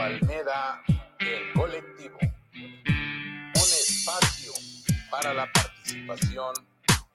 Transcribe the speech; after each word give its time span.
Almeda, 0.00 0.82
el 1.18 1.52
colectivo. 1.54 2.18
Un 2.22 3.52
espacio 3.54 4.52
para 5.10 5.34
la 5.34 5.50
participación 5.52 6.54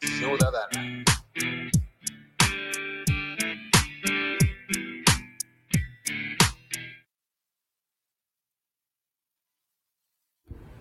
ciudadana. 0.01 1.03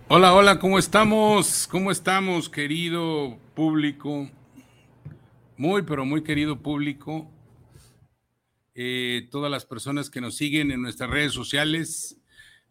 Hola, 0.09 0.33
hola, 0.33 0.59
¿cómo 0.59 0.79
estamos? 0.79 1.67
¿Cómo 1.69 1.91
estamos, 1.91 2.49
querido 2.49 3.37
público? 3.55 4.29
Muy, 5.57 5.81
pero 5.81 6.05
muy 6.05 6.23
querido 6.23 6.57
público. 6.59 7.27
Eh, 8.79 9.27
todas 9.31 9.49
las 9.49 9.65
personas 9.65 10.09
que 10.09 10.21
nos 10.21 10.35
siguen 10.35 10.71
en 10.71 10.81
nuestras 10.81 11.09
redes 11.09 11.33
sociales, 11.33 12.17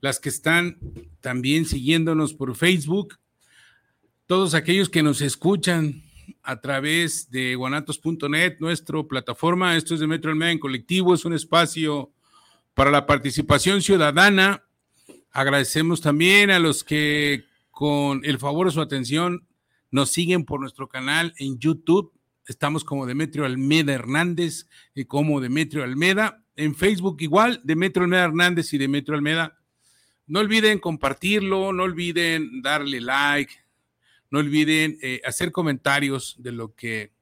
las 0.00 0.20
que 0.20 0.28
están 0.28 0.78
también 1.20 1.66
siguiéndonos 1.66 2.32
por 2.32 2.54
Facebook, 2.54 3.18
todos 4.26 4.54
aquellos 4.54 4.88
que 4.88 5.02
nos 5.02 5.20
escuchan 5.20 6.04
a 6.42 6.60
través 6.60 7.30
de 7.30 7.56
guanatos.net, 7.56 8.58
nuestra 8.60 9.02
plataforma. 9.02 9.76
Esto 9.76 9.94
es 9.94 10.00
de 10.00 10.06
Metro 10.06 10.30
Almeida 10.30 10.52
en 10.52 10.58
colectivo, 10.60 11.12
es 11.12 11.24
un 11.24 11.34
espacio 11.34 12.12
para 12.74 12.90
la 12.90 13.04
participación 13.04 13.82
ciudadana 13.82 14.62
Agradecemos 15.36 16.00
también 16.00 16.50
a 16.50 16.58
los 16.58 16.82
que 16.82 17.44
con 17.70 18.24
el 18.24 18.38
favor 18.38 18.68
de 18.68 18.72
su 18.72 18.80
atención 18.80 19.46
nos 19.90 20.08
siguen 20.08 20.46
por 20.46 20.60
nuestro 20.60 20.88
canal 20.88 21.34
en 21.36 21.58
YouTube. 21.58 22.10
Estamos 22.46 22.84
como 22.84 23.06
Demetrio 23.06 23.44
Almeda 23.44 23.92
Hernández 23.92 24.68
y 24.94 25.04
como 25.04 25.40
Demetrio 25.40 25.82
Almeda. 25.82 26.44
En 26.54 26.74
Facebook 26.76 27.16
igual, 27.20 27.60
Demetrio 27.64 28.04
Almeda 28.04 28.24
Hernández 28.24 28.72
y 28.72 28.78
Demetrio 28.78 29.16
Almeda. 29.16 29.58
No 30.28 30.40
olviden 30.40 30.78
compartirlo, 30.78 31.72
no 31.72 31.82
olviden 31.82 32.62
darle 32.62 33.00
like, 33.00 33.52
no 34.30 34.38
olviden 34.38 34.98
eh, 35.02 35.20
hacer 35.24 35.50
comentarios 35.50 36.36
de 36.38 36.52
lo 36.52 36.74
que 36.74 37.12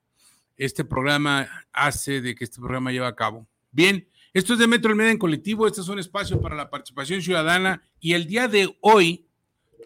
este 0.56 0.84
programa 0.84 1.48
hace, 1.72 2.20
de 2.20 2.34
que 2.34 2.44
este 2.44 2.61
programa 2.61 2.92
lleva 2.92 3.09
a 3.09 3.16
cabo. 3.16 3.47
Bien, 3.72 4.06
esto 4.34 4.53
es 4.53 4.59
de 4.59 4.66
Metro 4.66 4.91
Almeda 4.91 5.11
en 5.11 5.19
colectivo, 5.19 5.66
este 5.66 5.81
es 5.81 5.88
un 5.88 5.98
espacio 5.98 6.41
para 6.41 6.55
la 6.55 6.70
participación 6.70 7.22
ciudadana 7.22 7.83
y 7.98 8.12
el 8.12 8.27
día 8.27 8.47
de 8.47 8.77
hoy 8.81 9.27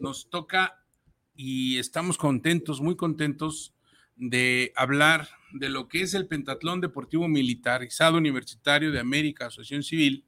nos 0.01 0.29
toca 0.31 0.85
y 1.35 1.79
estamos 1.79 2.19
contentos, 2.19 2.81
muy 2.81 2.97
contentos 2.97 3.73
de 4.19 4.73
hablar 4.77 5.29
de 5.53 5.69
lo 5.69 5.89
que 5.89 6.03
es 6.03 6.15
el 6.15 6.27
Pentatlón 6.27 6.81
Deportivo 6.81 7.29
Militarizado 7.29 8.19
Universitario 8.19 8.93
de 8.93 9.01
América, 9.01 9.47
Asociación 9.47 9.83
Civil. 9.83 10.25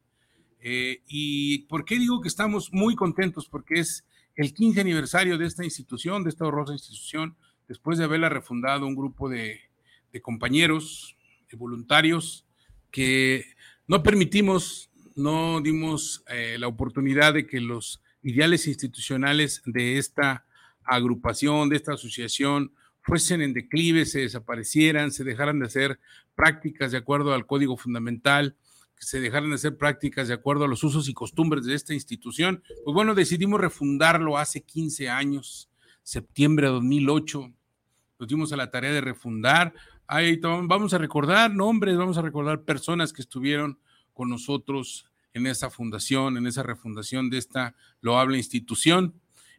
Eh, 0.60 1.02
¿Y 1.06 1.66
por 1.66 1.84
qué 1.84 1.98
digo 1.98 2.20
que 2.20 2.28
estamos 2.28 2.72
muy 2.72 2.94
contentos? 2.94 3.48
Porque 3.48 3.80
es 3.80 4.06
el 4.36 4.55
15 4.55 4.80
aniversario 4.80 5.36
de 5.36 5.46
esta 5.46 5.64
institución, 5.64 6.22
de 6.22 6.30
esta 6.30 6.46
horrorosa 6.46 6.72
institución, 6.72 7.36
después 7.68 7.98
de 7.98 8.05
haberla 8.05 8.28
refundado 8.28 8.86
un 8.86 8.95
grupo 8.95 9.29
de, 9.29 9.61
de 10.12 10.23
compañeros, 10.23 11.17
de 11.50 11.56
voluntarios, 11.56 12.46
que 12.90 13.45
no 13.86 14.02
permitimos, 14.02 14.90
no 15.17 15.61
dimos 15.61 16.23
eh, 16.29 16.56
la 16.58 16.68
oportunidad 16.68 17.34
de 17.34 17.46
que 17.46 17.61
los 17.61 18.02
ideales 18.23 18.67
institucionales 18.67 19.62
de 19.67 19.98
esta 19.98 20.46
agrupación, 20.84 21.68
de 21.68 21.77
esta 21.77 21.95
asociación, 21.95 22.73
fuesen 23.11 23.43
en 23.43 23.53
declive, 23.53 24.07
se 24.07 24.21
desaparecieran, 24.21 25.11
se 25.11 25.25
dejaran 25.25 25.59
de 25.59 25.67
hacer 25.67 25.98
prácticas 26.37 26.93
de 26.93 26.98
acuerdo 26.98 27.35
al 27.35 27.45
código 27.45 27.77
fundamental, 27.77 28.57
que 28.97 29.05
se 29.05 29.19
dejaran 29.21 29.51
de 29.51 29.57
hacer 29.57 29.77
prácticas 29.77 30.29
de 30.29 30.35
acuerdo 30.35 30.65
a 30.65 30.69
los 30.69 30.85
usos 30.85 31.09
y 31.09 31.13
costumbres 31.13 31.65
de 31.65 31.75
esta 31.75 31.93
institución. 31.93 32.63
Pues 32.85 32.95
bueno, 32.95 33.17
decidimos 33.17 33.61
refundarlo 33.61 34.39
hace 34.39 34.63
15 34.63 35.09
años, 35.09 35.69
septiembre 36.05 36.69
de 36.69 36.75
2008. 36.75 37.53
Nos 38.21 38.29
dimos 38.29 38.53
a 38.53 38.57
la 38.57 38.71
tarea 38.71 38.93
de 38.93 39.01
refundar, 39.01 39.75
Ahí 40.13 40.41
vamos 40.42 40.92
a 40.92 40.98
recordar 40.98 41.55
nombres, 41.55 41.97
vamos 41.97 42.19
a 42.19 42.23
recordar 42.23 42.65
personas 42.65 43.13
que 43.13 43.23
estuvieron 43.23 43.79
con 44.13 44.29
nosotros 44.29 45.09
en 45.33 45.47
esa 45.47 45.71
fundación, 45.71 46.37
en 46.37 46.48
esa 46.48 46.65
refundación 46.65 47.31
de 47.31 47.39
esta 47.39 47.77
loable 48.01 48.37
institución. 48.37 49.15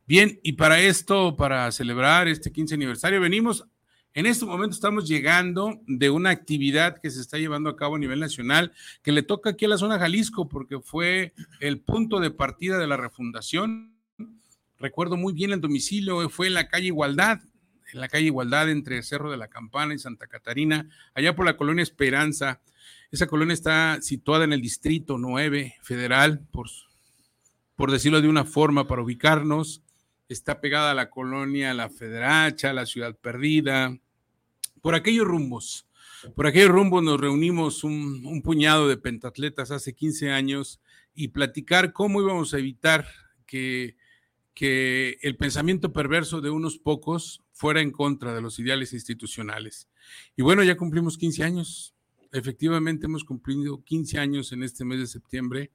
Bien, 0.08 0.40
y 0.44 0.54
para 0.54 0.80
esto, 0.82 1.36
para 1.38 1.72
celebrar 1.72 2.28
este 2.28 2.52
15 2.52 2.76
aniversario, 2.76 3.22
venimos, 3.22 3.66
en 4.14 4.26
este 4.26 4.46
momento 4.46 4.76
estamos 4.76 5.08
llegando 5.08 5.80
de 5.88 6.10
una 6.10 6.32
actividad 6.32 7.00
que 7.00 7.10
se 7.10 7.22
está 7.22 7.38
llevando 7.38 7.70
a 7.70 7.78
cabo 7.78 7.96
a 7.96 8.00
nivel 8.00 8.20
nacional, 8.20 8.74
que 9.04 9.14
le 9.14 9.24
toca 9.24 9.52
aquí 9.52 9.66
a 9.66 9.70
la 9.70 9.78
zona 9.78 10.00
Jalisco, 10.00 10.50
porque 10.50 10.82
fue 10.82 11.34
el 11.62 11.80
punto 11.80 12.20
de 12.20 12.30
partida 12.30 12.78
de 12.78 12.88
la 12.88 12.98
refundación. 12.98 13.96
Recuerdo 14.80 15.16
muy 15.16 15.32
bien 15.32 15.54
el 15.54 15.62
domicilio, 15.62 16.28
fue 16.30 16.48
en 16.48 16.56
la 16.56 16.68
calle 16.68 16.88
Igualdad, 16.88 17.40
en 17.94 18.02
la 18.02 18.10
calle 18.10 18.26
Igualdad 18.26 18.70
entre 18.70 19.02
Cerro 19.04 19.32
de 19.32 19.38
la 19.38 19.48
Campana 19.48 19.94
y 19.94 20.00
Santa 20.00 20.28
Catarina, 20.28 20.90
allá 21.14 21.36
por 21.36 21.46
la 21.46 21.56
colonia 21.56 21.84
Esperanza. 21.84 22.60
Esa 23.12 23.28
colonia 23.28 23.54
está 23.54 24.02
situada 24.02 24.44
en 24.44 24.52
el 24.52 24.62
distrito 24.62 25.18
9 25.18 25.76
federal, 25.84 26.42
por, 26.52 26.68
por 27.78 27.92
decirlo 27.92 28.22
de 28.22 28.28
una 28.28 28.44
forma, 28.44 28.88
para 28.88 29.04
ubicarnos. 29.04 29.84
Está 30.32 30.62
pegada 30.62 30.92
a 30.92 30.96
la 30.96 31.10
colonia 31.10 31.74
La 31.74 31.90
Federacha, 31.90 32.72
la 32.72 32.86
Ciudad 32.86 33.18
Perdida, 33.18 34.00
por 34.80 34.96
aquellos 34.96 35.28
rumbos. 35.28 35.90
Por 36.38 36.48
aquellos 36.48 36.70
rumbos 36.70 37.04
nos 37.04 37.20
reunimos 37.20 37.84
un, 37.84 38.26
un 38.26 38.42
puñado 38.42 38.88
de 38.88 38.96
pentatletas 38.96 39.72
hace 39.72 39.94
15 39.94 40.32
años 40.32 40.80
y 41.14 41.28
platicar 41.28 41.92
cómo 41.92 42.22
íbamos 42.22 42.54
a 42.54 42.60
evitar 42.60 43.10
que, 43.46 43.98
que 44.54 45.18
el 45.22 45.36
pensamiento 45.36 45.92
perverso 45.92 46.40
de 46.40 46.50
unos 46.50 46.78
pocos 46.78 47.42
fuera 47.52 47.82
en 47.82 47.92
contra 47.92 48.34
de 48.34 48.42
los 48.42 48.58
ideales 48.58 48.94
institucionales. 48.94 49.90
Y 50.38 50.44
bueno, 50.44 50.64
ya 50.64 50.78
cumplimos 50.78 51.18
15 51.18 51.44
años. 51.44 51.94
Efectivamente, 52.32 53.08
hemos 53.08 53.26
cumplido 53.26 53.84
15 53.84 54.18
años 54.18 54.54
en 54.54 54.64
este 54.64 54.86
mes 54.86 55.00
de 55.00 55.08
septiembre. 55.08 55.72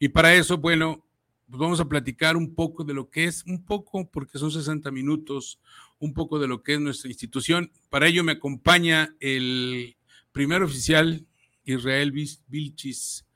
Y 0.00 0.08
para 0.08 0.34
eso, 0.34 0.58
bueno, 0.58 1.06
pues 1.52 1.60
vamos 1.60 1.80
a 1.80 1.84
platicar 1.84 2.34
un 2.34 2.54
poco 2.54 2.82
de 2.82 2.94
lo 2.94 3.10
que 3.10 3.24
es, 3.24 3.44
un 3.44 3.62
poco, 3.62 4.10
porque 4.10 4.38
son 4.38 4.50
60 4.50 4.90
minutos, 4.90 5.60
un 5.98 6.14
poco 6.14 6.38
de 6.38 6.48
lo 6.48 6.62
que 6.62 6.72
es 6.72 6.80
nuestra 6.80 7.10
institución. 7.10 7.70
Para 7.90 8.06
ello 8.06 8.24
me 8.24 8.32
acompaña 8.32 9.14
el 9.20 9.98
primer 10.32 10.62
oficial, 10.62 11.26
Israel 11.64 12.10
Vilchis 12.48 13.26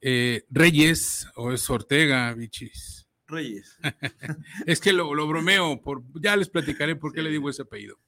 eh, 0.00 0.46
Reyes, 0.48 1.28
o 1.36 1.52
es 1.52 1.68
Ortega 1.68 2.32
Vilchis. 2.32 3.06
Reyes. 3.26 3.76
es 4.66 4.80
que 4.80 4.94
lo, 4.94 5.10
bromeo, 5.26 5.78
por, 5.82 6.02
ya 6.14 6.34
les 6.34 6.48
platicaré 6.48 6.96
por 6.96 7.12
qué 7.12 7.20
le 7.20 7.28
digo 7.28 7.50
ese 7.50 7.60
apellido. 7.60 7.98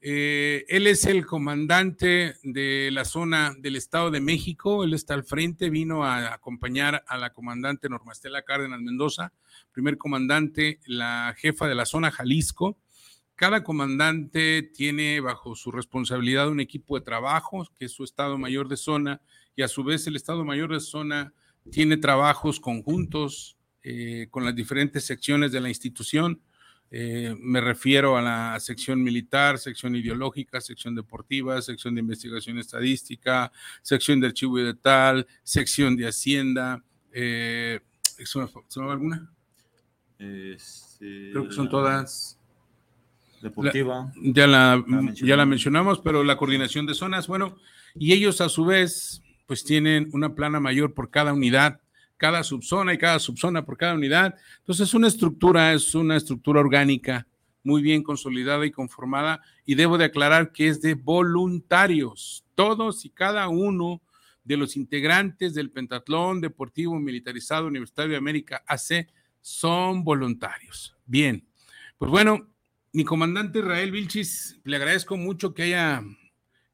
Eh, 0.00 0.64
él 0.68 0.86
es 0.86 1.06
el 1.06 1.24
comandante 1.24 2.34
de 2.42 2.90
la 2.92 3.04
zona 3.04 3.54
del 3.58 3.76
Estado 3.76 4.10
de 4.10 4.20
México, 4.20 4.84
él 4.84 4.92
está 4.92 5.14
al 5.14 5.24
frente, 5.24 5.70
vino 5.70 6.04
a 6.04 6.34
acompañar 6.34 7.02
a 7.08 7.16
la 7.16 7.32
comandante 7.32 7.88
Norma 7.88 8.12
Estela 8.12 8.42
Cárdenas 8.42 8.80
Mendoza, 8.80 9.32
primer 9.72 9.96
comandante, 9.96 10.80
la 10.86 11.34
jefa 11.38 11.66
de 11.66 11.74
la 11.74 11.86
zona 11.86 12.10
Jalisco. 12.10 12.78
Cada 13.34 13.64
comandante 13.64 14.62
tiene 14.62 15.20
bajo 15.20 15.54
su 15.54 15.70
responsabilidad 15.70 16.48
un 16.48 16.60
equipo 16.60 16.98
de 16.98 17.04
trabajo, 17.04 17.66
que 17.78 17.86
es 17.86 17.92
su 17.92 18.04
Estado 18.04 18.38
Mayor 18.38 18.68
de 18.68 18.76
Zona, 18.76 19.20
y 19.56 19.62
a 19.62 19.68
su 19.68 19.82
vez 19.82 20.06
el 20.06 20.16
Estado 20.16 20.44
Mayor 20.44 20.72
de 20.72 20.80
Zona 20.80 21.32
tiene 21.70 21.96
trabajos 21.96 22.60
conjuntos 22.60 23.56
eh, 23.82 24.28
con 24.30 24.44
las 24.44 24.54
diferentes 24.54 25.04
secciones 25.04 25.52
de 25.52 25.60
la 25.60 25.68
institución. 25.68 26.40
Eh, 26.90 27.34
me 27.40 27.60
refiero 27.60 28.16
a 28.16 28.22
la 28.22 28.60
sección 28.60 29.02
militar, 29.02 29.58
sección 29.58 29.96
ideológica, 29.96 30.60
sección 30.60 30.94
deportiva, 30.94 31.60
sección 31.60 31.94
de 31.94 32.00
investigación 32.00 32.58
estadística, 32.58 33.50
sección 33.82 34.20
de 34.20 34.28
archivo 34.28 34.58
y 34.58 34.64
de 34.64 34.74
tal, 34.74 35.26
sección 35.42 35.96
de 35.96 36.08
hacienda. 36.08 36.82
Eh, 37.12 37.80
¿Se 38.02 38.38
me 38.38 38.90
alguna? 38.90 39.30
Este, 40.18 41.30
Creo 41.32 41.48
que 41.48 41.54
son 41.54 41.68
todas. 41.68 42.38
Deportiva. 43.42 44.10
ya, 44.16 44.46
la, 44.46 44.82
ya 45.14 45.36
la 45.36 45.44
mencionamos, 45.44 46.00
pero 46.00 46.24
la 46.24 46.38
coordinación 46.38 46.86
de 46.86 46.94
zonas, 46.94 47.26
bueno, 47.26 47.58
y 47.94 48.12
ellos 48.12 48.40
a 48.40 48.48
su 48.48 48.64
vez, 48.64 49.22
pues 49.46 49.62
tienen 49.62 50.08
una 50.12 50.34
plana 50.34 50.58
mayor 50.58 50.94
por 50.94 51.10
cada 51.10 51.34
unidad 51.34 51.80
cada 52.16 52.42
subzona 52.42 52.94
y 52.94 52.98
cada 52.98 53.18
subzona 53.18 53.64
por 53.64 53.76
cada 53.76 53.94
unidad. 53.94 54.34
Entonces 54.58 54.88
es 54.88 54.94
una 54.94 55.08
estructura, 55.08 55.72
es 55.72 55.94
una 55.94 56.16
estructura 56.16 56.60
orgánica 56.60 57.26
muy 57.62 57.82
bien 57.82 58.02
consolidada 58.02 58.64
y 58.64 58.70
conformada 58.70 59.42
y 59.64 59.74
debo 59.74 59.98
de 59.98 60.04
aclarar 60.04 60.52
que 60.52 60.68
es 60.68 60.80
de 60.80 60.94
voluntarios. 60.94 62.44
Todos 62.54 63.04
y 63.04 63.10
cada 63.10 63.48
uno 63.48 64.00
de 64.44 64.56
los 64.56 64.76
integrantes 64.76 65.54
del 65.54 65.70
Pentatlón 65.70 66.40
Deportivo 66.40 66.98
Militarizado 67.00 67.66
Universitario 67.66 68.12
de 68.12 68.18
América 68.18 68.62
AC 68.68 69.08
son 69.40 70.04
voluntarios. 70.04 70.96
Bien, 71.04 71.44
pues 71.98 72.10
bueno, 72.10 72.48
mi 72.92 73.04
comandante 73.04 73.58
Israel 73.58 73.90
Vilchis, 73.90 74.60
le 74.64 74.76
agradezco 74.76 75.16
mucho 75.16 75.52
que 75.52 75.64
haya, 75.64 76.04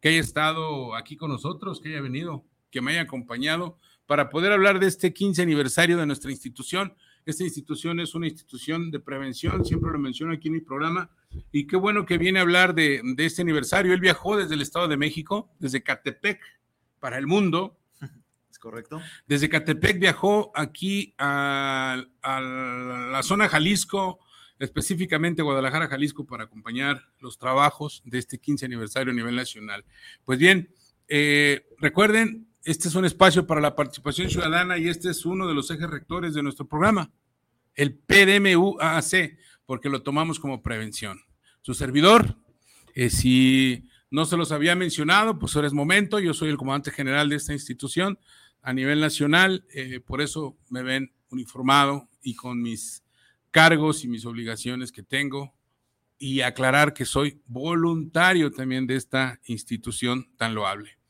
que 0.00 0.10
haya 0.10 0.20
estado 0.20 0.94
aquí 0.94 1.16
con 1.16 1.30
nosotros, 1.30 1.80
que 1.80 1.88
haya 1.88 2.02
venido, 2.02 2.44
que 2.70 2.82
me 2.82 2.92
haya 2.92 3.02
acompañado 3.02 3.78
para 4.12 4.28
poder 4.28 4.52
hablar 4.52 4.78
de 4.78 4.88
este 4.88 5.14
15 5.14 5.40
aniversario 5.40 5.96
de 5.96 6.04
nuestra 6.04 6.30
institución. 6.30 6.94
Esta 7.24 7.44
institución 7.44 7.98
es 7.98 8.14
una 8.14 8.28
institución 8.28 8.90
de 8.90 9.00
prevención, 9.00 9.64
siempre 9.64 9.90
lo 9.90 9.98
menciono 9.98 10.34
aquí 10.34 10.48
en 10.48 10.52
mi 10.52 10.60
programa, 10.60 11.08
y 11.50 11.66
qué 11.66 11.76
bueno 11.76 12.04
que 12.04 12.18
viene 12.18 12.38
a 12.38 12.42
hablar 12.42 12.74
de, 12.74 13.00
de 13.02 13.24
este 13.24 13.40
aniversario. 13.40 13.94
Él 13.94 14.02
viajó 14.02 14.36
desde 14.36 14.52
el 14.52 14.60
Estado 14.60 14.86
de 14.86 14.98
México, 14.98 15.50
desde 15.58 15.82
Catepec, 15.82 16.42
para 17.00 17.16
el 17.16 17.26
mundo. 17.26 17.78
Es 18.50 18.58
correcto. 18.58 19.00
Desde 19.26 19.48
Catepec 19.48 19.98
viajó 19.98 20.52
aquí 20.54 21.14
a, 21.16 22.04
a 22.20 22.40
la 22.42 23.22
zona 23.22 23.48
Jalisco, 23.48 24.20
específicamente 24.58 25.40
Guadalajara, 25.40 25.88
Jalisco, 25.88 26.26
para 26.26 26.44
acompañar 26.44 27.02
los 27.18 27.38
trabajos 27.38 28.02
de 28.04 28.18
este 28.18 28.36
15 28.36 28.66
aniversario 28.66 29.10
a 29.10 29.16
nivel 29.16 29.36
nacional. 29.36 29.86
Pues 30.26 30.38
bien, 30.38 30.68
eh, 31.08 31.66
recuerden, 31.78 32.51
este 32.64 32.88
es 32.88 32.94
un 32.94 33.04
espacio 33.04 33.46
para 33.46 33.60
la 33.60 33.74
participación 33.74 34.30
ciudadana 34.30 34.78
y 34.78 34.88
este 34.88 35.10
es 35.10 35.24
uno 35.26 35.48
de 35.48 35.54
los 35.54 35.70
ejes 35.70 35.90
rectores 35.90 36.34
de 36.34 36.42
nuestro 36.42 36.66
programa, 36.66 37.10
el 37.74 37.94
PDMUAC, 37.94 39.36
porque 39.66 39.88
lo 39.88 40.02
tomamos 40.02 40.38
como 40.38 40.62
prevención. 40.62 41.20
Su 41.62 41.74
servidor, 41.74 42.36
eh, 42.94 43.10
si 43.10 43.88
no 44.10 44.26
se 44.26 44.36
los 44.36 44.52
había 44.52 44.76
mencionado, 44.76 45.38
pues 45.38 45.56
ahora 45.56 45.68
es 45.68 45.74
momento, 45.74 46.20
yo 46.20 46.34
soy 46.34 46.50
el 46.50 46.56
comandante 46.56 46.90
general 46.90 47.28
de 47.28 47.36
esta 47.36 47.52
institución 47.52 48.18
a 48.60 48.72
nivel 48.72 49.00
nacional, 49.00 49.66
eh, 49.74 50.00
por 50.00 50.20
eso 50.20 50.56
me 50.68 50.82
ven 50.82 51.12
uniformado 51.30 52.08
y 52.22 52.36
con 52.36 52.62
mis 52.62 53.02
cargos 53.50 54.04
y 54.04 54.08
mis 54.08 54.24
obligaciones 54.24 54.92
que 54.92 55.02
tengo 55.02 55.54
y 56.18 56.42
aclarar 56.42 56.94
que 56.94 57.04
soy 57.04 57.40
voluntario 57.46 58.52
también 58.52 58.86
de 58.86 58.96
esta 58.96 59.40
institución 59.46 60.30
tan 60.36 60.54
loable. 60.54 61.01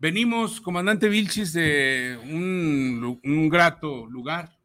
Venimos, 0.00 0.60
comandante 0.60 1.08
Vilchis, 1.08 1.52
de 1.52 2.16
un, 2.30 3.18
un, 3.24 3.48
grato 3.48 4.06
lugar, 4.06 4.56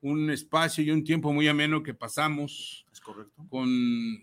un 0.00 0.30
espacio 0.30 0.84
y 0.84 0.92
un 0.92 1.02
tiempo 1.02 1.32
muy 1.32 1.48
ameno 1.48 1.82
que 1.82 1.92
pasamos 1.92 2.86
Es 2.92 3.00
correcto. 3.00 3.44
con 3.48 3.68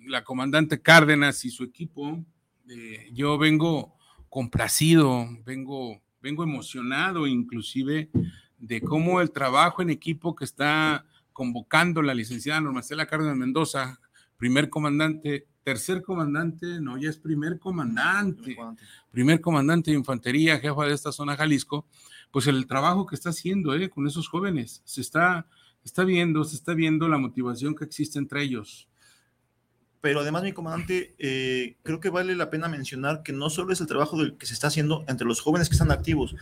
la 0.10 0.24
comandante 0.24 0.82
Cárdenas 0.82 1.44
y 1.44 1.50
su 1.50 1.66
equipo. 1.66 2.24
Eh, 2.70 3.10
yo 3.12 3.38
vengo 3.38 3.98
complacido, 4.30 5.28
vengo, 5.46 6.02
vengo 6.22 6.44
emocionado 6.46 7.28
inclusive 7.28 8.10
de 8.58 8.80
cómo 8.80 9.20
el 9.20 9.32
trabajo 9.32 9.82
en 9.82 9.90
equipo 9.90 10.34
que 10.34 10.46
está 10.46 11.06
convocando 11.34 12.02
la 12.02 12.14
licenciada 12.14 12.62
Normacela 12.62 13.06
Cárdenas 13.06 13.36
Mendoza, 13.36 14.00
primer 14.38 14.70
comandante, 14.70 15.46
tercer 15.68 16.02
comandante, 16.02 16.80
no, 16.80 16.98
ya 16.98 17.10
es 17.10 17.18
primer 17.18 17.60
comandante. 17.60 18.56
Primer 19.12 19.42
comandante. 19.42 19.92
De 19.92 19.98
infantería, 19.98 20.62
jefa 20.62 20.86
de 20.86 20.94
esta 20.94 21.12
zona 21.12 21.36
Jalisco, 21.36 21.86
pues 22.32 22.48
el 22.48 22.66
trabajo 22.68 23.06
que 23.06 23.16
está 23.16 23.32
haciendo 23.32 23.76
eh, 23.76 23.90
con 23.90 24.08
esos 24.08 24.30
jóvenes, 24.30 24.82
se 24.86 25.02
está, 25.02 25.46
está 25.84 26.06
viendo, 26.06 26.46
se 26.46 26.56
está 26.56 26.74
viendo 26.74 27.10
la 27.10 27.18
motivación 27.18 27.76
que 27.76 27.84
existe 27.84 28.18
entre 28.18 28.44
ellos. 28.44 28.88
Pero 30.00 30.22
además, 30.22 30.44
mi 30.44 30.54
comandante, 30.54 31.16
eh, 31.20 31.76
creo 31.84 32.00
que 32.00 32.12
vale 32.12 32.34
la 32.38 32.50
pena 32.50 32.70
mencionar 32.70 33.22
que 33.22 33.34
no 33.34 33.50
solo 33.50 33.74
es 33.74 33.82
el 33.82 33.88
trabajo 33.88 34.18
del 34.18 34.38
que 34.38 34.46
se 34.46 34.54
está 34.54 34.68
haciendo 34.68 35.04
entre 35.10 35.28
los 35.28 35.42
jóvenes 35.42 35.68
que 35.68 35.76
están 35.76 35.92
activos, 35.92 36.34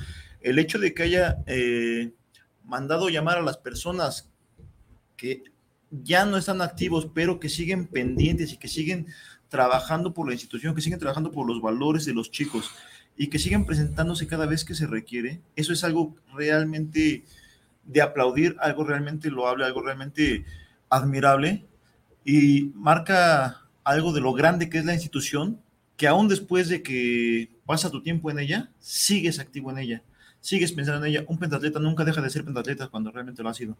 el 0.42 0.60
hecho 0.60 0.78
de 0.78 0.94
que 0.94 1.02
haya 1.02 1.38
eh, 1.48 2.14
mandado 2.64 3.10
llamar 3.10 3.40
a 3.40 3.42
las 3.42 3.58
personas 3.58 4.32
que 5.18 5.55
ya 5.92 6.26
no 6.26 6.38
están 6.38 6.62
activos, 6.62 7.08
pero 7.14 7.40
que 7.40 7.50
siguen 7.50 7.88
pendientes 7.88 8.54
y 8.54 8.58
que 8.58 8.68
siguen 8.68 9.08
trabajando 9.50 10.14
por 10.14 10.28
la 10.28 10.34
institución, 10.34 10.76
que 10.76 10.82
siguen 10.82 11.00
trabajando 11.00 11.32
por 11.32 11.48
los 11.48 11.62
valores 11.62 12.06
de 12.06 12.14
los 12.14 12.32
chicos 12.32 12.72
y 13.18 13.28
que 13.28 13.40
siguen 13.40 13.66
presentándose 13.66 14.28
cada 14.28 14.46
vez 14.46 14.66
que 14.66 14.76
se 14.76 14.88
requiere, 14.88 15.42
eso 15.56 15.72
es 15.72 15.84
algo 15.84 16.16
realmente 16.34 17.24
de 17.86 18.02
aplaudir, 18.02 18.56
algo 18.60 18.84
realmente 18.84 19.30
loable, 19.30 19.66
algo 19.66 19.82
realmente 19.82 20.44
admirable 20.90 21.66
y 22.26 22.72
marca 22.74 23.62
algo 23.84 24.12
de 24.12 24.22
lo 24.22 24.34
grande 24.34 24.70
que 24.70 24.80
es 24.80 24.86
la 24.86 24.94
institución, 24.94 25.62
que 25.96 26.08
aún 26.08 26.28
después 26.28 26.68
de 26.68 26.82
que 26.82 27.50
pasa 27.66 27.92
tu 27.92 28.02
tiempo 28.02 28.30
en 28.32 28.40
ella, 28.40 28.72
sigues 28.80 29.40
activo 29.40 29.72
en 29.72 29.78
ella, 29.78 30.04
sigues 30.46 30.72
pensando 30.74 31.04
en 31.04 31.12
ella. 31.12 31.26
Un 31.28 31.40
pentatleta 31.40 31.80
nunca 31.80 32.06
deja 32.06 32.22
de 32.22 32.30
ser 32.30 32.46
pentatleta 32.46 32.88
cuando 32.88 33.10
realmente 33.10 33.42
lo 33.42 33.50
ha 33.50 33.54
sido. 33.56 33.76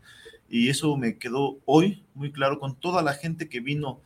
Y 0.50 0.70
eso 0.70 0.98
me 0.98 1.18
quedó 1.18 1.60
hoy 1.66 2.04
muy 2.16 2.32
claro 2.32 2.60
con 2.60 2.76
toda 2.76 3.04
la 3.04 3.14
gente 3.14 3.48
que 3.48 3.60
vino 3.60 4.02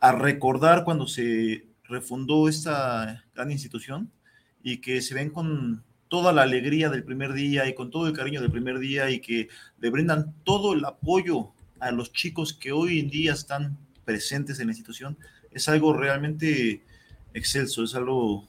a 0.00 0.10
recordar 0.10 0.82
cuando 0.82 1.06
se 1.06 1.64
refundó 1.84 2.48
esta 2.48 3.24
gran 3.32 3.52
institución 3.52 4.10
y 4.64 4.78
que 4.78 5.02
se 5.02 5.14
ven 5.14 5.30
con 5.30 5.84
toda 6.08 6.32
la 6.32 6.42
alegría 6.42 6.90
del 6.90 7.04
primer 7.04 7.32
día 7.32 7.68
y 7.68 7.74
con 7.74 7.92
todo 7.92 8.08
el 8.08 8.12
cariño 8.12 8.40
del 8.40 8.50
primer 8.50 8.80
día 8.80 9.10
y 9.10 9.20
que 9.20 9.48
le 9.78 9.90
brindan 9.90 10.34
todo 10.42 10.72
el 10.72 10.84
apoyo 10.84 11.52
a 11.78 11.92
los 11.92 12.12
chicos 12.12 12.52
que 12.52 12.72
hoy 12.72 12.98
en 12.98 13.08
día 13.08 13.32
están 13.32 13.78
presentes 14.04 14.58
en 14.58 14.66
la 14.66 14.72
institución, 14.72 15.16
es 15.52 15.68
algo 15.68 15.92
realmente 15.92 16.82
excelso, 17.34 17.84
es 17.84 17.94
algo... 17.94 18.48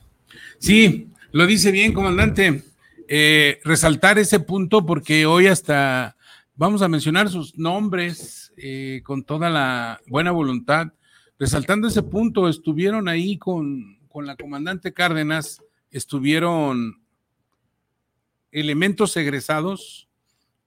Sí, 0.58 1.10
lo 1.32 1.46
dice 1.46 1.72
bien, 1.72 1.94
comandante. 1.94 2.75
Eh, 3.08 3.60
resaltar 3.64 4.18
ese 4.18 4.40
punto 4.40 4.86
porque 4.86 5.26
hoy 5.26 5.48
hasta 5.48 6.18
vamos 6.56 6.82
a 6.82 6.88
mencionar 6.88 7.30
sus 7.30 7.58
nombres 7.58 8.52
eh, 8.58 9.02
con 9.04 9.24
toda 9.24 9.50
la 9.50 10.02
buena 10.08 10.32
voluntad 10.32 10.92
resaltando 11.40 11.88
ese 11.88 12.04
punto, 12.04 12.48
estuvieron 12.48 13.08
ahí 13.08 13.38
con, 13.38 14.00
con 14.08 14.26
la 14.26 14.36
comandante 14.36 14.94
Cárdenas, 14.94 15.62
estuvieron 15.92 17.02
elementos 18.52 19.16
egresados, 19.18 20.08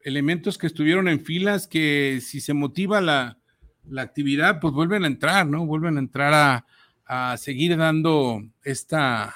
elementos 0.00 0.58
que 0.58 0.66
estuvieron 0.66 1.08
en 1.08 1.24
filas, 1.24 1.66
que 1.66 2.20
si 2.22 2.40
se 2.40 2.54
motiva 2.54 3.00
la, 3.00 3.38
la 3.88 4.02
actividad, 4.02 4.60
pues 4.60 4.74
vuelven 4.74 5.04
a 5.04 5.08
entrar, 5.08 5.46
¿no? 5.46 5.66
Vuelven 5.66 5.96
a 5.96 6.00
entrar 6.00 6.34
a, 6.34 6.66
a 7.06 7.36
seguir 7.38 7.76
dando 7.76 8.42
esta, 8.62 9.34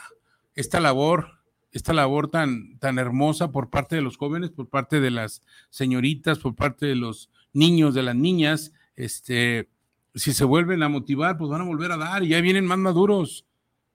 esta 0.54 0.80
labor, 0.80 1.41
esta 1.72 1.92
labor 1.92 2.28
tan, 2.28 2.78
tan 2.78 2.98
hermosa 2.98 3.50
por 3.50 3.70
parte 3.70 3.96
de 3.96 4.02
los 4.02 4.16
jóvenes, 4.16 4.50
por 4.50 4.68
parte 4.68 5.00
de 5.00 5.10
las 5.10 5.42
señoritas, 5.70 6.38
por 6.38 6.54
parte 6.54 6.86
de 6.86 6.94
los 6.96 7.30
niños, 7.52 7.94
de 7.94 8.02
las 8.02 8.14
niñas, 8.14 8.72
este, 8.94 9.68
si 10.14 10.32
se 10.32 10.44
vuelven 10.44 10.82
a 10.82 10.88
motivar, 10.88 11.38
pues 11.38 11.50
van 11.50 11.62
a 11.62 11.64
volver 11.64 11.92
a 11.92 11.96
dar 11.96 12.22
y 12.22 12.28
ya 12.28 12.40
vienen 12.40 12.66
más 12.66 12.78
maduros. 12.78 13.46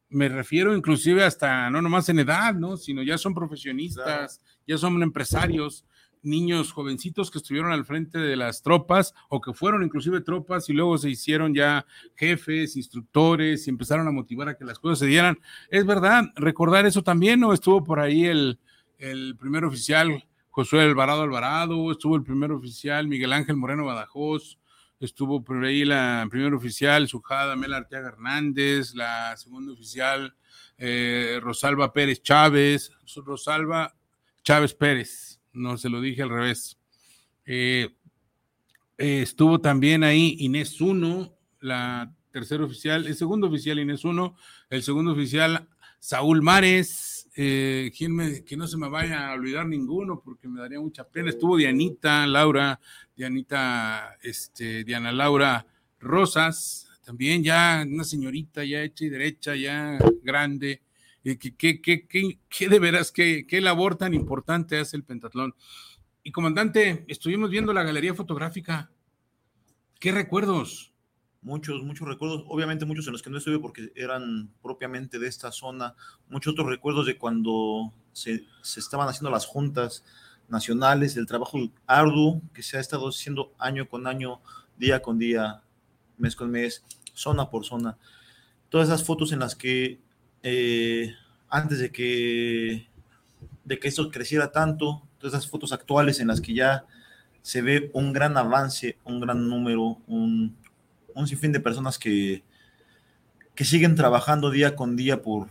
Me 0.10 0.30
refiero 0.30 0.76
inclusive 0.76 1.24
hasta, 1.24 1.70
no 1.70 1.82
nomás 1.82 2.10
en 2.10 2.20
edad, 2.20 2.56
¿no? 2.56 2.78
Sino 2.78 3.04
ya 3.04 3.18
son 3.18 3.34
profesionistas, 3.34 4.42
ya 4.66 4.78
son 4.78 5.02
empresarios, 5.04 5.86
niños 6.28 6.72
jovencitos 6.72 7.32
que 7.32 7.40
estuvieron 7.40 7.72
al 7.72 7.86
frente 7.86 8.20
de 8.20 8.36
las 8.36 8.62
tropas 8.62 9.16
o 9.30 9.42
que 9.42 9.54
fueron 9.54 9.84
inclusive 9.84 10.22
tropas 10.22 10.70
y 10.70 10.74
luego 10.74 10.98
se 10.98 11.10
hicieron 11.10 11.56
ya 11.56 11.86
jefes, 12.16 12.76
instructores 12.76 13.66
y 13.66 13.70
empezaron 13.70 14.08
a 14.08 14.12
motivar 14.12 14.50
a 14.50 14.58
que 14.58 14.66
las 14.66 14.78
cosas 14.78 15.00
se 15.00 15.08
dieran. 15.08 15.40
Es 15.70 15.86
verdad, 15.86 16.26
recordar 16.36 16.86
eso 16.86 17.02
también, 17.02 17.40
¿no? 17.40 17.54
Estuvo 17.54 17.84
por 17.84 18.00
ahí 18.00 18.26
el, 18.26 18.60
primer 19.40 19.66
oficial 19.66 20.24
Josué 20.50 20.82
Alvarado 20.84 21.22
Alvarado, 21.22 21.92
estuvo 21.92 22.16
el 22.16 22.24
primer 22.24 22.52
oficial 22.52 23.08
Miguel 23.08 23.34
Ángel 23.34 23.56
Moreno 23.56 23.86
Badajoz, 23.86 24.58
estuvo 25.00 25.44
por 25.44 25.64
ahí 25.64 25.86
la 25.86 26.28
primera 26.30 26.56
oficial 26.56 27.08
Sujada 27.08 27.56
Mela 27.56 27.78
Arteaga 27.78 28.10
Hernández, 28.10 28.96
la 28.96 29.38
segunda 29.38 29.74
oficial 29.74 30.36
eh, 30.78 31.40
Rosalba 31.42 31.94
Pérez 31.94 32.22
Chávez, 32.22 32.92
Rosalba 33.16 33.96
Chávez 34.44 34.74
Pérez, 34.74 35.37
no 35.58 35.78
se 35.78 35.90
lo 35.90 36.02
dije 36.02 36.24
al 36.24 36.30
revés. 36.30 36.78
Eh, 37.46 37.90
eh, 38.98 39.22
estuvo 39.22 39.60
también 39.60 40.04
ahí 40.04 40.36
Inés 40.40 40.82
Uno, 40.82 41.34
la 41.60 42.14
tercera 42.32 42.64
oficial, 42.64 43.08
el 43.08 43.16
segundo 43.16 43.48
oficial 43.48 43.80
Inés 43.80 44.06
Uno, 44.06 44.36
el 44.70 44.84
segundo 44.84 45.12
oficial 45.12 45.68
Saúl 46.00 46.42
Mares, 46.42 47.30
eh, 47.36 47.92
¿quién 47.96 48.16
me, 48.16 48.44
que 48.44 48.58
no 48.58 48.68
se 48.68 48.78
me 48.78 48.90
vaya 48.90 49.30
a 49.30 49.34
olvidar 49.34 49.68
ninguno 49.68 50.22
porque 50.24 50.48
me 50.48 50.60
daría 50.60 50.80
mucha 50.80 51.08
pena. 51.08 51.30
Estuvo 51.30 51.58
Dianita, 51.58 52.26
Laura, 52.28 52.80
Dianita, 53.16 54.18
este, 54.22 54.84
Diana 54.84 55.12
Laura 55.12 55.66
Rosas, 56.00 56.88
también 57.06 57.44
ya 57.44 57.86
una 57.88 58.04
señorita 58.04 58.64
ya 58.64 58.82
hecha 58.82 59.06
y 59.06 59.10
derecha, 59.10 59.56
ya 59.56 59.98
grande. 60.24 60.82
Que, 61.36 62.70
de 62.70 62.80
veras, 62.80 63.12
qué, 63.12 63.46
qué 63.46 63.60
labor 63.60 63.98
tan 63.98 64.14
importante 64.14 64.80
hace 64.80 64.96
el 64.96 65.04
pentatlón. 65.04 65.54
y 66.24 66.32
comandante, 66.32 67.04
estuvimos 67.08 67.50
viendo 67.50 67.74
la 67.74 67.84
galería 67.84 68.14
fotográfica. 68.14 68.92
¿Qué 70.00 70.12
recuerdos? 70.12 70.94
Muchos, 71.42 71.84
muchos 71.84 72.08
recuerdos, 72.08 72.44
obviamente 72.48 72.86
muchos 72.86 73.08
en 73.08 73.14
los 73.14 73.22
que 73.22 73.30
no 73.30 73.38
estuve 73.38 73.60
porque 73.60 73.92
eran 73.96 74.52
propiamente 74.62 75.20
de 75.20 75.28
esta 75.28 75.52
zona, 75.52 75.96
muchos 76.30 76.54
otros 76.54 76.68
recuerdos 76.68 77.06
de 77.06 77.18
cuando 77.18 77.94
se, 78.12 78.44
se 78.62 78.80
estaban 78.80 79.08
haciendo 79.08 79.30
las 79.30 79.46
juntas 79.46 80.04
nacionales, 80.48 81.16
del 81.16 81.26
trabajo 81.26 81.58
arduo 81.86 82.42
que 82.54 82.64
se 82.64 82.78
ha 82.78 82.80
estado 82.80 83.10
haciendo 83.10 83.54
año 83.58 83.88
con 83.88 84.08
año, 84.08 84.42
día 84.78 85.02
con 85.02 85.20
día, 85.20 85.62
mes 86.18 86.36
con 86.36 86.52
mes, 86.52 86.84
zona 87.14 87.50
por 87.50 87.66
zona. 87.66 87.98
Todas 88.70 88.88
esas 88.88 89.04
fotos 89.04 89.32
en 89.32 89.40
las 89.40 89.56
que 89.56 90.00
eh, 90.44 91.14
antes 91.50 91.80
de 91.80 91.92
que, 91.92 92.88
de 93.64 93.80
que 93.80 93.88
esto 93.88 94.10
creciera 94.12 94.52
tanto, 94.52 95.02
todas 95.18 95.34
esas 95.34 95.50
fotos 95.50 95.72
actuales 95.72 96.20
en 96.20 96.28
las 96.28 96.42
que 96.42 96.54
ya 96.54 96.86
se 97.42 97.62
ve 97.62 97.90
un 97.94 98.14
gran 98.14 98.38
avance, 98.38 98.98
un 99.06 99.20
gran 99.20 99.48
número, 99.48 100.00
un, 100.08 100.56
un 101.16 101.28
sinfín 101.28 101.52
de 101.52 101.60
personas 101.60 101.98
que, 101.98 102.44
que 103.56 103.66
siguen 103.66 103.96
trabajando 103.96 104.52
día 104.52 104.76
con 104.76 104.96
día 104.96 105.22
por, 105.22 105.50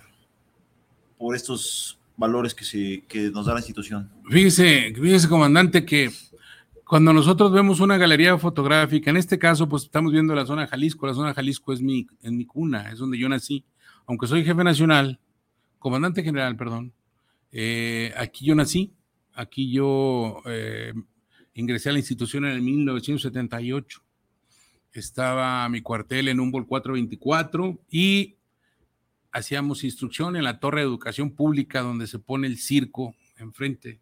por 1.18 1.34
estos 1.34 1.98
valores 2.16 2.54
que, 2.54 2.64
se, 2.64 3.02
que 3.08 3.30
nos 3.30 3.46
da 3.46 3.54
la 3.54 3.60
institución. 3.60 4.10
Fíjese, 4.30 4.92
fíjese, 4.94 5.28
comandante, 5.28 5.84
que 5.84 6.10
cuando 6.84 7.12
nosotros 7.12 7.52
vemos 7.52 7.80
una 7.80 7.98
galería 7.98 8.38
fotográfica, 8.38 9.10
en 9.10 9.16
este 9.16 9.38
caso, 9.38 9.68
pues 9.68 9.84
estamos 9.84 10.12
viendo 10.12 10.34
la 10.34 10.46
zona 10.46 10.66
Jalisco, 10.66 11.06
la 11.06 11.14
zona 11.14 11.34
Jalisco 11.34 11.72
es 11.72 11.80
mi, 11.80 12.06
es 12.22 12.30
mi 12.30 12.44
cuna, 12.44 12.90
es 12.92 12.98
donde 12.98 13.18
yo 13.18 13.28
nací, 13.28 13.64
aunque 14.06 14.26
soy 14.26 14.44
jefe 14.44 14.64
nacional, 14.64 15.20
comandante 15.78 16.22
general, 16.22 16.56
perdón, 16.56 16.92
eh, 17.52 18.12
aquí 18.16 18.46
yo 18.46 18.54
nací, 18.54 18.92
aquí 19.34 19.70
yo 19.70 20.42
eh, 20.46 20.92
ingresé 21.54 21.90
a 21.90 21.92
la 21.92 21.98
institución 21.98 22.44
en 22.44 22.52
el 22.52 22.62
1978, 22.62 24.02
estaba 24.92 25.68
mi 25.68 25.82
cuartel 25.82 26.28
en 26.28 26.40
Humboldt 26.40 26.68
424 26.68 27.78
y 27.90 28.36
hacíamos 29.32 29.84
instrucción 29.84 30.36
en 30.36 30.44
la 30.44 30.60
torre 30.60 30.80
de 30.80 30.86
educación 30.86 31.30
pública 31.30 31.82
donde 31.82 32.06
se 32.06 32.18
pone 32.18 32.46
el 32.46 32.58
circo 32.58 33.14
enfrente. 33.36 34.00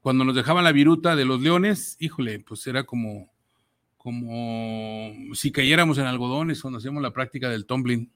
Cuando 0.00 0.24
nos 0.24 0.34
dejaban 0.34 0.64
la 0.64 0.72
viruta 0.72 1.14
de 1.14 1.24
los 1.24 1.40
leones, 1.40 1.96
híjole, 2.00 2.40
pues 2.40 2.66
era 2.66 2.84
como, 2.84 3.30
como 3.96 5.12
si 5.34 5.52
cayéramos 5.52 5.98
en 5.98 6.06
algodones 6.06 6.62
cuando 6.62 6.78
hacíamos 6.78 7.02
la 7.02 7.12
práctica 7.12 7.50
del 7.50 7.66
tumbling. 7.66 8.10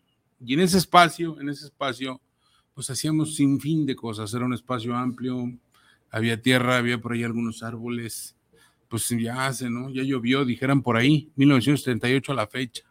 Y 0.44 0.54
en 0.54 0.60
ese 0.60 0.78
espacio, 0.78 1.40
en 1.40 1.48
ese 1.48 1.66
espacio, 1.66 2.20
pues 2.74 2.90
hacíamos 2.90 3.36
sin 3.36 3.60
fin 3.60 3.86
de 3.86 3.96
cosas. 3.96 4.32
Era 4.34 4.44
un 4.44 4.54
espacio 4.54 4.94
amplio, 4.94 5.50
había 6.10 6.40
tierra, 6.40 6.76
había 6.76 7.00
por 7.00 7.12
ahí 7.12 7.24
algunos 7.24 7.62
árboles. 7.62 8.36
Pues 8.88 9.08
ya 9.08 9.46
hace, 9.46 9.68
¿no? 9.68 9.90
Ya 9.90 10.02
llovió, 10.02 10.44
dijeran 10.44 10.82
por 10.82 10.96
ahí, 10.96 11.30
1978 11.34 12.32
a 12.32 12.34
la 12.34 12.46
fecha 12.46 12.84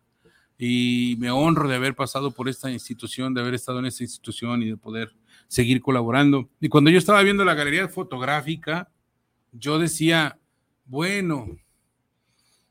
y 0.57 1.15
me 1.19 1.31
honro 1.31 1.67
de 1.67 1.75
haber 1.75 1.95
pasado 1.95 2.31
por 2.31 2.47
esta 2.47 2.71
institución, 2.71 3.33
de 3.33 3.41
haber 3.41 3.55
estado 3.55 3.79
en 3.79 3.85
esta 3.85 4.03
institución 4.03 4.63
y 4.63 4.69
de 4.69 4.77
poder 4.77 5.13
seguir 5.47 5.81
colaborando. 5.81 6.49
Y 6.59 6.69
cuando 6.69 6.89
yo 6.89 6.97
estaba 6.97 7.21
viendo 7.23 7.43
la 7.43 7.55
galería 7.55 7.87
fotográfica, 7.89 8.89
yo 9.51 9.79
decía, 9.79 10.39
bueno, 10.85 11.57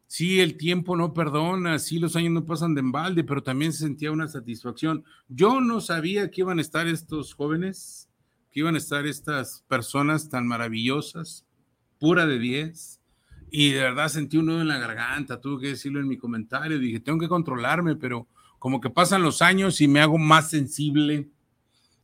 sí, 0.07 0.41
el 0.41 0.57
tiempo 0.57 0.97
no 0.97 1.15
perdona, 1.15 1.79
sí, 1.79 1.99
los 1.99 2.17
años 2.17 2.33
no 2.33 2.47
pasan 2.47 2.75
de 2.75 2.81
embalde, 2.81 3.25
pero 3.25 3.43
también 3.43 3.73
se 3.73 3.81
sentía 3.81 4.13
una 4.13 4.29
satisfacción. 4.29 5.05
Yo 5.29 5.61
no 5.61 5.81
sabía 5.81 6.31
que 6.31 6.43
iban 6.43 6.59
a 6.59 6.63
estar 6.63 6.87
estos 6.87 7.35
jóvenes, 7.35 8.09
que 8.51 8.61
iban 8.61 8.75
a 8.75 8.79
estar 8.79 9.07
estas 9.07 9.65
personas 9.69 10.29
tan 10.29 10.47
maravillosas, 10.47 11.47
pura 11.99 12.27
de 12.27 12.39
10, 12.39 13.01
y 13.51 13.71
de 13.71 13.83
verdad 13.83 14.09
sentí 14.09 14.37
un 14.37 14.47
nudo 14.47 14.61
en 14.63 14.69
la 14.69 14.79
garganta, 14.79 15.41
tuve 15.41 15.63
que 15.63 15.69
decirlo 15.69 16.01
en 16.01 16.09
mi 16.09 16.19
comentario, 16.19 16.79
dije, 16.79 17.01
tengo 17.01 17.21
que 17.21 17.29
controlarme, 17.29 17.95
pero 17.95 18.27
como 18.59 18.81
que 18.81 18.91
pasan 18.91 19.23
los 19.23 19.43
años 19.43 19.81
y 19.81 19.89
me 19.89 20.01
hago 20.01 20.19
más 20.19 20.51
sensible. 20.51 21.29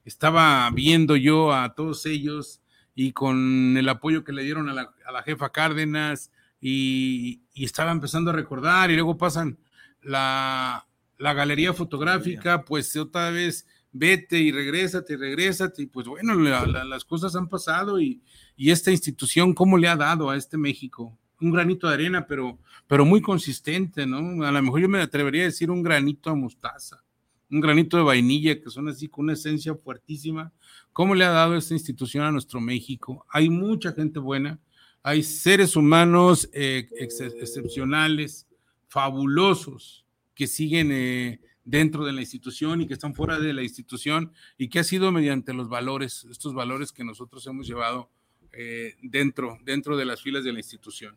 Estaba 0.04 0.71
viendo 0.71 1.16
yo 1.16 1.52
a 1.52 1.75
todos 1.75 2.07
ellos 2.07 2.61
y 2.95 3.12
con 3.12 3.76
el 3.76 3.88
apoyo 3.88 4.25
que 4.25 4.33
le 4.33 4.42
dieron 4.45 4.69
a 4.69 4.75
la, 4.75 5.23
jefa 5.25 5.50
Cárdenas 5.50 6.30
y, 6.61 7.43
estaba 7.55 7.93
empezando 7.93 8.31
a 8.31 8.35
recordar 8.35 8.90
y 8.90 8.95
luego 8.95 9.19
pasan 9.19 9.59
la, 10.02 10.87
galería 11.19 11.75
fotográfica, 11.75 12.64
pues 12.64 12.97
otra 12.97 13.31
vez 13.31 13.67
vete 13.93 14.38
y 14.38 14.50
regrésate 14.52 15.14
y 15.14 15.17
regrésate 15.17 15.83
y 15.83 15.87
pues 15.87 16.07
bueno, 16.07 16.35
las 16.35 17.05
cosas 17.05 17.37
han 17.37 17.49
pasado 17.49 18.00
y, 18.00 18.23
y 18.57 18.71
esta 18.71 18.90
institución, 18.90 19.52
¿cómo 19.52 19.76
le 19.76 19.88
ha 19.88 19.97
dado 19.97 20.31
a 20.31 20.37
este 20.37 20.57
México? 20.57 21.19
un 21.40 21.50
granito 21.50 21.88
de 21.88 21.95
arena, 21.95 22.26
pero, 22.26 22.59
pero 22.87 23.05
muy 23.05 23.21
consistente, 23.21 24.07
¿no? 24.07 24.45
A 24.45 24.52
lo 24.52 24.62
mejor 24.62 24.81
yo 24.81 24.88
me 24.88 25.00
atrevería 25.00 25.43
a 25.43 25.47
decir 25.47 25.71
un 25.71 25.83
granito 25.83 26.31
de 26.31 26.37
mostaza, 26.37 27.02
un 27.50 27.61
granito 27.61 27.97
de 27.97 28.02
vainilla, 28.02 28.61
que 28.61 28.71
son 28.71 28.88
así 28.88 29.09
con 29.09 29.25
una 29.25 29.33
esencia 29.33 29.75
fuertísima. 29.75 30.52
¿Cómo 30.93 31.14
le 31.14 31.25
ha 31.25 31.31
dado 31.31 31.57
esta 31.57 31.75
institución 31.75 32.25
a 32.25 32.33
nuestro 32.33 32.61
México? 32.61 33.26
Hay 33.31 33.49
mucha 33.49 33.93
gente 33.93 34.19
buena, 34.19 34.59
hay 35.02 35.23
seres 35.23 35.76
humanos 35.76 36.49
eh, 36.52 36.88
excepcionales, 36.99 38.47
fabulosos, 38.88 40.04
que 40.35 40.47
siguen 40.47 40.90
eh, 40.92 41.40
dentro 41.64 42.04
de 42.04 42.12
la 42.12 42.21
institución 42.21 42.80
y 42.80 42.87
que 42.87 42.95
están 42.95 43.14
fuera 43.14 43.38
de 43.38 43.52
la 43.52 43.62
institución 43.62 44.33
y 44.59 44.69
que 44.69 44.78
ha 44.78 44.85
sido 44.85 45.12
mediante 45.12 45.52
los 45.52 45.69
valores, 45.69 46.26
estos 46.30 46.54
valores 46.54 46.92
que 46.92 47.04
nosotros 47.04 47.47
hemos 47.47 47.66
llevado 47.66 48.11
eh, 48.52 48.95
dentro, 49.02 49.59
dentro 49.64 49.97
de 49.97 50.04
las 50.04 50.23
filas 50.23 50.45
de 50.45 50.52
la 50.52 50.59
institución. 50.59 51.16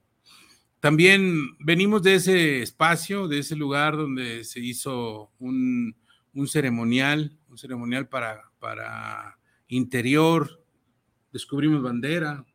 También 0.79 1.57
venimos 1.59 2.03
de 2.03 2.15
ese 2.15 2.61
espacio, 2.61 3.27
de 3.27 3.39
ese 3.39 3.55
lugar 3.55 3.95
donde 3.95 4.43
se 4.43 4.59
hizo 4.59 5.31
un, 5.39 5.95
ceremonial, 6.45 7.37
un 7.47 7.57
ceremonial 7.57 8.09
para, 8.09 8.51
para 8.59 9.39
interior, 9.69 10.61
descubrimos 11.31 11.81
bandera, 11.81 12.45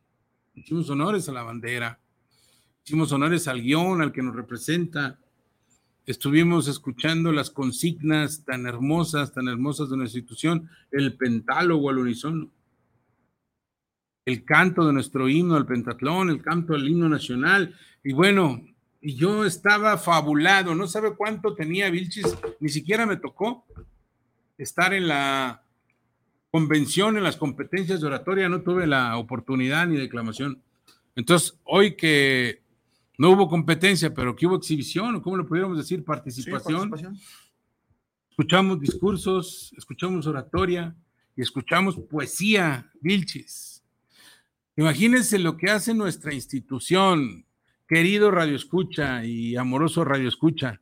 hicimos 0.59 0.89
honores 0.89 1.27
a 1.29 1.33
la 1.33 1.43
bandera, 1.43 1.99
hicimos 2.83 3.11
honores 3.11 3.47
al 3.47 3.61
guion, 3.61 4.01
al 4.01 4.11
que 4.11 4.21
nos 4.21 4.35
representa, 4.35 5.19
estuvimos 6.05 6.67
escuchando 6.67 7.31
las 7.31 7.49
consignas 7.49 8.43
tan 8.45 8.65
hermosas, 8.65 9.33
tan 9.33 9.47
hermosas 9.47 9.89
de 9.89 9.97
nuestra 9.97 10.19
institución, 10.19 10.69
el 10.91 11.15
pentálogo 11.15 11.89
al 11.89 11.99
unísono 11.99 12.49
el 14.29 14.45
canto 14.45 14.85
de 14.85 14.93
nuestro 14.93 15.27
himno 15.27 15.55
al 15.55 15.65
pentatlón, 15.65 16.29
el 16.29 16.41
canto 16.41 16.73
del 16.73 16.87
himno 16.87 17.09
nacional. 17.09 17.75
Y 18.03 18.13
bueno, 18.13 18.63
y 19.01 19.15
yo 19.15 19.43
estaba 19.43 19.97
fabulado, 19.97 20.75
no 20.75 20.87
sabe 20.87 21.15
cuánto 21.15 21.55
tenía 21.55 21.89
Vilchis, 21.89 22.37
ni 22.59 22.69
siquiera 22.69 23.05
me 23.05 23.17
tocó 23.17 23.65
estar 24.57 24.93
en 24.93 25.07
la 25.07 25.63
convención, 26.51 27.17
en 27.17 27.23
las 27.23 27.37
competencias 27.37 28.01
de 28.01 28.07
oratoria, 28.07 28.49
no 28.49 28.61
tuve 28.61 28.87
la 28.87 29.17
oportunidad 29.17 29.87
ni 29.87 29.97
declamación. 29.97 30.61
Entonces, 31.15 31.59
hoy 31.63 31.95
que 31.95 32.61
no 33.17 33.31
hubo 33.31 33.49
competencia, 33.49 34.13
pero 34.13 34.35
que 34.35 34.47
hubo 34.47 34.55
exhibición, 34.55 35.19
¿cómo 35.21 35.37
lo 35.37 35.45
pudiéramos 35.45 35.77
decir? 35.77 36.03
Participación. 36.03 36.89
participación. 36.89 37.19
Escuchamos 38.29 38.79
discursos, 38.79 39.73
escuchamos 39.77 40.25
oratoria 40.25 40.95
y 41.35 41.41
escuchamos 41.41 41.97
poesía, 41.97 42.89
Vilchis. 43.01 43.83
Imagínense 44.77 45.37
lo 45.39 45.57
que 45.57 45.69
hace 45.69 45.93
nuestra 45.93 46.33
institución, 46.33 47.45
querido 47.85 48.31
Radio 48.31 48.55
Escucha 48.55 49.25
y 49.25 49.57
amoroso 49.57 50.05
Radio 50.05 50.29
Escucha, 50.29 50.79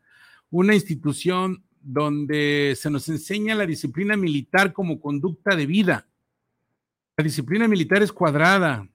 una 0.51 0.75
institución 0.75 1.63
donde 1.87 2.75
se 2.77 2.89
nos 2.89 3.07
enseña 3.09 3.55
la 3.55 3.65
disciplina 3.65 4.17
militar 4.17 4.73
como 4.73 4.99
conducta 4.99 5.55
de 5.55 5.65
vida. 5.65 6.07
La 7.15 7.23
disciplina 7.23 7.67
militar 7.67 8.03
es 8.03 8.11
cuadrada, 8.11 8.87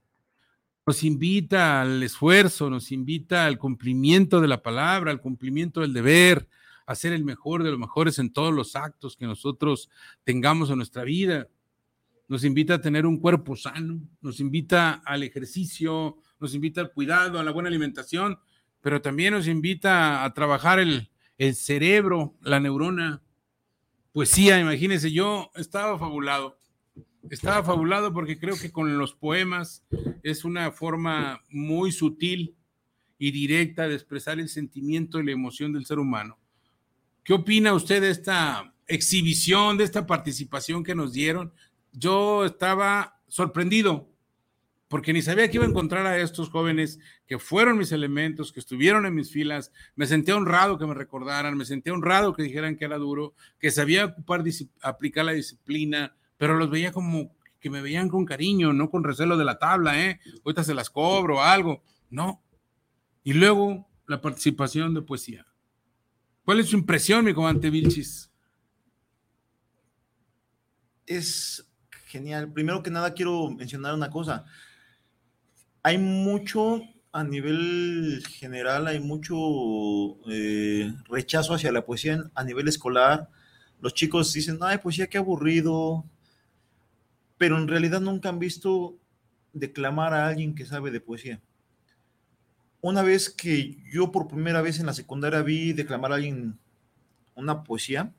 nos 0.87 1.03
invita 1.03 1.83
al 1.83 2.03
esfuerzo, 2.03 2.71
nos 2.71 2.93
invita 2.93 3.47
al 3.47 3.59
cumplimiento 3.59 4.41
de 4.41 4.49
la 4.49 4.63
palabra, 4.63 5.11
al 5.11 5.21
cumplimiento 5.21 5.81
del 5.81 5.93
deber, 5.93 6.49
a 6.87 6.95
ser 6.95 7.13
el 7.13 7.25
mejor 7.25 7.63
de 7.63 7.71
los 7.71 7.79
mejores 7.79 8.19
en 8.19 8.33
todos 8.33 8.53
los 8.53 8.77
actos 8.77 9.17
que 9.17 9.27
nosotros 9.27 9.89
tengamos 10.25 10.71
en 10.71 10.77
nuestra 10.77 11.05
vida 11.05 11.49
nos 12.33 12.45
invita 12.45 12.75
a 12.75 12.81
tener 12.81 13.05
un 13.05 13.19
cuerpo 13.19 13.57
sano, 13.57 14.01
nos 14.23 14.41
invita 14.41 15.03
al 15.05 15.23
ejercicio, 15.23 16.17
nos 16.41 16.55
invita 16.55 16.81
al 16.81 16.91
cuidado, 16.91 17.39
a 17.39 17.45
la 17.45 17.51
buena 17.51 17.69
alimentación, 17.69 18.39
pero 18.81 19.03
también 19.03 19.35
nos 19.35 19.47
invita 19.47 20.25
a 20.25 20.33
trabajar 20.33 20.79
el, 20.79 21.12
cerebro, 21.55 22.35
la 22.43 22.61
neurona. 22.61 23.23
Poesía, 24.13 24.61
imagínense, 24.61 25.11
yo 25.11 25.51
estaba 25.55 25.99
fabulado. 25.99 26.59
Estaba 27.31 27.63
fabulado 27.63 28.13
porque 28.13 28.39
creo 28.39 28.57
que 28.57 28.73
con 28.73 28.99
los 28.99 29.15
poemas 29.15 29.85
es 30.23 30.45
una 30.45 30.71
forma 30.73 31.43
muy 31.49 31.93
sutil 31.93 32.57
y 33.19 33.31
directa 33.31 33.89
de 33.89 33.95
expresar 33.95 34.41
el 34.41 34.49
sentimiento 34.49 35.21
y 35.21 35.25
la 35.25 35.33
emoción 35.33 35.73
del 35.73 35.87
ser 35.87 35.99
humano. 35.99 36.39
¿Qué 37.23 37.33
opina 37.33 37.73
usted 37.75 38.01
de 38.01 38.11
esta 38.11 38.75
exhibición, 38.87 39.79
de 39.79 39.85
esta 39.85 40.07
participación 40.07 40.83
que 40.83 40.95
nos 40.95 41.13
dieron? 41.13 41.53
yo 41.93 42.45
estaba 42.45 43.21
sorprendido 43.29 44.12
porque 44.93 45.15
ni 45.15 45.23
sabía 45.23 45.49
que 45.49 45.57
iba 45.57 45.65
a 45.65 45.71
encontrar 45.71 46.05
a 46.05 46.19
estos 46.19 46.51
jóvenes 46.51 47.01
que 47.27 47.39
fueron 47.39 47.79
mis 47.79 47.93
elementos, 47.93 48.53
que 48.53 48.61
estuvieron 48.61 49.07
en 49.07 49.15
mis 49.15 49.33
filas. 49.33 49.73
Me 49.97 50.05
sentía 50.05 50.37
honrado 50.37 50.77
que 50.77 50.85
me 50.85 50.93
recordaran, 50.93 51.57
me 51.57 51.65
sentía 51.65 51.95
honrado 51.95 52.35
que 52.35 52.43
dijeran 52.43 52.77
que 52.77 52.85
era 52.85 52.99
duro, 52.99 53.33
que 53.59 53.71
sabía 53.71 54.05
ocupar, 54.05 54.45
aplicar 54.83 55.25
la 55.25 55.33
disciplina, 55.33 56.15
pero 56.37 56.59
los 56.59 56.69
veía 56.69 56.93
como 56.93 57.35
que 57.59 57.71
me 57.71 57.81
veían 57.81 58.11
con 58.11 58.27
cariño, 58.27 58.75
no 58.75 58.91
con 58.91 59.03
recelo 59.03 59.39
de 59.39 59.47
la 59.47 59.59
tabla, 59.59 59.99
¿eh? 59.99 60.21
Ahorita 60.45 60.63
se 60.63 60.75
las 60.75 60.91
cobro, 60.91 61.43
algo. 61.43 61.83
No. 62.11 62.43
Y 63.25 63.33
luego 63.33 63.89
la 64.07 64.21
participación 64.21 64.93
de 64.93 65.01
poesía. 65.01 65.47
¿Cuál 66.45 66.61
es 66.61 66.67
su 66.67 66.77
impresión, 66.77 67.25
mi 67.25 67.33
comandante 67.33 67.71
Vilchis? 67.71 68.31
Es 71.07 71.67
genial. 72.05 72.53
Primero 72.53 72.83
que 72.83 72.91
nada 72.91 73.15
quiero 73.15 73.49
mencionar 73.53 73.95
una 73.95 74.11
cosa 74.11 74.45
hay 75.83 75.99
mucho 75.99 76.83
a 77.13 77.25
nivel 77.25 78.23
general, 78.29 78.87
hay 78.87 79.01
mucho 79.01 79.37
eh, 80.31 80.93
rechazo 81.09 81.55
hacia 81.55 81.73
la 81.73 81.85
poesía 81.85 82.25
a 82.35 82.45
nivel 82.45 82.69
escolar. 82.69 83.29
Los 83.81 83.95
chicos 83.95 84.33
dicen, 84.33 84.59
ay, 84.63 84.79
poesía, 84.79 85.09
qué 85.09 85.19
aburrido. 85.19 86.05
Pero 87.37 87.59
en 87.59 87.69
realidad 87.69 88.01
nunca 88.01 88.29
han 88.29 88.39
visto 88.39 88.97
declamar 89.53 90.15
a 90.15 90.27
alguien 90.27 90.55
que 90.55 90.65
sabe 90.65 90.91
de 90.91 91.01
poesía. 91.01 91.41
Una 92.81 93.03
vez 93.03 93.29
que 93.29 93.77
yo 93.93 94.11
por 94.11 94.29
primera 94.29 94.63
vez 94.63 94.81
en 94.81 94.87
la 94.87 94.95
secundaria 94.95 95.43
vi 95.43 95.73
declamar 95.73 96.13
a 96.13 96.15
alguien 96.17 96.59
una 97.35 97.63
poesía, 97.63 98.13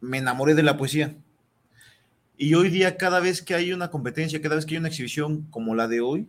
me 0.00 0.18
enamoré 0.18 0.54
de 0.54 0.62
la 0.62 0.76
poesía. 0.76 1.16
Y 2.36 2.54
hoy 2.54 2.70
día, 2.70 2.96
cada 2.96 3.20
vez 3.20 3.42
que 3.42 3.54
hay 3.54 3.72
una 3.72 3.90
competencia, 3.90 4.40
cada 4.40 4.56
vez 4.56 4.66
que 4.66 4.74
hay 4.74 4.78
una 4.78 4.88
exhibición 4.88 5.42
como 5.50 5.74
la 5.74 5.88
de 5.88 6.00
hoy, 6.00 6.26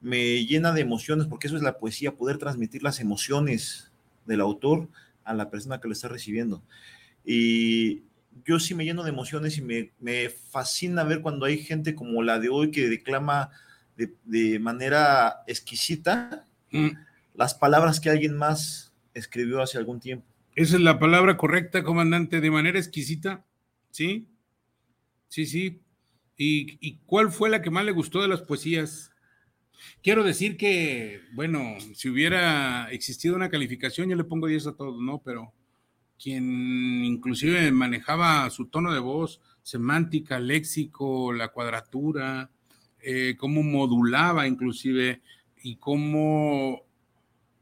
me 0.00 0.44
llena 0.46 0.72
de 0.72 0.80
emociones, 0.80 1.26
porque 1.26 1.46
eso 1.46 1.56
es 1.56 1.62
la 1.62 1.78
poesía, 1.78 2.16
poder 2.16 2.38
transmitir 2.38 2.82
las 2.82 3.00
emociones 3.00 3.90
del 4.26 4.40
autor 4.40 4.88
a 5.24 5.34
la 5.34 5.50
persona 5.50 5.80
que 5.80 5.88
lo 5.88 5.92
está 5.92 6.08
recibiendo. 6.08 6.62
Y 7.24 8.02
yo 8.44 8.58
sí 8.58 8.74
me 8.74 8.84
lleno 8.84 9.02
de 9.02 9.10
emociones 9.10 9.58
y 9.58 9.62
me, 9.62 9.90
me 10.00 10.30
fascina 10.30 11.04
ver 11.04 11.20
cuando 11.20 11.46
hay 11.46 11.58
gente 11.58 11.94
como 11.94 12.22
la 12.22 12.38
de 12.38 12.48
hoy 12.48 12.70
que 12.70 12.88
declama 12.88 13.50
de, 13.96 14.14
de 14.24 14.58
manera 14.58 15.42
exquisita 15.46 16.44
mm. 16.70 16.88
las 17.34 17.54
palabras 17.54 18.00
que 18.00 18.08
alguien 18.08 18.36
más 18.36 18.92
escribió 19.14 19.60
hace 19.60 19.78
algún 19.78 20.00
tiempo. 20.00 20.24
Esa 20.54 20.76
es 20.76 20.82
la 20.82 20.98
palabra 20.98 21.36
correcta, 21.36 21.82
comandante, 21.82 22.40
de 22.40 22.50
manera 22.50 22.78
exquisita, 22.78 23.44
¿sí? 23.90 24.26
Sí, 25.30 25.46
sí. 25.46 25.80
¿Y, 26.36 26.96
cuál 27.06 27.30
fue 27.30 27.50
la 27.50 27.62
que 27.62 27.70
más 27.70 27.84
le 27.84 27.92
gustó 27.92 28.20
de 28.20 28.28
las 28.28 28.42
poesías? 28.42 29.12
Quiero 30.02 30.24
decir 30.24 30.56
que, 30.56 31.20
bueno, 31.34 31.76
si 31.94 32.08
hubiera 32.08 32.90
existido 32.90 33.36
una 33.36 33.48
calificación, 33.48 34.08
yo 34.08 34.16
le 34.16 34.24
pongo 34.24 34.48
10 34.48 34.66
a 34.66 34.72
todos, 34.74 35.00
¿no? 35.00 35.22
Pero 35.22 35.52
quien 36.20 37.04
inclusive 37.04 37.70
manejaba 37.70 38.50
su 38.50 38.66
tono 38.66 38.92
de 38.92 38.98
voz, 38.98 39.40
semántica, 39.62 40.40
léxico, 40.40 41.32
la 41.32 41.48
cuadratura, 41.48 42.50
eh, 43.00 43.36
cómo 43.38 43.62
modulaba 43.62 44.48
inclusive 44.48 45.20
y 45.62 45.76
cómo, 45.76 46.82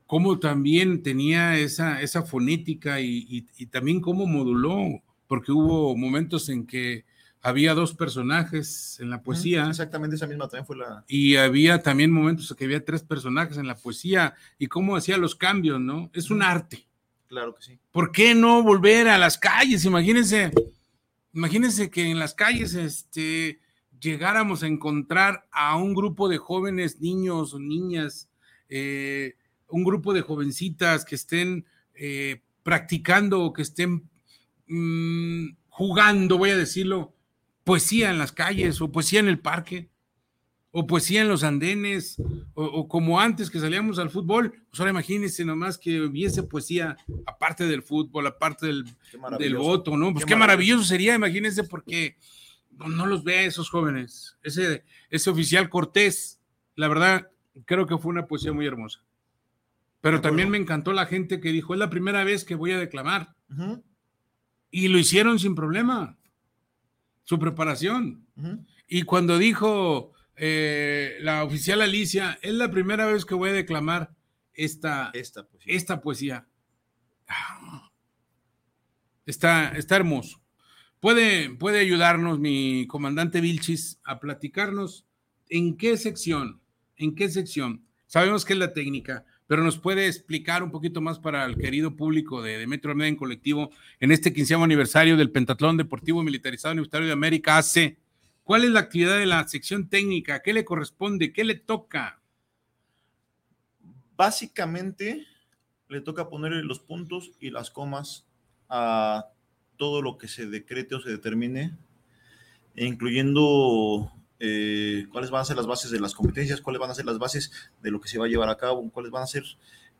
cómo 0.06 0.38
también 0.38 1.02
tenía 1.02 1.58
esa, 1.58 2.00
esa 2.00 2.22
fonética 2.22 3.00
y 3.00 3.42
también 3.70 4.00
cómo 4.00 4.26
moduló, 4.26 5.02
porque 5.26 5.52
hubo 5.52 5.94
momentos 5.96 6.48
en 6.48 6.66
que 6.66 7.04
había 7.48 7.74
dos 7.74 7.94
personajes 7.94 8.98
en 9.00 9.10
la 9.10 9.22
poesía. 9.22 9.68
Exactamente, 9.68 10.16
esa 10.16 10.26
misma 10.26 10.48
también 10.48 10.66
fue 10.66 10.76
la. 10.76 11.04
Y 11.08 11.36
había 11.36 11.82
también 11.82 12.10
momentos 12.10 12.50
en 12.50 12.56
que 12.56 12.64
había 12.64 12.84
tres 12.84 13.02
personajes 13.02 13.56
en 13.56 13.66
la 13.66 13.76
poesía 13.76 14.34
y 14.58 14.66
cómo 14.66 14.96
hacía 14.96 15.16
los 15.16 15.34
cambios, 15.34 15.80
¿no? 15.80 16.10
Es 16.12 16.30
un 16.30 16.42
arte. 16.42 16.86
Claro 17.26 17.54
que 17.54 17.62
sí. 17.62 17.78
¿Por 17.90 18.12
qué 18.12 18.34
no 18.34 18.62
volver 18.62 19.08
a 19.08 19.18
las 19.18 19.36
calles? 19.36 19.84
Imagínense, 19.84 20.50
imagínense 21.32 21.90
que 21.90 22.10
en 22.10 22.18
las 22.18 22.34
calles 22.34 22.74
este, 22.74 23.60
llegáramos 24.00 24.62
a 24.62 24.66
encontrar 24.66 25.46
a 25.50 25.76
un 25.76 25.94
grupo 25.94 26.28
de 26.28 26.38
jóvenes, 26.38 27.00
niños 27.00 27.52
o 27.54 27.58
niñas, 27.58 28.28
eh, 28.68 29.36
un 29.68 29.84
grupo 29.84 30.14
de 30.14 30.22
jovencitas 30.22 31.04
que 31.04 31.14
estén 31.14 31.66
eh, 31.94 32.42
practicando, 32.62 33.52
que 33.52 33.62
estén 33.62 34.08
mm, 34.66 35.56
jugando, 35.68 36.38
voy 36.38 36.50
a 36.50 36.56
decirlo, 36.56 37.14
poesía 37.68 38.08
en 38.08 38.16
las 38.16 38.32
calles 38.32 38.80
o 38.80 38.90
poesía 38.90 39.20
en 39.20 39.28
el 39.28 39.40
parque 39.40 39.90
o 40.70 40.86
poesía 40.86 41.20
en 41.20 41.28
los 41.28 41.44
andenes 41.44 42.16
o, 42.54 42.88
como 42.88 43.20
antes 43.20 43.50
que 43.50 43.60
salíamos 43.60 43.98
al 43.98 44.08
fútbol, 44.08 44.54
pues 44.70 44.80
ahora 44.80 44.92
imagínense 44.92 45.44
nomás 45.44 45.76
que 45.76 46.00
hubiese 46.00 46.42
poesía 46.44 46.96
aparte 47.26 47.66
del 47.66 47.82
fútbol, 47.82 48.26
aparte 48.26 48.68
del, 48.68 48.86
del 49.38 49.56
voto, 49.56 49.98
¿no? 49.98 50.14
Pues 50.14 50.24
qué, 50.24 50.34
maravilloso. 50.34 50.82
sería, 50.82 51.14
imagínense 51.14 51.62
porque 51.62 52.16
no, 52.70 53.04
los 53.04 53.22
ve 53.22 53.44
esos 53.44 53.68
jóvenes. 53.68 54.38
Ese, 54.42 54.82
ese 55.10 55.28
oficial 55.28 55.68
Cortés, 55.68 56.40
la 56.74 56.88
verdad, 56.88 57.30
creo 57.66 57.86
que 57.86 57.98
fue 57.98 58.12
una 58.12 58.26
poesía 58.26 58.54
muy 58.54 58.64
hermosa. 58.64 59.04
Pero 60.00 60.22
también 60.22 60.48
me 60.48 60.56
encantó 60.56 60.94
la 60.94 61.04
gente 61.04 61.38
que 61.38 61.52
dijo, 61.52 61.74
es 61.74 61.80
la 61.80 61.90
primera 61.90 62.24
vez 62.24 62.44
que 62.46 62.54
voy 62.54 62.72
a 62.72 62.78
declamar. 62.78 63.36
Y 64.70 64.88
lo 64.88 64.98
hicieron 64.98 65.38
sin 65.38 65.54
problema 65.54 66.17
su 67.28 67.38
preparación. 67.38 68.26
Y 68.86 69.02
cuando 69.02 69.36
dijo 69.36 70.14
eh, 70.34 71.18
la 71.20 71.44
oficial 71.44 71.82
Alicia, 71.82 72.38
es 72.40 72.54
la 72.54 72.70
primera 72.70 73.04
vez 73.04 73.26
que 73.26 73.34
voy 73.34 73.50
a 73.50 73.52
declamar 73.52 74.14
esta, 74.54 75.10
esta 75.12 75.46
poesía. 75.46 75.74
Esta 75.76 76.00
poesía. 76.00 76.48
Ah. 77.28 77.90
está, 79.26 79.72
está 79.76 79.96
hermoso. 79.96 80.40
¿Puede, 81.00 81.50
puede 81.50 81.80
ayudarnos 81.80 82.38
mi 82.38 82.86
comandante 82.86 83.42
Vilchis 83.42 84.00
a 84.04 84.20
platicarnos 84.20 85.06
en 85.50 85.76
qué 85.76 85.98
sección, 85.98 86.62
en 86.96 87.14
qué 87.14 87.28
sección. 87.28 87.84
Sabemos 88.06 88.46
que 88.46 88.54
es 88.54 88.58
la 88.58 88.72
técnica, 88.72 89.26
pero 89.48 89.64
nos 89.64 89.78
puede 89.78 90.06
explicar 90.06 90.62
un 90.62 90.70
poquito 90.70 91.00
más 91.00 91.18
para 91.18 91.44
el 91.46 91.56
querido 91.56 91.96
público 91.96 92.42
de, 92.42 92.64
Metro 92.66 92.94
Media 92.94 93.08
en 93.08 93.16
colectivo 93.16 93.70
en 93.98 94.12
este 94.12 94.32
quinceavo 94.32 94.62
aniversario 94.62 95.16
del 95.16 95.32
Pentatlón 95.32 95.78
Deportivo 95.78 96.22
Militarizado 96.22 96.74
Universitario 96.74 97.06
de 97.06 97.14
América 97.14 97.56
AC. 97.56 97.96
¿Cuál 98.44 98.64
es 98.64 98.70
la 98.70 98.80
actividad 98.80 99.18
de 99.18 99.24
la 99.24 99.48
sección 99.48 99.88
técnica? 99.88 100.42
¿Qué 100.42 100.52
le 100.52 100.66
corresponde? 100.66 101.32
¿Qué 101.32 101.44
le 101.44 101.54
toca? 101.54 102.20
Básicamente 104.18 105.26
le 105.88 106.02
toca 106.02 106.28
poner 106.28 106.52
los 106.52 106.80
puntos 106.80 107.32
y 107.40 107.48
las 107.48 107.70
comas 107.70 108.26
a 108.68 109.28
todo 109.78 110.02
lo 110.02 110.18
que 110.18 110.28
se 110.28 110.46
decrete 110.46 110.94
o 110.94 111.00
se 111.00 111.08
determine, 111.08 111.74
incluyendo 112.76 114.12
eh, 114.40 115.06
cuáles 115.10 115.30
van 115.30 115.40
a 115.40 115.44
ser 115.44 115.56
las 115.56 115.66
bases 115.66 115.90
de 115.90 115.98
las 115.98 116.14
competencias, 116.14 116.60
cuáles 116.60 116.80
van 116.80 116.90
a 116.90 116.94
ser 116.94 117.04
las 117.04 117.18
bases 117.18 117.50
de 117.82 117.90
lo 117.90 118.00
que 118.00 118.08
se 118.08 118.18
va 118.18 118.26
a 118.26 118.28
llevar 118.28 118.48
a 118.48 118.56
cabo, 118.56 118.88
cuáles 118.90 119.10
van 119.10 119.24
a 119.24 119.26
ser 119.26 119.42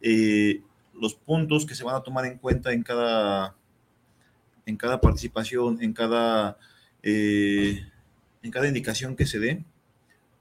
eh, 0.01 0.63
los 0.95 1.15
puntos 1.15 1.67
que 1.67 1.75
se 1.75 1.83
van 1.85 1.97
a 1.97 2.03
tomar 2.03 2.25
en 2.25 2.39
cuenta 2.39 2.73
en 2.73 2.83
cada, 2.83 3.57
en 4.65 4.77
cada 4.77 5.01
participación, 5.01 5.83
en 5.83 5.93
cada, 5.93 6.57
eh, 7.03 7.85
en 8.43 8.51
cada 8.51 8.69
indicación 8.69 9.17
que 9.17 9.27
se 9.27 9.41
dé, 9.41 9.65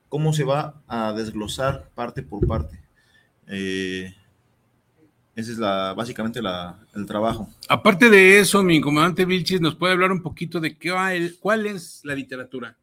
cómo 0.09 0.31
se 0.31 0.43
va 0.43 0.81
a 0.87 1.13
desglosar 1.13 1.89
parte 1.95 2.21
por 2.21 2.45
parte. 2.45 2.79
ese 3.47 4.13
es 5.35 5.57
la, 5.57 5.93
básicamente 5.95 6.39
la, 6.41 6.79
el 6.93 7.07
trabajo. 7.07 7.49
Aparte 7.67 8.11
de 8.11 8.39
eso, 8.39 8.61
mi 8.61 8.79
comandante 8.79 9.25
Vilchis 9.25 9.59
nos 9.59 9.75
puede 9.75 9.93
hablar 9.93 10.11
un 10.11 10.21
poquito 10.21 10.59
de 10.59 10.77
qué, 10.77 11.33
cuál 11.39 11.65
es 11.65 12.01
la 12.03 12.13
literatura. 12.13 12.77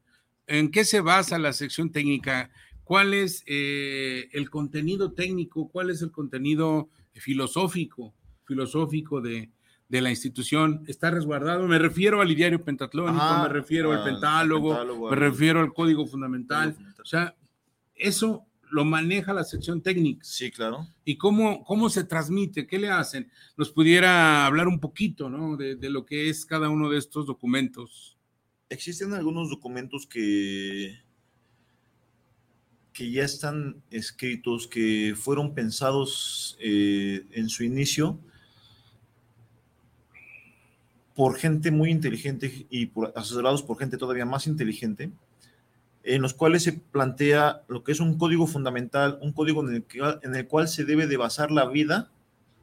¿En 0.46 0.70
qué 0.70 0.84
se 0.84 1.00
basa 1.00 1.38
la 1.38 1.52
sección 1.52 1.90
técnica? 1.90 2.50
¿Cuál 2.84 3.14
es 3.14 3.42
eh, 3.46 4.28
el 4.32 4.50
contenido 4.50 5.12
técnico? 5.12 5.68
¿Cuál 5.68 5.90
es 5.90 6.02
el 6.02 6.10
contenido 6.10 6.90
filosófico, 7.14 8.14
filosófico 8.44 9.22
de, 9.22 9.50
la 9.88 10.10
institución? 10.10 10.84
¿Está 10.86 11.10
resguardado? 11.10 11.66
Me 11.66 11.78
refiero 11.78 12.20
al 12.20 12.34
diario 12.34 12.62
pentatlónico, 12.62 13.38
me 13.42 13.48
refiero 13.48 13.92
al 13.92 14.04
pentálogo, 14.04 15.08
me 15.08 15.16
refiero 15.16 15.60
al 15.60 15.72
código 15.72 16.06
fundamental. 16.06 16.76
O 17.00 17.06
sea, 17.06 17.34
eso 17.94 18.44
lo 18.70 18.84
maneja 18.84 19.32
la 19.32 19.44
sección 19.44 19.80
técnica. 19.80 20.24
Sí, 20.24 20.50
claro. 20.50 20.88
¿Y 21.04 21.16
cómo, 21.16 21.64
cómo 21.64 21.88
se 21.88 22.04
transmite? 22.04 22.66
¿Qué 22.66 22.78
le 22.78 22.90
hacen? 22.90 23.30
Nos 23.56 23.70
pudiera 23.70 24.44
hablar 24.44 24.68
un 24.68 24.80
poquito, 24.80 25.30
¿no? 25.30 25.56
De, 25.56 25.76
de 25.76 25.90
lo 25.90 26.04
que 26.04 26.28
es 26.28 26.44
cada 26.44 26.68
uno 26.68 26.90
de 26.90 26.98
estos 26.98 27.26
documentos 27.26 28.13
existen 28.74 29.14
algunos 29.14 29.50
documentos 29.50 30.06
que, 30.06 30.98
que 32.92 33.10
ya 33.10 33.24
están 33.24 33.82
escritos, 33.90 34.68
que 34.68 35.14
fueron 35.16 35.54
pensados 35.54 36.56
eh, 36.60 37.26
en 37.32 37.48
su 37.48 37.64
inicio 37.64 38.20
por 41.14 41.36
gente 41.36 41.70
muy 41.70 41.90
inteligente 41.90 42.66
y 42.70 42.86
por, 42.86 43.12
asesorados 43.16 43.62
por 43.62 43.78
gente 43.78 43.96
todavía 43.96 44.24
más 44.24 44.46
inteligente, 44.46 45.10
en 46.02 46.22
los 46.22 46.34
cuales 46.34 46.62
se 46.62 46.72
plantea 46.72 47.62
lo 47.68 47.82
que 47.82 47.92
es 47.92 48.00
un 48.00 48.18
código 48.18 48.46
fundamental, 48.46 49.18
un 49.22 49.32
código 49.32 49.66
en 49.66 49.76
el, 49.76 49.84
que, 49.84 50.00
en 50.22 50.34
el 50.34 50.46
cual 50.46 50.68
se 50.68 50.84
debe 50.84 51.06
de 51.06 51.16
basar 51.16 51.50
la 51.50 51.66
vida 51.66 52.10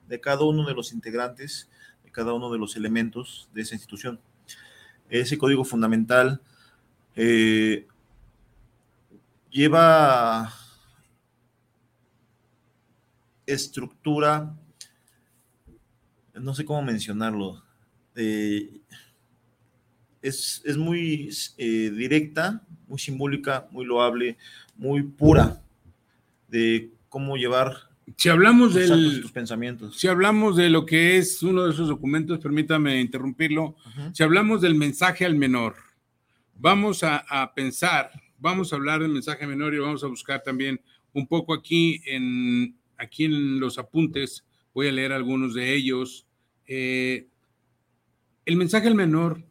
de 0.08 0.20
cada 0.20 0.44
uno 0.44 0.66
de 0.66 0.74
los 0.74 0.94
integrantes, 0.94 1.70
de 2.04 2.12
cada 2.12 2.34
uno 2.34 2.52
de 2.52 2.58
los 2.58 2.76
elementos 2.76 3.50
de 3.54 3.62
esa 3.62 3.76
institución. 3.76 4.20
Ese 5.12 5.38
código 5.38 5.66
fundamental 5.66 6.42
eh, 7.18 7.86
lleva 9.50 10.54
estructura, 13.46 14.56
no 16.34 16.56
sé 16.56 16.64
cómo 16.64 16.82
mencionarlo, 16.82 17.62
eh, 18.16 18.80
es, 20.22 20.64
muy 20.78 21.30
eh, 21.58 21.92
directa, 21.92 22.62
muy 22.88 22.98
simbólica, 22.98 23.68
muy 23.70 23.84
loable, 23.84 24.38
muy 24.78 25.04
pura 25.04 25.62
de 26.48 26.90
cómo 27.10 27.36
llevar 27.36 27.91
si 28.18 28.30
hablamos 28.30 28.74
del, 28.74 29.22
tus 29.22 29.32
pensamientos. 29.32 30.00
Si 30.00 30.08
hablamos 30.08 30.56
de 30.56 30.70
lo 30.70 30.86
que 30.86 31.18
es 31.18 31.42
uno 31.44 31.66
de 31.66 31.72
esos 31.72 31.88
documentos, 31.88 32.40
permítame 32.40 33.00
interrumpirlo. 33.00 33.76
Si 34.14 34.24
hablamos 34.24 34.62
del 34.62 34.76
mensaje 34.76 35.26
al 35.26 35.36
menor, 35.36 35.76
vamos 36.56 37.04
a, 37.04 37.18
a, 37.18 37.54
pensar, 37.54 38.12
vamos 38.38 38.72
a 38.72 38.76
hablar 38.76 39.02
del 39.02 39.12
mensaje 39.12 39.48
menor 39.48 39.74
y 39.74 39.80
vamos 39.80 40.04
a 40.04 40.08
buscar 40.08 40.44
también 40.44 40.82
un 41.14 41.28
poco 41.28 41.54
aquí 41.54 42.02
en, 42.06 42.78
aquí 42.98 43.26
en 43.26 43.60
los 43.60 43.78
apuntes. 43.78 44.46
Voy 44.74 44.88
a 44.88 44.92
leer 44.92 45.12
algunos 45.12 45.54
de 45.54 45.74
ellos. 45.74 46.26
Eh, 46.68 47.28
el 48.46 48.56
mensaje 48.56 48.88
al 48.88 48.96
menor 48.96 49.44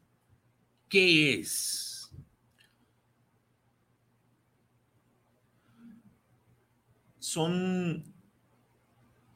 ¿Qué 0.90 1.34
es? 1.34 2.10
Son 7.20 8.02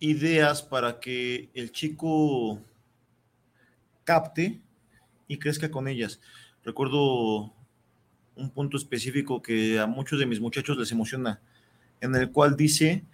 ideas 0.00 0.62
para 0.62 1.00
que 1.00 1.50
el 1.54 1.72
chico 1.72 2.60
capte 4.04 4.60
y 5.28 5.38
crezca 5.38 5.70
con 5.70 5.88
ellas. 5.88 6.20
Recuerdo 6.64 7.52
un 8.36 8.50
punto 8.50 8.76
específico 8.76 9.40
que 9.42 9.78
a 9.78 9.86
muchos 9.86 10.18
de 10.18 10.26
mis 10.26 10.40
muchachos 10.40 10.76
les 10.76 10.92
emociona, 10.92 11.40
en 12.00 12.14
el 12.14 12.30
cual 12.30 12.56
dice 12.56 13.04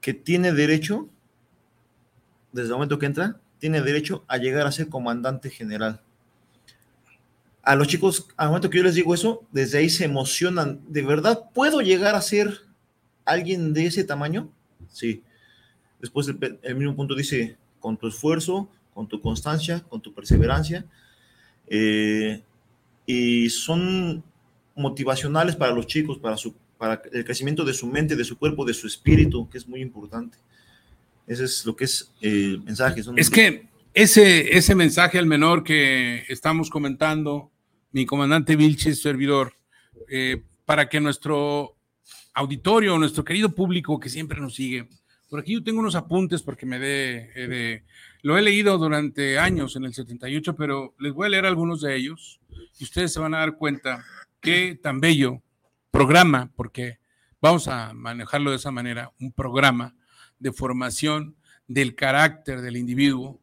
que 0.00 0.14
tiene 0.14 0.52
derecho, 0.52 1.08
desde 2.52 2.68
el 2.68 2.74
momento 2.74 2.98
que 2.98 3.06
entra, 3.06 3.40
tiene 3.58 3.82
derecho 3.82 4.24
a 4.28 4.38
llegar 4.38 4.66
a 4.66 4.72
ser 4.72 4.88
comandante 4.88 5.50
general 5.50 6.02
a 7.68 7.74
los 7.74 7.86
chicos, 7.86 8.28
al 8.38 8.48
momento 8.48 8.70
que 8.70 8.78
yo 8.78 8.84
les 8.84 8.94
digo 8.94 9.12
eso, 9.12 9.46
desde 9.52 9.76
ahí 9.76 9.90
se 9.90 10.06
emocionan. 10.06 10.80
¿De 10.88 11.02
verdad 11.02 11.50
puedo 11.52 11.82
llegar 11.82 12.14
a 12.14 12.22
ser 12.22 12.62
alguien 13.26 13.74
de 13.74 13.84
ese 13.84 14.04
tamaño? 14.04 14.50
Sí. 14.90 15.22
Después 16.00 16.28
el, 16.28 16.76
mismo 16.76 16.94
punto 16.94 17.14
dice, 17.14 17.56
con 17.80 17.96
tu 17.96 18.08
esfuerzo, 18.08 18.68
con 18.94 19.08
tu 19.08 19.20
constancia, 19.20 19.80
con 19.88 20.00
tu 20.00 20.12
perseverancia. 20.12 20.84
Eh, 21.66 22.42
y 23.06 23.48
son 23.50 24.22
motivacionales 24.74 25.56
para 25.56 25.72
los 25.72 25.86
chicos, 25.86 26.18
para, 26.18 26.36
su, 26.36 26.54
para 26.76 27.02
el 27.12 27.24
crecimiento 27.24 27.64
de 27.64 27.72
su 27.72 27.86
mente, 27.86 28.16
de 28.16 28.24
su 28.24 28.38
cuerpo, 28.38 28.64
de 28.64 28.74
su 28.74 28.86
espíritu, 28.86 29.48
que 29.48 29.58
es 29.58 29.66
muy 29.66 29.80
importante. 29.80 30.38
Ese 31.26 31.44
es 31.44 31.66
lo 31.66 31.76
que 31.76 31.84
es 31.84 32.12
el 32.20 32.62
mensaje. 32.62 33.02
es 33.16 33.30
que 33.30 33.68
ese, 33.92 34.56
ese 34.56 34.74
mensaje 34.74 35.18
al 35.18 35.26
menor 35.26 35.64
que 35.64 36.24
estamos 36.28 36.70
comentando, 36.70 37.50
mi 37.92 38.06
comandante 38.06 38.56
Vilches, 38.56 39.02
servidor, 39.02 39.54
eh, 40.08 40.42
para 40.64 40.88
que 40.88 41.00
nuestro 41.00 41.76
auditorio, 42.34 42.98
nuestro 42.98 43.24
querido 43.24 43.54
público 43.54 43.98
que 43.98 44.08
siempre 44.08 44.40
nos 44.40 44.54
sigue, 44.54 44.88
por 45.28 45.40
aquí 45.40 45.54
yo 45.54 45.62
tengo 45.62 45.80
unos 45.80 45.94
apuntes 45.94 46.42
porque 46.42 46.66
me 46.66 46.78
dé, 46.78 47.30
de, 47.34 47.84
lo 48.22 48.38
he 48.38 48.42
leído 48.42 48.78
durante 48.78 49.38
años 49.38 49.76
en 49.76 49.84
el 49.84 49.94
78, 49.94 50.56
pero 50.56 50.94
les 50.98 51.12
voy 51.12 51.26
a 51.26 51.30
leer 51.30 51.46
algunos 51.46 51.80
de 51.80 51.96
ellos 51.96 52.40
y 52.78 52.84
ustedes 52.84 53.12
se 53.12 53.20
van 53.20 53.34
a 53.34 53.38
dar 53.38 53.56
cuenta 53.56 54.04
qué 54.40 54.78
tan 54.80 55.00
bello 55.00 55.42
programa, 55.90 56.50
porque 56.56 56.98
vamos 57.40 57.68
a 57.68 57.92
manejarlo 57.92 58.50
de 58.50 58.56
esa 58.56 58.70
manera, 58.70 59.12
un 59.20 59.32
programa 59.32 59.94
de 60.38 60.52
formación 60.52 61.36
del 61.66 61.94
carácter 61.94 62.60
del 62.62 62.76
individuo, 62.76 63.40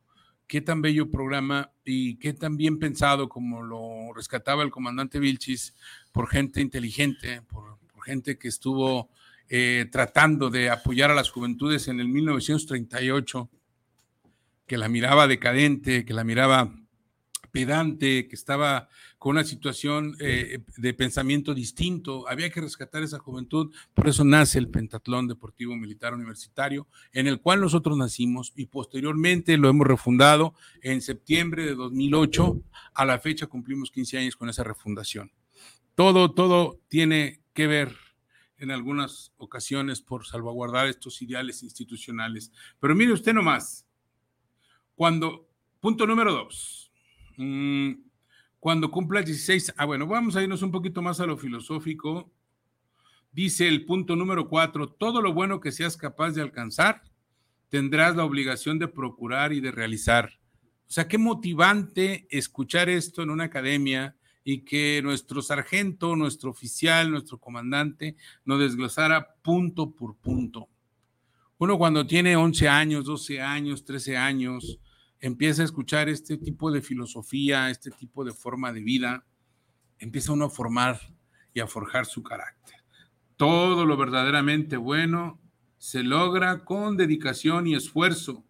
qué 0.47 0.61
tan 0.61 0.81
bello 0.81 1.09
programa 1.09 1.71
y 1.83 2.17
qué 2.17 2.33
tan 2.33 2.57
bien 2.57 2.79
pensado 2.79 3.29
como 3.29 3.61
lo 3.61 4.13
rescataba 4.13 4.63
el 4.63 4.71
comandante 4.71 5.19
Vilchis 5.19 5.75
por 6.11 6.27
gente 6.27 6.61
inteligente, 6.61 7.41
por, 7.43 7.75
gente 8.05 8.37
que 8.37 8.47
estuvo 8.47 9.09
eh, 9.49 9.87
tratando 9.91 10.49
de 10.49 10.69
apoyar 10.69 11.11
a 11.11 11.15
las 11.15 11.29
juventudes 11.29 11.87
en 11.87 11.99
el 11.99 12.07
1938, 12.07 13.49
que 14.65 14.77
la 14.77 14.89
miraba 14.89 15.27
decadente, 15.27 16.05
que 16.05 16.13
la 16.13 16.23
miraba 16.23 16.73
pedante, 17.55 18.27
que 18.27 18.35
estaba 18.35 18.89
con 19.17 19.37
una 19.37 19.45
situación 19.45 20.17
eh, 20.19 20.59
de 20.75 20.93
pensamiento 20.93 21.53
distinto. 21.53 22.27
Había 22.27 22.49
que 22.49 22.59
rescatar 22.59 23.01
esa 23.01 23.17
juventud, 23.17 23.73
por 23.93 24.09
eso 24.09 24.25
nace 24.25 24.59
el 24.59 24.67
Pentatlón 24.67 25.29
Deportivo 25.29 25.73
Militar 25.75 26.13
Universitario, 26.13 26.87
en 27.13 27.27
el 27.27 27.39
cual 27.39 27.61
nosotros 27.61 27.97
nacimos 27.97 28.51
y 28.57 28.65
posteriormente 28.65 29.57
lo 29.57 29.69
hemos 29.69 29.87
refundado 29.87 30.53
en 30.81 31.01
septiembre 31.01 31.65
de 31.65 31.75
2008. 31.75 32.61
A 32.93 33.05
la 33.05 33.19
fecha 33.19 33.47
cumplimos 33.47 33.89
15 33.89 34.17
años 34.17 34.35
con 34.35 34.49
esa 34.49 34.65
refundación. 34.65 35.31
Todo, 35.95 36.33
todo 36.33 36.81
tiene 36.89 37.39
que 37.53 37.67
ver 37.67 38.04
en 38.57 38.71
algunas 38.71 39.33
ocasiones 39.37 40.01
por 40.01 40.25
salvaguardar 40.25 40.87
estos 40.87 41.21
ideales 41.21 41.63
institucionales. 41.63 42.51
Pero 42.79 42.95
mire 42.95 43.13
usted 43.13 43.33
nomás, 43.33 43.85
cuando, 44.95 45.49
punto 45.79 46.07
número 46.07 46.31
dos, 46.33 46.85
Mm, 47.37 47.93
cuando 48.59 48.89
cumpla 48.89 49.21
16, 49.21 49.73
ah, 49.77 49.85
bueno, 49.85 50.07
vamos 50.07 50.35
a 50.35 50.43
irnos 50.43 50.61
un 50.61 50.71
poquito 50.71 51.01
más 51.01 51.19
a 51.19 51.25
lo 51.25 51.37
filosófico. 51.37 52.31
Dice 53.31 53.67
el 53.67 53.85
punto 53.85 54.15
número 54.15 54.47
4, 54.47 54.93
todo 54.93 55.21
lo 55.21 55.33
bueno 55.33 55.59
que 55.59 55.71
seas 55.71 55.97
capaz 55.97 56.31
de 56.31 56.41
alcanzar, 56.41 57.03
tendrás 57.69 58.15
la 58.15 58.23
obligación 58.23 58.79
de 58.79 58.87
procurar 58.87 59.51
y 59.51 59.59
de 59.59 59.71
realizar. 59.71 60.39
O 60.87 60.91
sea, 60.91 61.07
qué 61.07 61.17
motivante 61.17 62.27
escuchar 62.29 62.89
esto 62.89 63.21
en 63.21 63.29
una 63.29 63.45
academia 63.45 64.15
y 64.47 64.59
que 64.59 65.01
nuestro 65.03 65.41
sargento, 65.41 66.15
nuestro 66.15 66.51
oficial, 66.51 67.09
nuestro 67.09 67.39
comandante 67.39 68.15
nos 68.45 68.59
desglosara 68.59 69.35
punto 69.41 69.91
por 69.91 70.15
punto. 70.15 70.69
Uno 71.57 71.79
cuando 71.79 72.05
tiene 72.05 72.35
11 72.35 72.69
años, 72.69 73.05
12 73.05 73.41
años, 73.41 73.83
13 73.83 74.17
años, 74.17 74.79
empieza 75.19 75.63
a 75.63 75.65
escuchar 75.65 76.09
este 76.09 76.37
tipo 76.37 76.71
de 76.71 76.83
filosofía, 76.83 77.71
este 77.71 77.89
tipo 77.89 78.23
de 78.23 78.33
forma 78.33 78.71
de 78.71 78.81
vida, 78.81 79.25
empieza 79.97 80.31
uno 80.31 80.45
a 80.45 80.49
formar 80.49 80.99
y 81.51 81.59
a 81.59 81.67
forjar 81.67 82.05
su 82.05 82.21
carácter. 82.21 82.75
Todo 83.37 83.83
lo 83.85 83.97
verdaderamente 83.97 84.77
bueno 84.77 85.41
se 85.79 86.03
logra 86.03 86.65
con 86.65 86.97
dedicación 86.97 87.65
y 87.65 87.73
esfuerzo. 87.73 88.45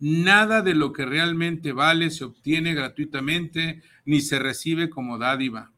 Nada 0.00 0.62
de 0.62 0.74
lo 0.74 0.94
que 0.94 1.04
realmente 1.04 1.72
vale 1.72 2.08
se 2.10 2.24
obtiene 2.24 2.72
gratuitamente 2.72 3.82
ni 4.06 4.22
se 4.22 4.38
recibe 4.38 4.88
como 4.88 5.18
dádiva. 5.18 5.72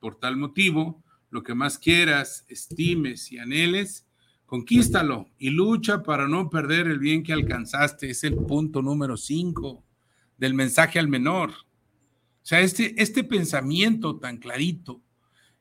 Por 0.00 0.16
tal 0.16 0.36
motivo, 0.36 1.04
lo 1.30 1.44
que 1.44 1.54
más 1.54 1.78
quieras, 1.78 2.44
estimes 2.48 3.30
y 3.30 3.38
anheles, 3.38 4.04
conquístalo 4.46 5.28
y 5.38 5.50
lucha 5.50 6.02
para 6.02 6.26
no 6.26 6.50
perder 6.50 6.88
el 6.88 6.98
bien 6.98 7.22
que 7.22 7.32
alcanzaste. 7.32 8.10
Es 8.10 8.24
el 8.24 8.34
punto 8.34 8.82
número 8.82 9.16
5 9.16 9.84
del 10.38 10.54
mensaje 10.54 10.98
al 10.98 11.06
menor. 11.06 11.50
O 11.50 12.46
sea, 12.48 12.60
este, 12.60 13.00
este 13.00 13.22
pensamiento 13.22 14.18
tan 14.18 14.38
clarito, 14.38 15.02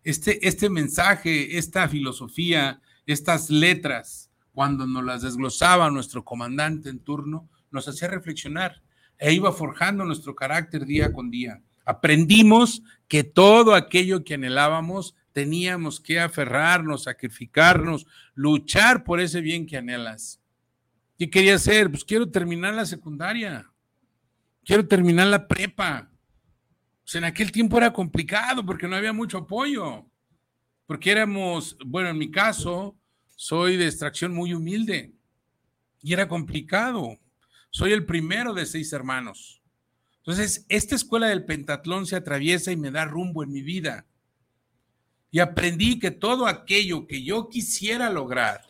este, 0.03 0.47
este 0.47 0.71
mensaje, 0.71 1.60
esta 1.60 1.88
filosofía, 1.88 2.82
estas 3.06 3.51
letras, 3.51 4.32
cuando 4.53 4.88
nos 4.88 5.03
las 5.03 5.21
desglosaba 5.21 5.91
nuestro 5.91 6.25
comandante 6.25 6.89
en 6.89 6.99
turno, 6.99 7.47
nos 7.71 7.88
hacía 7.88 8.08
reflexionar 8.08 8.82
e 9.17 9.34
iba 9.34 9.51
forjando 9.51 10.06
nuestro 10.06 10.36
carácter 10.36 10.86
día 10.86 11.12
con 11.12 11.32
día. 11.32 11.62
Aprendimos 11.86 12.84
que 13.08 13.23
todo 13.23 13.73
aquello 13.73 14.23
que 14.23 14.36
anhelábamos 14.36 15.15
teníamos 15.32 15.99
que 15.99 16.19
aferrarnos, 16.19 17.03
sacrificarnos, 17.03 18.06
luchar 18.36 19.03
por 19.03 19.19
ese 19.19 19.41
bien 19.41 19.65
que 19.65 19.77
anhelas. 19.77 20.41
¿Qué 21.17 21.30
quería 21.30 21.56
hacer? 21.56 21.89
Pues 21.89 22.03
quiero 22.03 22.30
terminar 22.30 22.73
la 22.73 22.86
secundaria 22.86 23.71
quiero 24.67 24.86
terminar 24.86 25.27
la 25.27 25.47
prepa. 25.47 26.12
Pues 27.03 27.15
en 27.15 27.23
aquel 27.23 27.53
tiempo 27.53 27.77
era 27.77 27.93
complicado 27.93 28.65
porque 28.65 28.88
no 28.88 28.97
había 28.97 29.13
mucho 29.13 29.38
apoyo, 29.38 30.06
porque 30.86 31.10
éramos, 31.10 31.77
bueno, 31.86 32.10
en 32.10 32.17
mi 32.17 32.30
caso, 32.30 32.97
soy 33.38 33.77
de 33.77 33.86
extracción 33.86 34.34
muy 34.34 34.53
humilde 34.53 35.13
y 36.01 36.12
era 36.12 36.27
complicado. 36.27 37.17
Soy 37.78 37.92
el 37.92 38.08
primero 38.08 38.56
de 38.56 38.66
seis 38.66 38.92
hermanos. 38.92 39.62
Entonces, 40.22 40.66
esta 40.68 40.96
escuela 40.96 41.28
del 41.28 41.46
pentatlón 41.46 42.08
se 42.08 42.16
atraviesa 42.16 42.72
y 42.72 42.76
me 42.76 42.90
da 42.90 43.06
rumbo 43.06 43.44
en 43.44 43.52
mi 43.52 43.62
vida. 43.62 44.08
Y 45.30 45.38
aprendí 45.38 46.00
que 46.00 46.10
todo 46.10 46.48
aquello 46.48 47.06
que 47.06 47.24
yo 47.24 47.50
quisiera 47.50 48.10
lograr, 48.10 48.62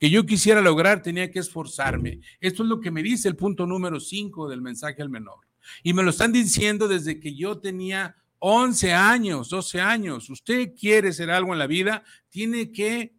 que 0.00 0.10
yo 0.10 0.26
quisiera 0.26 0.60
lograr, 0.60 1.00
tenía 1.00 1.30
que 1.30 1.38
esforzarme. 1.38 2.18
Esto 2.40 2.64
es 2.64 2.68
lo 2.68 2.80
que 2.80 2.90
me 2.90 3.04
dice 3.04 3.28
el 3.28 3.36
punto 3.36 3.66
número 3.66 4.00
5 4.00 4.48
del 4.48 4.62
mensaje 4.62 5.00
al 5.00 5.10
menor. 5.10 5.46
Y 5.84 5.92
me 5.92 6.02
lo 6.02 6.10
están 6.10 6.32
diciendo 6.32 6.88
desde 6.88 7.20
que 7.20 7.36
yo 7.36 7.58
tenía 7.58 8.16
11 8.40 8.94
años, 8.94 9.48
12 9.48 9.80
años. 9.80 10.28
Usted 10.28 10.74
quiere 10.74 11.12
ser 11.12 11.30
algo 11.30 11.52
en 11.52 11.60
la 11.60 11.68
vida, 11.68 12.02
tiene 12.30 12.72
que 12.72 13.14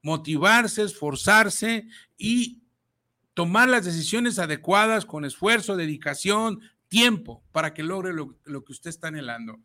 motivarse, 0.00 0.84
esforzarse 0.84 1.86
y 2.16 2.57
tomar 3.38 3.68
las 3.68 3.84
decisiones 3.84 4.40
adecuadas 4.40 5.06
con 5.06 5.24
esfuerzo, 5.24 5.76
dedicación, 5.76 6.60
tiempo 6.88 7.44
para 7.52 7.72
que 7.72 7.84
logre 7.84 8.12
lo, 8.12 8.64
que 8.64 8.72
usted 8.72 8.90
está 8.90 9.06
anhelando. 9.06 9.60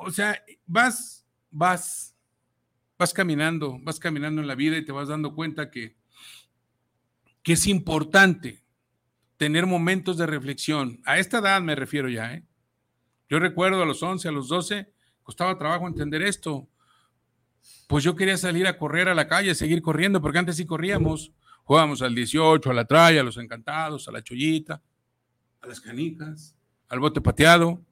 O 0.00 0.10
sea, 0.10 0.42
vas, 0.64 1.26
vas, 1.50 2.16
vas 2.96 3.12
caminando, 3.12 3.78
vas 3.82 4.00
caminando 4.00 4.40
en 4.40 4.46
la 4.46 4.54
vida 4.54 4.78
y 4.78 4.86
te 4.86 4.92
vas 4.92 5.08
dando 5.08 5.34
cuenta 5.34 5.70
que, 5.70 5.98
que 7.42 7.52
es 7.52 7.66
importante 7.66 8.64
tener 9.36 9.66
momentos 9.66 10.16
de 10.16 10.24
reflexión. 10.24 11.02
A 11.04 11.18
esta 11.18 11.40
edad 11.40 11.60
me 11.60 11.74
refiero 11.74 12.08
ya, 12.08 12.32
¿eh? 12.32 12.46
Yo 13.28 13.38
recuerdo 13.38 13.82
a 13.82 13.86
los 13.86 14.02
11, 14.02 14.28
a 14.28 14.32
los 14.32 14.48
12, 14.48 14.90
costaba 15.22 15.58
trabajo 15.58 15.86
entender 15.86 16.22
esto. 16.22 16.70
Pues 17.86 18.02
yo 18.02 18.16
quería 18.16 18.38
salir 18.38 18.66
a 18.66 18.78
correr 18.78 19.10
a 19.10 19.14
la 19.14 19.28
calle, 19.28 19.54
seguir 19.54 19.82
corriendo, 19.82 20.22
porque 20.22 20.38
antes 20.38 20.56
sí 20.56 20.64
corríamos 20.64 21.34
Jugábamos 21.64 22.02
al 22.02 22.14
18, 22.14 22.70
a 22.70 22.74
la 22.74 22.84
traya, 22.84 23.22
a 23.22 23.24
los 23.24 23.38
encantados, 23.38 24.06
a 24.06 24.12
la 24.12 24.22
chollita, 24.22 24.82
a 25.60 25.66
las 25.66 25.80
canicas, 25.80 26.54
al 26.88 27.00
bote 27.00 27.20
pateado, 27.20 27.82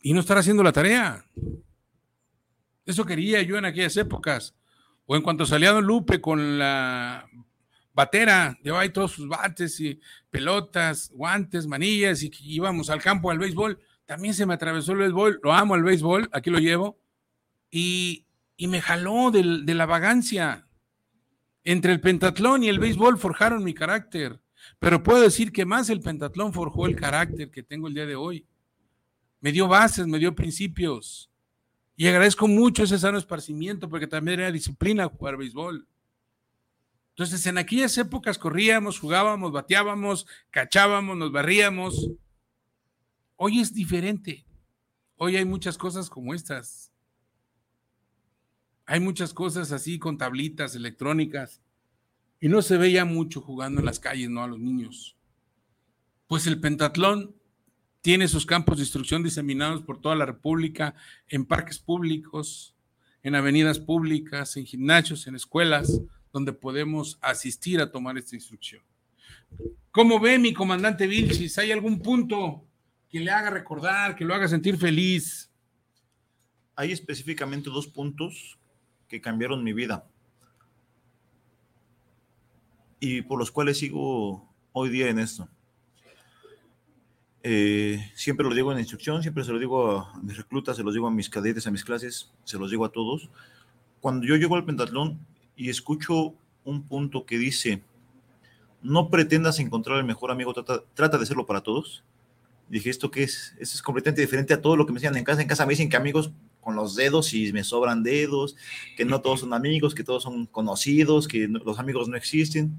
y 0.00 0.12
no 0.14 0.20
estar 0.20 0.38
haciendo 0.38 0.62
la 0.62 0.72
tarea. 0.72 1.24
Eso 2.86 3.04
quería 3.04 3.42
yo 3.42 3.58
en 3.58 3.66
aquellas 3.66 3.96
épocas. 3.98 4.54
O 5.04 5.16
en 5.16 5.22
cuanto 5.22 5.44
salía 5.44 5.72
Don 5.72 5.84
Lupe 5.84 6.20
con 6.20 6.58
la 6.58 7.28
batera, 7.92 8.58
llevaba 8.62 8.82
ahí 8.82 8.90
todos 8.90 9.12
sus 9.12 9.28
bates 9.28 9.78
y 9.80 10.00
pelotas, 10.30 11.10
guantes, 11.12 11.66
manillas, 11.66 12.22
y 12.22 12.30
íbamos 12.42 12.88
al 12.90 13.02
campo 13.02 13.30
al 13.30 13.38
béisbol. 13.38 13.78
También 14.06 14.32
se 14.32 14.46
me 14.46 14.54
atravesó 14.54 14.92
el 14.92 14.98
béisbol, 14.98 15.40
lo 15.42 15.52
amo 15.52 15.74
el 15.74 15.82
béisbol, 15.82 16.30
aquí 16.32 16.48
lo 16.48 16.58
llevo, 16.58 16.98
y, 17.70 18.24
me 18.58 18.80
jaló 18.80 19.30
de 19.30 19.74
la 19.74 19.86
vagancia. 19.86 20.67
Entre 21.64 21.92
el 21.92 22.00
pentatlón 22.00 22.64
y 22.64 22.68
el 22.68 22.78
béisbol 22.78 23.18
forjaron 23.18 23.64
mi 23.64 23.74
carácter, 23.74 24.40
pero 24.78 25.02
puedo 25.02 25.20
decir 25.20 25.52
que 25.52 25.64
más 25.64 25.90
el 25.90 26.00
pentatlón 26.00 26.52
forjó 26.52 26.86
el 26.86 26.96
carácter 26.96 27.50
que 27.50 27.62
tengo 27.62 27.88
el 27.88 27.94
día 27.94 28.06
de 28.06 28.16
hoy. 28.16 28.46
Me 29.40 29.52
dio 29.52 29.68
bases, 29.68 30.06
me 30.06 30.18
dio 30.18 30.34
principios. 30.34 31.30
Y 31.96 32.06
agradezco 32.06 32.46
mucho 32.46 32.84
ese 32.84 32.98
sano 32.98 33.18
esparcimiento 33.18 33.88
porque 33.88 34.06
también 34.06 34.40
era 34.40 34.52
disciplina 34.52 35.08
jugar 35.08 35.36
béisbol. 35.36 35.86
Entonces, 37.10 37.44
en 37.46 37.58
aquellas 37.58 37.98
épocas 37.98 38.38
corríamos, 38.38 39.00
jugábamos, 39.00 39.50
bateábamos, 39.50 40.26
cachábamos, 40.50 41.16
nos 41.16 41.32
barríamos. 41.32 42.10
Hoy 43.34 43.58
es 43.58 43.74
diferente. 43.74 44.46
Hoy 45.16 45.36
hay 45.36 45.44
muchas 45.44 45.76
cosas 45.76 46.08
como 46.08 46.32
estas. 46.32 46.87
Hay 48.90 49.00
muchas 49.00 49.34
cosas 49.34 49.70
así 49.70 49.98
con 49.98 50.16
tablitas 50.16 50.74
electrónicas 50.74 51.60
y 52.40 52.48
no 52.48 52.62
se 52.62 52.78
veía 52.78 53.04
mucho 53.04 53.42
jugando 53.42 53.80
en 53.80 53.84
las 53.84 54.00
calles, 54.00 54.30
¿no? 54.30 54.42
A 54.42 54.48
los 54.48 54.58
niños. 54.58 55.14
Pues 56.26 56.46
el 56.46 56.58
pentatlón 56.58 57.36
tiene 58.00 58.28
sus 58.28 58.46
campos 58.46 58.78
de 58.78 58.84
instrucción 58.84 59.22
diseminados 59.22 59.82
por 59.82 60.00
toda 60.00 60.16
la 60.16 60.24
República, 60.24 60.94
en 61.28 61.44
parques 61.44 61.78
públicos, 61.78 62.74
en 63.22 63.34
avenidas 63.34 63.78
públicas, 63.78 64.56
en 64.56 64.64
gimnasios, 64.64 65.26
en 65.26 65.34
escuelas, 65.34 66.00
donde 66.32 66.54
podemos 66.54 67.18
asistir 67.20 67.82
a 67.82 67.92
tomar 67.92 68.16
esta 68.16 68.36
instrucción. 68.36 68.82
¿Cómo 69.90 70.18
ve 70.18 70.38
mi 70.38 70.54
comandante 70.54 71.06
Vilchis? 71.06 71.58
¿Hay 71.58 71.72
algún 71.72 72.00
punto 72.00 72.66
que 73.10 73.20
le 73.20 73.32
haga 73.32 73.50
recordar, 73.50 74.16
que 74.16 74.24
lo 74.24 74.34
haga 74.34 74.48
sentir 74.48 74.78
feliz? 74.78 75.50
Hay 76.74 76.90
específicamente 76.90 77.68
dos 77.68 77.86
puntos 77.86 78.57
que 79.08 79.20
cambiaron 79.20 79.64
mi 79.64 79.72
vida 79.72 80.04
y 83.00 83.22
por 83.22 83.38
los 83.38 83.50
cuales 83.50 83.78
sigo 83.78 84.46
hoy 84.72 84.90
día 84.90 85.08
en 85.08 85.18
esto. 85.18 85.48
Eh, 87.42 88.10
siempre 88.14 88.46
lo 88.46 88.54
digo 88.54 88.72
en 88.72 88.78
instrucción, 88.78 89.22
siempre 89.22 89.44
se 89.44 89.52
lo 89.52 89.58
digo 89.58 89.92
a 89.92 90.18
mis 90.20 90.36
reclutas, 90.36 90.76
se 90.76 90.82
los 90.82 90.92
digo 90.92 91.06
a 91.06 91.10
mis 91.10 91.30
cadetes, 91.30 91.66
a 91.66 91.70
mis 91.70 91.84
clases, 91.84 92.32
se 92.44 92.58
los 92.58 92.70
digo 92.70 92.84
a 92.84 92.90
todos. 92.90 93.30
Cuando 94.00 94.26
yo 94.26 94.36
llego 94.36 94.56
al 94.56 94.64
pentatlón 94.64 95.18
y 95.56 95.70
escucho 95.70 96.34
un 96.64 96.82
punto 96.82 97.24
que 97.24 97.38
dice, 97.38 97.82
no 98.82 99.08
pretendas 99.08 99.58
encontrar 99.60 99.98
el 99.98 100.04
mejor 100.04 100.30
amigo, 100.30 100.52
trata, 100.52 100.82
trata 100.94 101.18
de 101.18 101.26
serlo 101.26 101.46
para 101.46 101.62
todos. 101.62 102.04
Dije, 102.68 102.90
¿esto 102.90 103.10
qué 103.10 103.22
es? 103.22 103.54
Esto 103.58 103.76
es 103.76 103.82
completamente 103.82 104.20
diferente 104.20 104.52
a 104.52 104.60
todo 104.60 104.76
lo 104.76 104.84
que 104.84 104.92
me 104.92 104.98
decían 104.98 105.16
en 105.16 105.24
casa. 105.24 105.40
En 105.40 105.48
casa 105.48 105.64
me 105.64 105.70
dicen 105.70 105.88
que 105.88 105.96
amigos 105.96 106.32
con 106.68 106.76
los 106.76 106.94
dedos 106.96 107.32
y 107.32 107.50
me 107.50 107.64
sobran 107.64 108.02
dedos, 108.02 108.54
que 108.94 109.06
no 109.06 109.22
todos 109.22 109.40
son 109.40 109.54
amigos, 109.54 109.94
que 109.94 110.04
todos 110.04 110.22
son 110.22 110.44
conocidos, 110.44 111.26
que 111.26 111.48
los 111.48 111.78
amigos 111.78 112.10
no 112.10 112.16
existen. 112.18 112.78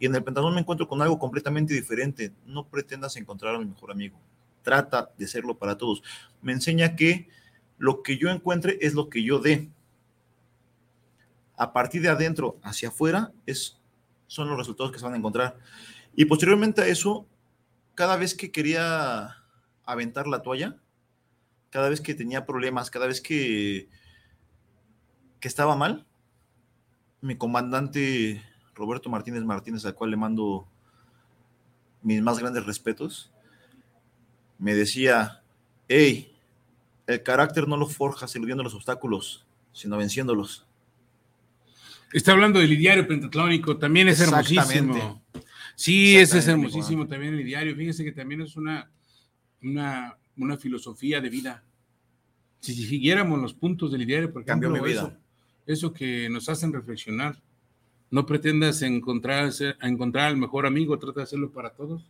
Y 0.00 0.06
en 0.06 0.14
el 0.14 0.24
Pentatlón 0.24 0.54
me 0.54 0.62
encuentro 0.62 0.88
con 0.88 1.02
algo 1.02 1.18
completamente 1.18 1.74
diferente. 1.74 2.32
No 2.46 2.66
pretendas 2.66 3.16
encontrar 3.16 3.54
a 3.54 3.58
mi 3.58 3.66
mejor 3.66 3.90
amigo. 3.90 4.18
Trata 4.62 5.10
de 5.18 5.28
serlo 5.28 5.58
para 5.58 5.76
todos. 5.76 6.02
Me 6.40 6.52
enseña 6.52 6.96
que 6.96 7.28
lo 7.76 8.02
que 8.02 8.16
yo 8.16 8.30
encuentre 8.30 8.78
es 8.80 8.94
lo 8.94 9.10
que 9.10 9.22
yo 9.22 9.40
dé. 9.40 9.68
A 11.58 11.74
partir 11.74 12.00
de 12.00 12.08
adentro 12.08 12.58
hacia 12.62 12.88
afuera 12.88 13.30
es, 13.44 13.78
son 14.26 14.48
los 14.48 14.56
resultados 14.56 14.90
que 14.90 14.98
se 14.98 15.04
van 15.04 15.12
a 15.12 15.18
encontrar. 15.18 15.58
Y 16.16 16.24
posteriormente 16.24 16.80
a 16.80 16.86
eso, 16.86 17.26
cada 17.94 18.16
vez 18.16 18.34
que 18.34 18.50
quería 18.50 19.36
aventar 19.84 20.26
la 20.26 20.40
toalla, 20.40 20.78
cada 21.70 21.88
vez 21.88 22.00
que 22.00 22.14
tenía 22.14 22.46
problemas, 22.46 22.90
cada 22.90 23.06
vez 23.06 23.20
que, 23.20 23.88
que 25.40 25.48
estaba 25.48 25.76
mal, 25.76 26.06
mi 27.20 27.36
comandante 27.36 28.42
Roberto 28.74 29.10
Martínez 29.10 29.44
Martínez, 29.44 29.84
al 29.84 29.94
cual 29.94 30.10
le 30.10 30.16
mando 30.16 30.68
mis 32.02 32.22
más 32.22 32.38
grandes 32.38 32.64
respetos, 32.64 33.32
me 34.58 34.74
decía, 34.74 35.42
hey, 35.88 36.34
el 37.06 37.22
carácter 37.22 37.66
no 37.66 37.76
lo 37.76 37.86
forjas 37.86 38.34
eludiendo 38.36 38.62
los 38.62 38.74
obstáculos, 38.74 39.46
sino 39.72 39.96
venciéndolos. 39.96 40.66
Está 42.12 42.32
hablando 42.32 42.60
del 42.60 42.72
ideario 42.72 43.06
pentatlónico, 43.06 43.78
también 43.78 44.08
es 44.08 44.20
hermosísimo. 44.20 45.22
Sí, 45.74 46.16
ese 46.16 46.38
es 46.38 46.48
hermosísimo 46.48 47.06
también 47.06 47.34
el 47.34 47.40
ideario. 47.40 47.76
Fíjense 47.76 48.02
que 48.02 48.12
también 48.12 48.40
es 48.40 48.56
una, 48.56 48.90
una 49.62 50.16
una 50.38 50.56
filosofía 50.56 51.20
de 51.20 51.28
vida. 51.28 51.62
Si 52.60 52.74
siguiéramos 52.74 53.40
los 53.40 53.54
puntos 53.54 53.92
del 53.92 54.02
ideario, 54.02 54.32
por 54.32 54.42
ejemplo, 54.42 54.70
mi 54.70 54.80
vida. 54.80 55.16
Eso, 55.66 55.92
que 55.92 56.28
nos 56.30 56.48
hacen 56.48 56.72
reflexionar. 56.72 57.40
No 58.10 58.24
pretendas 58.24 58.80
encontrar, 58.82 59.52
encontrar 59.82 60.28
al 60.28 60.38
mejor 60.38 60.66
amigo, 60.66 60.98
trata 60.98 61.20
de 61.20 61.24
hacerlo 61.24 61.50
para 61.50 61.70
todos. 61.70 62.02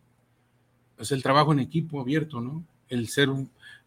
Es 0.98 1.12
el 1.12 1.22
trabajo 1.22 1.52
en 1.52 1.58
equipo 1.58 2.00
abierto, 2.00 2.40
¿no? 2.40 2.64
El 2.88 3.08
ser 3.08 3.28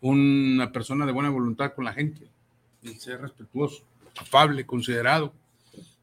una 0.01 0.71
persona 0.71 1.05
de 1.05 1.11
buena 1.11 1.29
voluntad 1.29 1.73
con 1.73 1.85
la 1.85 1.93
gente, 1.93 2.27
el 2.83 2.99
ser 2.99 3.21
respetuoso, 3.21 3.83
afable, 4.17 4.65
considerado. 4.65 5.33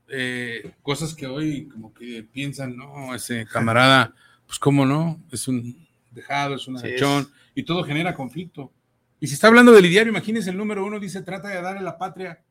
Eh, 0.08 0.72
cosas 0.82 1.14
que 1.14 1.26
hoy 1.26 1.66
como 1.66 1.92
que 1.92 2.22
piensan, 2.22 2.76
no, 2.76 3.14
ese 3.14 3.44
camarada, 3.46 4.14
pues 4.46 4.58
cómo 4.58 4.86
no, 4.86 5.20
es 5.30 5.46
un 5.46 5.86
dejado, 6.10 6.54
es 6.54 6.66
un 6.66 6.78
agachón, 6.78 7.28
y 7.58 7.64
todo 7.64 7.82
genera 7.82 8.14
conflicto. 8.14 8.72
Y 9.18 9.26
si 9.26 9.34
está 9.34 9.48
hablando 9.48 9.72
del 9.72 9.84
ideario, 9.84 10.12
imagínense 10.12 10.50
el 10.50 10.56
número 10.56 10.86
uno, 10.86 11.00
dice, 11.00 11.22
trata 11.22 11.48
de 11.48 11.60
darle 11.60 11.80
a 11.80 11.82
la 11.82 11.98
patria 11.98 12.44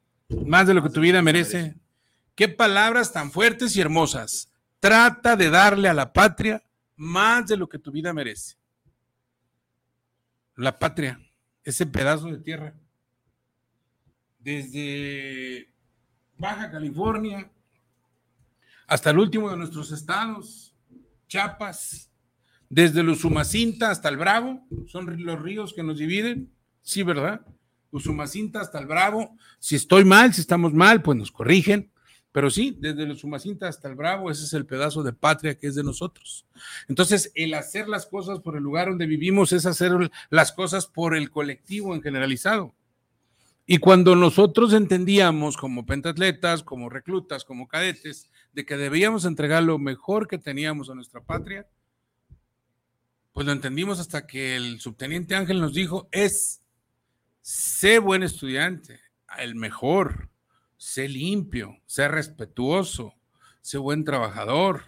más 0.45 0.67
de 0.67 0.73
lo 0.73 0.83
que 0.83 0.89
tu 0.89 0.99
vida 0.99 1.21
merece. 1.21 1.77
Qué 2.35 2.49
palabras 2.49 3.13
tan 3.13 3.31
fuertes 3.31 3.73
y 3.77 3.79
hermosas. 3.79 4.51
Trata 4.81 5.37
de 5.37 5.49
darle 5.49 5.87
a 5.87 5.93
la 5.93 6.11
patria 6.11 6.61
más 6.97 7.47
de 7.47 7.55
lo 7.55 7.69
que 7.69 7.79
tu 7.79 7.89
vida 7.89 8.11
merece. 8.11 8.57
La 10.57 10.77
patria, 10.77 11.21
ese 11.63 11.85
pedazo 11.85 12.27
de 12.27 12.39
tierra. 12.39 12.73
Desde 14.39 15.69
Baja 16.37 16.69
California 16.69 17.49
hasta 18.87 19.11
el 19.11 19.19
último 19.19 19.49
de 19.49 19.55
nuestros 19.55 19.89
estados, 19.93 20.75
Chiapas, 21.29 22.06
desde 22.69 23.01
Usumacinta 23.01 23.91
hasta 23.91 24.09
el 24.09 24.17
Bravo, 24.17 24.65
son 24.87 25.23
los 25.23 25.41
ríos 25.41 25.73
que 25.73 25.83
nos 25.83 25.97
dividen, 25.97 26.51
sí, 26.81 27.03
¿verdad? 27.03 27.41
Usumacinta 27.91 28.61
hasta 28.61 28.79
el 28.79 28.87
Bravo, 28.87 29.37
si 29.59 29.75
estoy 29.75 30.03
mal, 30.03 30.33
si 30.33 30.41
estamos 30.41 30.73
mal, 30.73 31.01
pues 31.01 31.17
nos 31.17 31.31
corrigen, 31.31 31.91
pero 32.31 32.51
sí, 32.51 32.77
desde 32.79 33.09
Usumacinta 33.11 33.67
hasta 33.67 33.87
el 33.87 33.95
Bravo, 33.95 34.29
ese 34.29 34.43
es 34.43 34.53
el 34.53 34.65
pedazo 34.65 35.01
de 35.01 35.13
patria 35.13 35.57
que 35.57 35.67
es 35.67 35.75
de 35.75 35.83
nosotros. 35.83 36.45
Entonces, 36.87 37.31
el 37.33 37.53
hacer 37.53 37.87
las 37.87 38.05
cosas 38.05 38.39
por 38.41 38.57
el 38.57 38.63
lugar 38.63 38.89
donde 38.89 39.07
vivimos 39.07 39.53
es 39.53 39.65
hacer 39.65 40.11
las 40.29 40.51
cosas 40.51 40.85
por 40.85 41.15
el 41.15 41.31
colectivo 41.31 41.95
en 41.95 42.01
generalizado. 42.01 42.75
Y 43.65 43.79
cuando 43.79 44.15
nosotros 44.15 44.73
entendíamos 44.73 45.57
como 45.57 45.85
pentatletas, 45.85 46.63
como 46.63 46.89
reclutas, 46.89 47.43
como 47.43 47.67
cadetes, 47.67 48.29
de 48.53 48.65
que 48.65 48.77
debíamos 48.77 49.25
entregar 49.25 49.63
lo 49.63 49.79
mejor 49.79 50.27
que 50.27 50.37
teníamos 50.37 50.89
a 50.89 50.95
nuestra 50.95 51.21
patria, 51.21 51.67
pues 53.37 53.45
lo 53.45 53.53
entendimos 53.53 53.99
hasta 53.99 54.25
que 54.25 54.55
el 54.55 54.79
subteniente 54.79 55.35
Ángel 55.35 55.61
nos 55.61 55.75
dijo, 55.75 56.09
es, 56.11 56.63
sé 57.39 57.99
buen 57.99 58.23
estudiante, 58.23 58.99
el 59.37 59.53
mejor, 59.53 60.31
sé 60.75 61.07
limpio, 61.07 61.79
sé 61.85 62.07
respetuoso, 62.07 63.13
sé 63.61 63.77
buen 63.77 64.05
trabajador, 64.05 64.85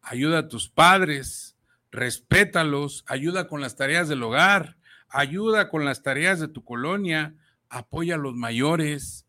ayuda 0.00 0.38
a 0.38 0.48
tus 0.48 0.70
padres, 0.70 1.58
respétalos, 1.90 3.04
ayuda 3.08 3.46
con 3.46 3.60
las 3.60 3.76
tareas 3.76 4.08
del 4.08 4.22
hogar, 4.22 4.78
ayuda 5.10 5.68
con 5.68 5.84
las 5.84 6.02
tareas 6.02 6.40
de 6.40 6.48
tu 6.48 6.64
colonia, 6.64 7.34
apoya 7.68 8.14
a 8.14 8.18
los 8.18 8.34
mayores, 8.34 9.26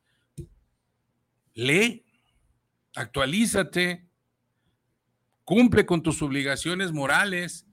lee, 1.53 2.05
actualízate, 2.95 4.07
cumple 5.43 5.85
con 5.85 6.01
tus 6.01 6.21
obligaciones 6.21 6.93
morales. 6.93 7.66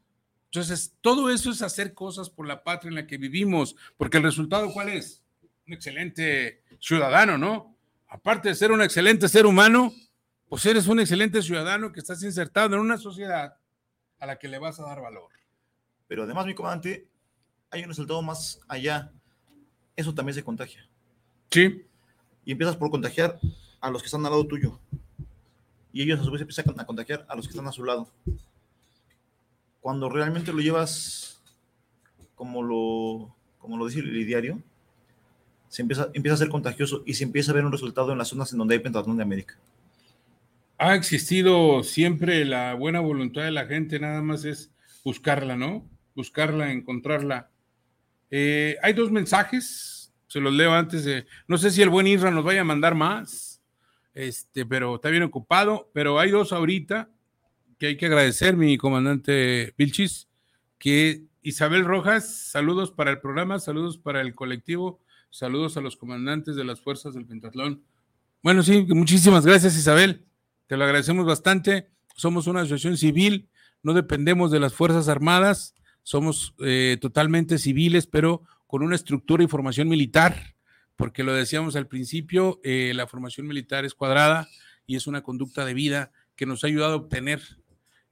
Entonces, 0.54 0.94
todo 1.00 1.30
eso 1.30 1.50
es 1.50 1.62
hacer 1.62 1.94
cosas 1.94 2.30
por 2.30 2.46
la 2.46 2.62
patria 2.62 2.88
en 2.88 2.94
la 2.94 3.08
que 3.08 3.18
vivimos, 3.18 3.74
porque 3.96 4.18
el 4.18 4.22
resultado, 4.22 4.72
¿cuál 4.72 4.88
es? 4.88 5.24
Un 5.66 5.74
excelente 5.74 6.62
ciudadano, 6.78 7.36
¿no? 7.36 7.76
Aparte 8.06 8.50
de 8.50 8.54
ser 8.54 8.70
un 8.70 8.80
excelente 8.80 9.28
ser 9.28 9.46
humano, 9.46 9.92
pues 10.48 10.64
eres 10.66 10.86
un 10.86 11.00
excelente 11.00 11.42
ciudadano 11.42 11.90
que 11.90 11.98
estás 11.98 12.22
insertado 12.22 12.76
en 12.76 12.80
una 12.82 12.98
sociedad 12.98 13.56
a 14.20 14.26
la 14.26 14.38
que 14.38 14.46
le 14.46 14.60
vas 14.60 14.78
a 14.78 14.84
dar 14.84 15.00
valor. 15.00 15.30
Pero 16.06 16.22
además, 16.22 16.46
mi 16.46 16.54
comandante, 16.54 17.08
hay 17.70 17.82
un 17.82 17.88
resultado 17.88 18.22
más 18.22 18.60
allá 18.68 19.10
eso 19.96 20.14
también 20.14 20.34
se 20.34 20.44
contagia. 20.44 20.88
Sí. 21.50 21.84
Y 22.44 22.52
empiezas 22.52 22.76
por 22.76 22.90
contagiar 22.90 23.40
a 23.80 23.90
los 23.90 24.02
que 24.02 24.06
están 24.06 24.24
al 24.24 24.30
lado 24.30 24.46
tuyo. 24.46 24.78
Y 25.92 26.02
ellos 26.02 26.20
a 26.20 26.24
su 26.24 26.30
vez 26.30 26.42
empiezan 26.42 26.78
a 26.78 26.86
contagiar 26.86 27.26
a 27.28 27.34
los 27.34 27.46
que 27.46 27.50
están 27.50 27.66
a 27.66 27.72
su 27.72 27.84
lado. 27.84 28.08
Cuando 29.84 30.08
realmente 30.08 30.50
lo 30.50 30.60
llevas 30.60 31.42
como 32.34 32.62
lo, 32.62 33.36
como 33.58 33.76
lo 33.76 33.86
dice 33.86 34.00
el 34.00 34.26
diario, 34.26 34.62
se 35.68 35.82
empieza, 35.82 36.08
empieza 36.14 36.36
a 36.36 36.38
ser 36.38 36.48
contagioso 36.48 37.02
y 37.04 37.12
se 37.12 37.24
empieza 37.24 37.50
a 37.50 37.54
ver 37.54 37.66
un 37.66 37.70
resultado 37.70 38.10
en 38.10 38.16
las 38.16 38.28
zonas 38.28 38.50
en 38.50 38.60
donde 38.60 38.76
hay 38.76 38.80
pentatlón 38.80 39.18
de 39.18 39.24
América. 39.24 39.58
Ha 40.78 40.94
existido 40.94 41.82
siempre 41.82 42.46
la 42.46 42.72
buena 42.72 43.00
voluntad 43.00 43.42
de 43.42 43.50
la 43.50 43.66
gente, 43.66 44.00
nada 44.00 44.22
más 44.22 44.46
es 44.46 44.72
buscarla, 45.04 45.54
¿no? 45.54 45.86
Buscarla, 46.14 46.72
encontrarla. 46.72 47.50
Eh, 48.30 48.78
hay 48.82 48.94
dos 48.94 49.10
mensajes, 49.10 50.14
se 50.28 50.40
los 50.40 50.54
leo 50.54 50.72
antes 50.72 51.04
de. 51.04 51.26
No 51.46 51.58
sé 51.58 51.70
si 51.70 51.82
el 51.82 51.90
buen 51.90 52.06
Isra 52.06 52.30
nos 52.30 52.44
vaya 52.44 52.62
a 52.62 52.64
mandar 52.64 52.94
más, 52.94 53.60
este, 54.14 54.64
pero 54.64 54.94
está 54.94 55.10
bien 55.10 55.24
ocupado. 55.24 55.90
Pero 55.92 56.18
hay 56.18 56.30
dos 56.30 56.54
ahorita 56.54 57.10
que 57.84 57.88
hay 57.88 57.96
que 57.98 58.06
agradecer, 58.06 58.56
mi 58.56 58.78
comandante 58.78 59.74
Vilchis, 59.76 60.30
que 60.78 61.24
Isabel 61.42 61.84
Rojas, 61.84 62.34
saludos 62.50 62.90
para 62.90 63.10
el 63.10 63.20
programa, 63.20 63.58
saludos 63.58 63.98
para 63.98 64.22
el 64.22 64.34
colectivo, 64.34 65.02
saludos 65.28 65.76
a 65.76 65.82
los 65.82 65.96
comandantes 65.96 66.56
de 66.56 66.64
las 66.64 66.80
fuerzas 66.80 67.12
del 67.12 67.26
Pentatlón. 67.26 67.82
Bueno, 68.42 68.62
sí, 68.62 68.86
muchísimas 68.88 69.44
gracias, 69.44 69.76
Isabel. 69.76 70.24
Te 70.66 70.78
lo 70.78 70.84
agradecemos 70.84 71.26
bastante. 71.26 71.90
Somos 72.16 72.46
una 72.46 72.62
asociación 72.62 72.96
civil, 72.96 73.50
no 73.82 73.92
dependemos 73.92 74.50
de 74.50 74.60
las 74.60 74.72
Fuerzas 74.72 75.08
Armadas 75.08 75.74
somos 76.02 76.54
eh, 76.60 76.96
totalmente 77.02 77.58
civiles, 77.58 78.06
pero 78.06 78.44
con 78.66 78.82
una 78.82 78.96
estructura 78.96 79.44
y 79.44 79.46
formación 79.46 79.88
militar, 79.88 80.54
porque 80.96 81.22
lo 81.22 81.34
decíamos 81.34 81.76
al 81.76 81.86
principio, 81.86 82.60
eh, 82.64 82.92
la 82.94 83.06
formación 83.06 83.46
militar 83.46 83.84
es 83.84 83.92
cuadrada 83.92 84.48
y 84.86 84.96
es 84.96 85.06
una 85.06 85.22
conducta 85.22 85.66
de 85.66 85.74
vida 85.74 86.12
que 86.34 86.46
nos 86.46 86.64
ha 86.64 86.68
ayudado 86.68 86.94
a 86.94 86.96
obtener 86.96 87.42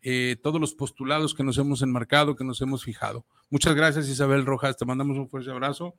eh, 0.02 0.36
todos 0.42 0.60
los 0.60 0.74
postulados 0.74 1.34
que 1.34 1.44
nos 1.44 1.58
hemos 1.58 1.82
enmarcado, 1.82 2.36
que 2.36 2.44
nos 2.44 2.60
hemos 2.60 2.84
fijado. 2.84 3.24
Muchas 3.50 3.74
gracias 3.74 4.08
Isabel 4.08 4.44
Rojas, 4.44 4.76
te 4.76 4.84
mandamos 4.84 5.16
un 5.16 5.28
fuerte 5.28 5.50
abrazo. 5.50 5.94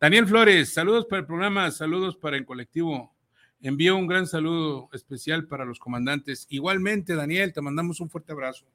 Daniel 0.00 0.26
Flores, 0.26 0.72
saludos 0.72 1.06
para 1.06 1.20
el 1.20 1.26
programa, 1.26 1.70
saludos 1.70 2.16
para 2.16 2.36
el 2.36 2.44
colectivo. 2.44 3.14
Envío 3.62 3.96
un 3.96 4.06
gran 4.06 4.26
saludo 4.26 4.88
especial 4.92 5.46
para 5.46 5.66
los 5.66 5.78
comandantes. 5.78 6.46
Igualmente, 6.48 7.14
Daniel, 7.14 7.52
te 7.52 7.60
mandamos 7.60 8.00
un 8.00 8.08
fuerte 8.08 8.32
abrazo. 8.32 8.66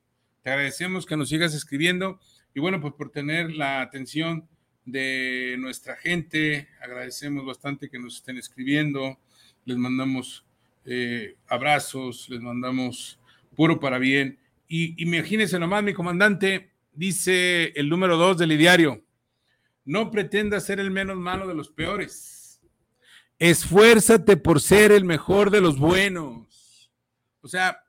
Te 0.43 0.51
agradecemos 0.51 1.05
que 1.05 1.17
nos 1.17 1.29
sigas 1.29 1.55
escribiendo 1.55 2.19
y 2.53 2.59
bueno, 2.59 2.79
pues 2.79 2.93
por 2.93 3.09
tener 3.09 3.51
la 3.51 3.81
atención 3.81 4.47
de 4.85 5.57
nuestra 5.59 5.95
gente, 5.95 6.69
agradecemos 6.81 7.45
bastante 7.45 7.89
que 7.89 7.99
nos 7.99 8.17
estén 8.17 8.37
escribiendo, 8.37 9.17
les 9.65 9.77
mandamos 9.77 10.45
eh, 10.85 11.35
abrazos, 11.47 12.29
les 12.29 12.39
mandamos 12.41 13.19
puro 13.55 13.79
para 13.79 13.97
bien. 13.97 14.37
Y 14.67 15.01
imagínense 15.01 15.59
nomás, 15.59 15.83
mi 15.83 15.93
comandante, 15.93 16.71
dice 16.93 17.73
el 17.75 17.89
número 17.89 18.17
dos 18.17 18.37
del 18.37 18.57
diario, 18.57 19.03
no 19.83 20.09
pretenda 20.11 20.59
ser 20.59 20.79
el 20.79 20.91
menos 20.91 21.17
malo 21.17 21.47
de 21.47 21.53
los 21.53 21.69
peores. 21.69 22.61
Esfuérzate 23.37 24.37
por 24.37 24.61
ser 24.61 24.91
el 24.91 25.03
mejor 25.03 25.51
de 25.51 25.61
los 25.61 25.77
buenos. 25.77 26.91
O 27.41 27.47
sea, 27.47 27.85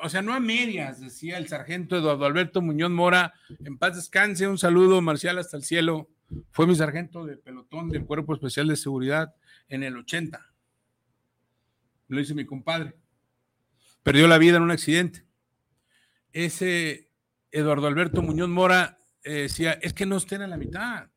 o 0.00 0.08
sea, 0.08 0.22
no 0.22 0.34
a 0.34 0.40
medias, 0.40 1.00
decía 1.00 1.38
el 1.38 1.48
sargento 1.48 1.96
Eduardo 1.96 2.24
Alberto 2.24 2.62
Muñoz 2.62 2.90
Mora, 2.90 3.34
en 3.64 3.78
paz 3.78 3.96
descanse, 3.96 4.46
un 4.46 4.58
saludo 4.58 5.00
marcial 5.00 5.38
hasta 5.38 5.56
el 5.56 5.64
cielo. 5.64 6.08
Fue 6.50 6.66
mi 6.66 6.74
sargento 6.74 7.24
de 7.24 7.36
pelotón 7.36 7.88
del 7.88 8.04
Cuerpo 8.04 8.34
Especial 8.34 8.68
de 8.68 8.76
Seguridad 8.76 9.34
en 9.68 9.82
el 9.82 9.96
80. 9.96 10.52
Lo 12.08 12.20
hizo 12.20 12.34
mi 12.34 12.44
compadre. 12.44 12.94
Perdió 14.02 14.26
la 14.28 14.38
vida 14.38 14.56
en 14.56 14.62
un 14.62 14.70
accidente. 14.70 15.24
Ese 16.32 17.10
Eduardo 17.50 17.86
Alberto 17.86 18.22
Muñoz 18.22 18.48
Mora 18.48 18.98
eh, 19.22 19.42
decía, 19.42 19.72
es 19.72 19.92
que 19.92 20.06
no 20.06 20.16
estén 20.16 20.42
a 20.42 20.46
la 20.46 20.56
mitad. 20.56 21.10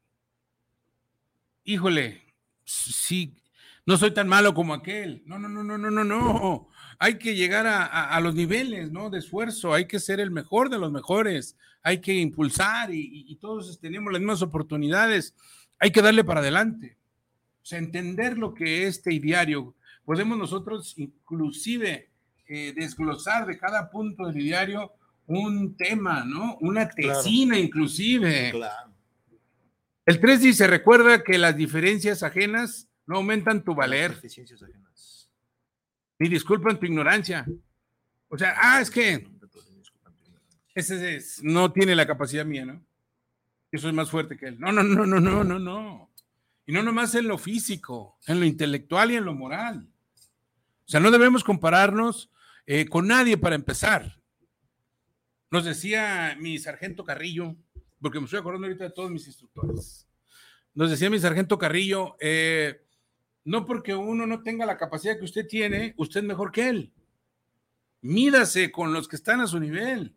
Híjole, 1.64 2.22
sí, 2.66 3.38
no 3.86 3.98
soy 3.98 4.12
tan 4.12 4.28
malo 4.28 4.54
como 4.54 4.74
aquel. 4.74 5.24
No, 5.26 5.38
no, 5.38 5.48
no, 5.48 5.64
no, 5.64 5.78
no, 5.78 5.92
no, 5.92 6.04
no 6.04 6.72
hay 7.04 7.18
que 7.18 7.34
llegar 7.34 7.66
a, 7.66 8.20
los 8.20 8.36
niveles 8.36 8.92
¿no? 8.92 9.10
de 9.10 9.18
esfuerzo, 9.18 9.74
hay 9.74 9.88
que 9.88 10.00
ser 10.00 10.20
el 10.20 10.30
mejor 10.30 10.70
de 10.70 10.78
los 10.78 10.92
mejores, 10.92 11.58
hay 11.82 12.00
que 12.00 12.14
impulsar 12.14 12.94
y, 12.94 13.36
todos 13.42 13.80
tenemos 13.80 14.14
las 14.14 14.22
mismas 14.22 14.44
oportunidades, 14.44 15.34
hay 15.80 15.90
que 15.90 16.04
darle 16.04 16.24
para 16.24 16.42
adelante. 16.42 17.00
O 17.64 17.66
sea, 17.66 17.80
entender 17.80 18.38
lo 18.38 18.54
que 18.54 18.84
es 18.84 18.98
este 18.98 19.20
diario. 19.20 19.74
Podemos 20.06 20.38
nosotros 20.38 20.94
inclusive 20.96 22.11
eh, 22.54 22.74
desglosar 22.76 23.46
de 23.46 23.58
cada 23.58 23.90
punto 23.90 24.26
del 24.26 24.36
diario 24.36 24.92
un 25.26 25.78
tema, 25.78 26.26
¿no? 26.26 26.58
Una 26.60 26.90
tesina 26.90 27.58
inclusive. 27.58 28.52
Claro. 28.52 28.92
El 30.06 30.20
3 30.20 30.42
dice, 30.42 30.68
recuerda 30.68 31.24
que 31.24 31.38
las 31.38 31.56
diferencias 31.56 32.24
ajenas 32.24 32.90
no 33.06 33.16
aumentan 33.16 33.64
tu 33.64 33.74
valer. 33.74 34.12
ajenas 34.12 35.30
ni 36.20 36.28
disculpan 36.28 36.78
tu 36.78 36.86
ignorancia. 36.86 37.46
O 38.28 38.38
sea, 38.38 38.54
ah, 38.58 38.82
es 38.82 38.92
que 38.92 39.26
ese 40.76 41.20
no 41.44 41.72
tiene 41.72 41.96
la 41.96 42.06
capacidad 42.06 42.46
mía, 42.46 42.66
¿no? 42.66 42.84
Eso 43.72 43.88
es 43.88 43.94
más 43.94 44.12
fuerte 44.12 44.38
que 44.38 44.48
él. 44.48 44.60
No, 44.60 44.74
no, 44.74 44.84
no, 44.84 45.06
no, 45.06 45.22
no, 45.22 45.46
no, 45.46 45.58
no. 45.58 46.12
Y 46.66 46.74
no 46.74 46.84
nomás 46.84 47.16
en 47.16 47.30
lo 47.30 47.38
físico, 47.38 48.18
en 48.28 48.42
lo 48.42 48.46
intelectual 48.46 49.12
y 49.12 49.16
en 49.16 49.24
lo 49.24 49.34
moral. 49.34 49.88
O 50.86 50.90
sea, 50.92 51.00
no 51.00 51.10
debemos 51.10 51.44
compararnos 51.46 52.30
eh, 52.66 52.86
con 52.88 53.08
nadie 53.08 53.38
para 53.38 53.56
empezar. 53.56 54.20
Nos 55.50 55.66
decía 55.66 56.38
mi 56.40 56.58
sargento 56.60 57.04
Carrillo, 57.04 57.56
porque 58.00 58.20
me 58.20 58.26
estoy 58.26 58.40
acordando 58.40 58.68
ahorita 58.68 58.86
de 58.86 58.92
todos 58.92 59.12
mis 59.12 59.28
instructores. 59.28 60.08
Nos 60.74 60.90
decía 60.90 61.10
mi 61.10 61.20
sargento 61.20 61.58
Carrillo, 61.58 62.16
eh, 62.20 62.86
no 63.44 63.66
porque 63.66 63.94
uno 63.94 64.26
no 64.26 64.44
tenga 64.44 64.66
la 64.66 64.78
capacidad 64.78 65.18
que 65.18 65.26
usted 65.26 65.48
tiene, 65.48 65.94
usted 65.98 66.22
es 66.22 66.26
mejor 66.26 66.52
que 66.52 66.70
él. 66.70 66.94
Mídase 68.02 68.72
con 68.72 68.94
los 68.94 69.08
que 69.08 69.16
están 69.16 69.42
a 69.42 69.48
su 69.48 69.60
nivel. 69.60 70.16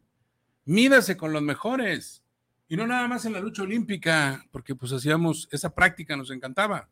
Mídase 0.64 1.16
con 1.16 1.32
los 1.32 1.42
mejores. 1.42 2.22
Y 2.68 2.76
no 2.76 2.86
nada 2.86 3.06
más 3.08 3.26
en 3.26 3.34
la 3.34 3.40
lucha 3.40 3.62
olímpica, 3.62 4.46
porque 4.50 4.74
pues 4.74 4.92
hacíamos 4.92 5.48
esa 5.50 5.74
práctica, 5.74 6.16
nos 6.16 6.30
encantaba. 6.30 6.88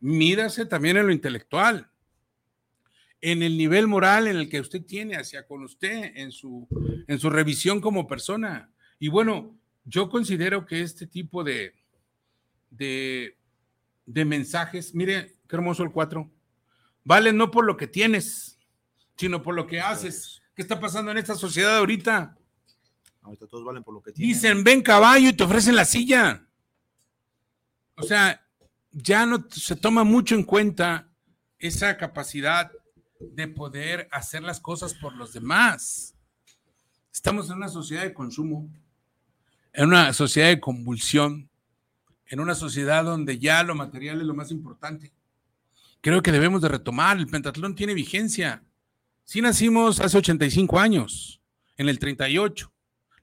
Mídase 0.00 0.66
también 0.66 0.96
en 0.96 1.06
lo 1.06 1.12
intelectual, 1.12 1.90
en 3.20 3.42
el 3.42 3.56
nivel 3.56 3.86
moral 3.86 4.28
en 4.28 4.36
el 4.36 4.48
que 4.48 4.60
usted 4.60 4.84
tiene 4.84 5.16
hacia 5.16 5.46
con 5.46 5.64
usted, 5.64 6.12
en 6.14 6.30
su, 6.32 6.68
en 7.06 7.18
su 7.18 7.30
revisión 7.30 7.80
como 7.80 8.06
persona. 8.06 8.72
Y 8.98 9.08
bueno, 9.08 9.58
yo 9.84 10.08
considero 10.08 10.66
que 10.66 10.82
este 10.82 11.06
tipo 11.06 11.42
de, 11.42 11.74
de, 12.70 13.36
de 14.06 14.24
mensajes, 14.24 14.94
mire, 14.94 15.38
Qué 15.48 15.56
hermoso 15.56 15.82
el 15.82 15.90
4. 15.90 16.30
Vale 17.04 17.32
no 17.32 17.50
por 17.50 17.64
lo 17.64 17.76
que 17.76 17.86
tienes, 17.86 18.58
sino 19.16 19.42
por 19.42 19.54
lo 19.54 19.66
que 19.66 19.80
haces. 19.80 20.42
¿Qué 20.54 20.62
está 20.62 20.78
pasando 20.78 21.10
en 21.10 21.18
esta 21.18 21.34
sociedad 21.34 21.78
ahorita? 21.78 22.36
Ahorita 23.22 23.46
todos 23.46 23.64
valen 23.64 23.82
por 23.82 23.94
lo 23.94 24.02
que 24.02 24.12
tienen. 24.12 24.34
Dicen, 24.34 24.62
ven 24.62 24.82
caballo 24.82 25.30
y 25.30 25.32
te 25.32 25.44
ofrecen 25.44 25.74
la 25.74 25.86
silla. 25.86 26.46
O 27.94 28.02
sea, 28.02 28.46
ya 28.92 29.24
no 29.24 29.46
se 29.50 29.74
toma 29.74 30.04
mucho 30.04 30.34
en 30.34 30.44
cuenta 30.44 31.08
esa 31.58 31.96
capacidad 31.96 32.70
de 33.20 33.48
poder 33.48 34.08
hacer 34.10 34.42
las 34.42 34.60
cosas 34.60 34.94
por 34.94 35.14
los 35.14 35.32
demás. 35.32 36.14
Estamos 37.12 37.50
en 37.50 37.56
una 37.56 37.68
sociedad 37.68 38.02
de 38.02 38.14
consumo, 38.14 38.68
en 39.72 39.86
una 39.86 40.12
sociedad 40.12 40.48
de 40.48 40.60
convulsión, 40.60 41.48
en 42.26 42.40
una 42.40 42.54
sociedad 42.54 43.04
donde 43.04 43.38
ya 43.38 43.62
lo 43.62 43.74
material 43.74 44.20
es 44.20 44.26
lo 44.26 44.34
más 44.34 44.50
importante. 44.50 45.12
Creo 46.00 46.22
que 46.22 46.32
debemos 46.32 46.62
de 46.62 46.68
retomar, 46.68 47.18
el 47.18 47.26
pentatlón 47.26 47.74
tiene 47.74 47.94
vigencia. 47.94 48.62
Sí 49.24 49.40
nacimos 49.40 50.00
hace 50.00 50.18
85 50.18 50.78
años, 50.78 51.40
en 51.76 51.88
el 51.88 51.98
38, 51.98 52.72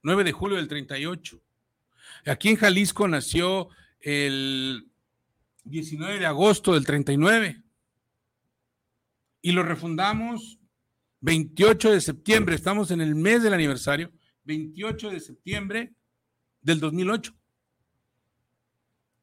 9 0.03 0.23
de 0.23 0.31
julio 0.33 0.57
del 0.57 0.67
38. 0.67 1.41
Aquí 2.27 2.49
en 2.49 2.57
Jalisco 2.57 3.07
nació 3.07 3.69
el 4.01 4.89
19 5.63 6.19
de 6.19 6.25
agosto 6.25 6.73
del 6.73 6.85
39 6.85 7.64
y 9.45 9.51
lo 9.51 9.61
refundamos 9.61 10.57
28 11.19 11.91
de 11.91 12.01
septiembre, 12.01 12.55
estamos 12.55 12.89
en 12.89 12.99
el 12.99 13.13
mes 13.13 13.43
del 13.43 13.53
aniversario, 13.53 14.11
28 14.43 15.11
de 15.11 15.19
septiembre 15.19 15.93
del 16.61 16.79
2008. 16.79 17.31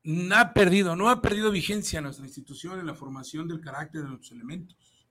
No 0.05 0.37
ha 0.37 0.55
perdido, 0.55 0.95
no 0.95 1.11
ha 1.11 1.20
perdido 1.20 1.51
vigencia 1.51 2.01
nuestra 2.01 2.25
institución 2.25 2.79
en 2.79 2.87
la 2.87 2.95
formación 2.95 3.49
del 3.49 3.61
carácter 3.61 4.03
de 4.05 4.11
los 4.11 4.31
elementos. 4.31 5.09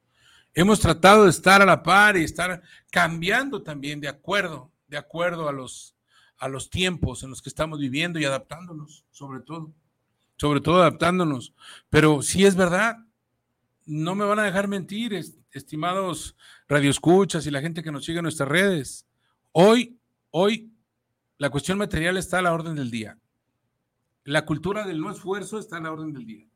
Hemos 0.54 0.80
tratado 0.80 1.26
de 1.26 1.32
estar 1.32 1.62
a 1.62 1.66
la 1.66 1.84
par 1.84 2.16
y 2.16 2.24
estar 2.24 2.62
cambiando 2.90 3.64
también 3.64 4.00
de 4.00 4.08
acuerdo, 4.08 4.72
de 4.88 4.96
acuerdo 4.96 5.50
a 5.50 5.52
los, 5.52 5.94
a 6.38 6.48
los 6.48 6.70
tiempos 6.70 7.24
en 7.24 7.32
los 7.32 7.42
que 7.42 7.50
estamos 7.50 7.80
viviendo 7.80 8.18
y 8.18 8.24
adaptándonos, 8.24 9.04
sobre 9.12 9.42
todo, 9.42 9.74
sobre 10.38 10.62
todo 10.62 10.80
adaptándonos. 10.80 11.54
Pero 11.90 12.22
sí 12.22 12.46
es 12.46 12.56
verdad, 12.56 12.96
no 13.92 14.16
me 14.16 14.24
van 14.24 14.40
a 14.40 14.44
dejar 14.44 14.70
mentir, 14.70 15.14
estimados 15.52 16.38
radioescuchas 16.70 17.46
y 17.46 17.52
la 17.52 17.60
gente 17.60 17.84
que 17.84 17.92
nos 17.92 18.06
sigue 18.06 18.20
en 18.20 18.24
nuestras 18.24 18.48
redes. 18.48 19.06
Hoy, 19.52 20.00
hoy, 20.30 20.72
la 21.38 21.50
cuestión 21.50 21.78
material 21.78 22.16
está 22.16 22.40
a 22.40 22.42
la 22.42 22.54
orden 22.54 22.76
del 22.76 22.90
día. 22.90 23.20
La 24.24 24.46
cultura 24.46 24.88
del 24.88 25.02
no 25.02 25.12
esfuerzo 25.12 25.60
está 25.60 25.76
a 25.76 25.82
la 25.82 25.92
orden 25.92 26.14
del 26.14 26.26
día. 26.26 26.48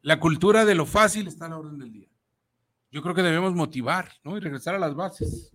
La 0.00 0.18
cultura 0.18 0.64
de 0.64 0.74
lo 0.74 0.84
fácil 0.84 1.28
está 1.28 1.46
a 1.46 1.50
la 1.50 1.58
orden 1.58 1.78
del 1.78 1.92
día. 1.92 2.08
Yo 2.90 3.02
creo 3.02 3.14
que 3.14 3.22
debemos 3.22 3.54
motivar, 3.54 4.10
¿no? 4.24 4.36
Y 4.36 4.40
regresar 4.40 4.74
a 4.74 4.80
las 4.80 4.96
bases. 4.96 5.52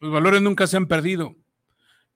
Los 0.00 0.10
valores 0.10 0.42
nunca 0.42 0.66
se 0.66 0.76
han 0.76 0.88
perdido. 0.88 1.36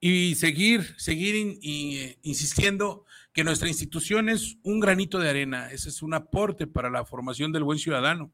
Y 0.00 0.34
seguir, 0.34 0.96
seguir 0.98 1.60
eh, 1.62 2.18
insistiendo 2.22 3.04
que 3.34 3.42
nuestra 3.42 3.68
institución 3.68 4.28
es 4.28 4.56
un 4.62 4.78
granito 4.78 5.18
de 5.18 5.28
arena, 5.28 5.70
ese 5.72 5.88
es 5.88 6.02
un 6.02 6.14
aporte 6.14 6.68
para 6.68 6.88
la 6.88 7.04
formación 7.04 7.50
del 7.50 7.64
buen 7.64 7.80
ciudadano. 7.80 8.32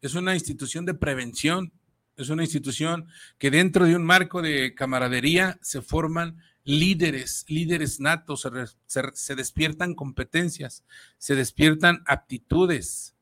Es 0.00 0.14
una 0.14 0.34
institución 0.34 0.86
de 0.86 0.94
prevención, 0.94 1.72
es 2.16 2.28
una 2.30 2.44
institución 2.44 3.08
que 3.38 3.50
dentro 3.50 3.86
de 3.86 3.96
un 3.96 4.04
marco 4.04 4.40
de 4.40 4.72
camaradería 4.72 5.58
se 5.62 5.82
forman 5.82 6.38
líderes, 6.62 7.44
líderes 7.48 7.98
natos, 7.98 8.48
se, 8.86 9.34
despiertan 9.34 9.94
competencias, 9.96 10.84
se 11.18 11.34
despiertan 11.34 12.04
aptitudes 12.06 13.16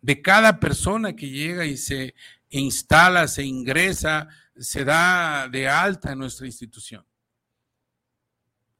de 0.00 0.22
cada 0.22 0.58
persona 0.58 1.14
que 1.16 1.28
llega 1.28 1.66
y 1.66 1.76
se 1.76 2.14
instala, 2.48 3.28
se 3.28 3.44
ingresa, 3.44 4.28
se 4.56 4.86
da 4.86 5.50
de 5.50 5.68
alta 5.68 6.12
en 6.12 6.20
nuestra 6.20 6.46
institución. 6.46 7.04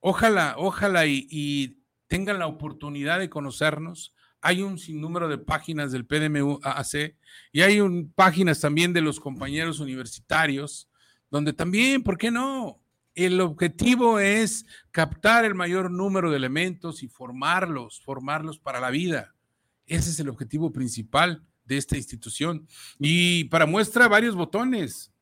Ojalá, 0.00 0.54
ojalá 0.58 1.06
y, 1.06 1.82
tengan 2.08 2.38
la 2.38 2.46
oportunidad 2.46 3.18
de 3.18 3.28
conocernos. 3.28 4.14
Hay 4.40 4.62
un 4.62 4.78
sinnúmero 4.78 5.28
de 5.28 5.38
páginas 5.38 5.90
del 5.90 6.06
PDMU-AC 6.06 7.16
y 7.52 7.62
hay 7.62 7.80
páginas 8.14 8.60
también 8.60 8.92
de 8.92 9.00
los 9.00 9.18
compañeros 9.18 9.80
universitarios, 9.80 10.88
donde 11.30 11.52
también, 11.52 12.04
¿por 12.04 12.16
qué 12.16 12.30
no? 12.30 12.80
El 13.14 13.40
objetivo 13.40 14.20
es 14.20 14.66
captar 14.92 15.44
el 15.44 15.54
mayor 15.54 15.90
número 15.90 16.30
de 16.30 16.36
elementos 16.36 17.02
y 17.02 17.08
formarlos, 17.08 18.00
formarlos 18.04 18.58
para 18.60 18.78
la 18.78 18.90
vida. 18.90 19.34
Ese 19.86 20.10
es 20.10 20.20
el 20.20 20.28
objetivo 20.28 20.72
principal 20.72 21.42
de 21.64 21.76
esta 21.76 21.96
institución. 21.96 22.66
Y 22.98 23.44
para 23.44 23.66
muestra 23.66 24.08
varios 24.08 24.34
botones. 24.34 25.12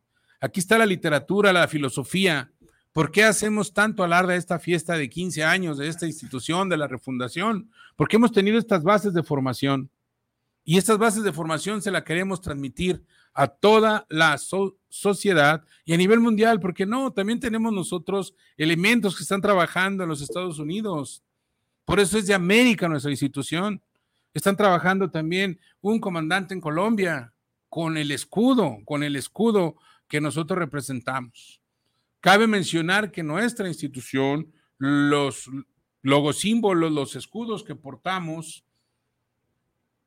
Aquí 0.41 0.61
está 0.61 0.77
la 0.77 0.87
literatura, 0.87 1.53
la 1.53 1.69
filosofía, 1.69 2.53
¿Por 2.95 3.11
qué 3.11 3.25
hacemos 3.25 3.73
tanto 3.73 4.05
alarde 4.05 4.35
de 4.35 4.39
esta 4.39 4.61
fiesta 4.61 4.97
de 4.97 5.11
15 5.11 5.43
años 5.43 5.79
de 5.79 5.89
esta 5.89 6.07
institución, 6.07 6.69
de 6.69 6.77
la 6.77 6.87
refundación? 6.87 7.69
Porque 7.97 8.15
hemos 8.15 8.31
tenido 8.31 8.57
estas 8.57 8.85
bases 8.85 9.13
de 9.13 9.25
formación 9.25 9.91
y 10.63 10.79
estas 10.79 10.97
bases 10.97 11.25
de 11.25 11.33
formación 11.33 11.83
se 11.83 11.91
la 11.91 12.05
queremos 12.05 12.41
transmitir 12.41 13.05
a 13.35 13.49
toda 13.49 14.07
la 14.09 14.39
sociedad 14.39 15.65
y 15.85 15.93
a 15.93 15.97
nivel 15.97 16.21
mundial, 16.21 16.61
porque 16.61 16.87
no, 16.87 17.13
también 17.13 17.41
tenemos 17.41 17.73
nosotros 17.73 18.37
elementos 18.57 19.17
que 19.17 19.25
están 19.25 19.41
trabajando 19.41 20.05
en 20.05 20.09
los 20.09 20.23
Estados 20.23 20.61
Unidos. 20.61 21.25
Por 21.85 21.99
eso 21.99 22.17
es 22.17 22.29
de 22.29 22.35
América 22.35 22.89
nuestra 22.89 23.11
institución. 23.11 23.83
Están 24.33 24.57
trabajando 24.57 25.11
también 25.11 25.59
un 25.81 25.99
comandante 25.99 26.55
en 26.55 26.61
Colombia 26.61 27.35
con 27.69 27.97
el 27.97 28.13
escudo, 28.13 28.79
con 28.85 29.03
el 29.03 29.17
escudo 29.17 29.75
que 30.07 30.21
nosotros 30.21 30.57
representamos. 30.57 31.64
Cabe 32.25 32.47
mencionar 32.47 33.13
que 33.13 33.23
nuestra 33.23 33.69
institución, 33.69 34.51
los 34.79 35.51
logosímbolos, 36.01 36.91
los 36.91 37.17
escudos 37.17 37.63
que 37.63 37.75
portamos, 37.75 38.65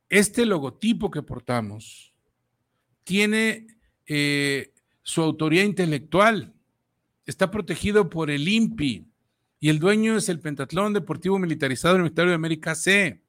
este 0.10 0.48
logotipo 0.48 1.12
que 1.12 1.22
portamos, 1.22 2.16
tiene 3.04 3.68
eh, 4.08 4.74
su 5.04 5.22
autoría 5.22 5.64
intelectual, 5.64 6.56
está 7.28 7.52
protegido 7.52 8.10
por 8.10 8.32
el 8.32 8.48
INPI 8.48 9.06
y 9.60 9.70
el 9.70 9.78
dueño 9.78 10.18
es 10.18 10.28
el 10.28 10.40
Pentatlón 10.40 10.94
Deportivo 10.94 11.38
Militarizado 11.38 11.98
Universitario 11.98 12.32
de 12.32 12.36
América 12.36 12.74
C. 12.74 13.22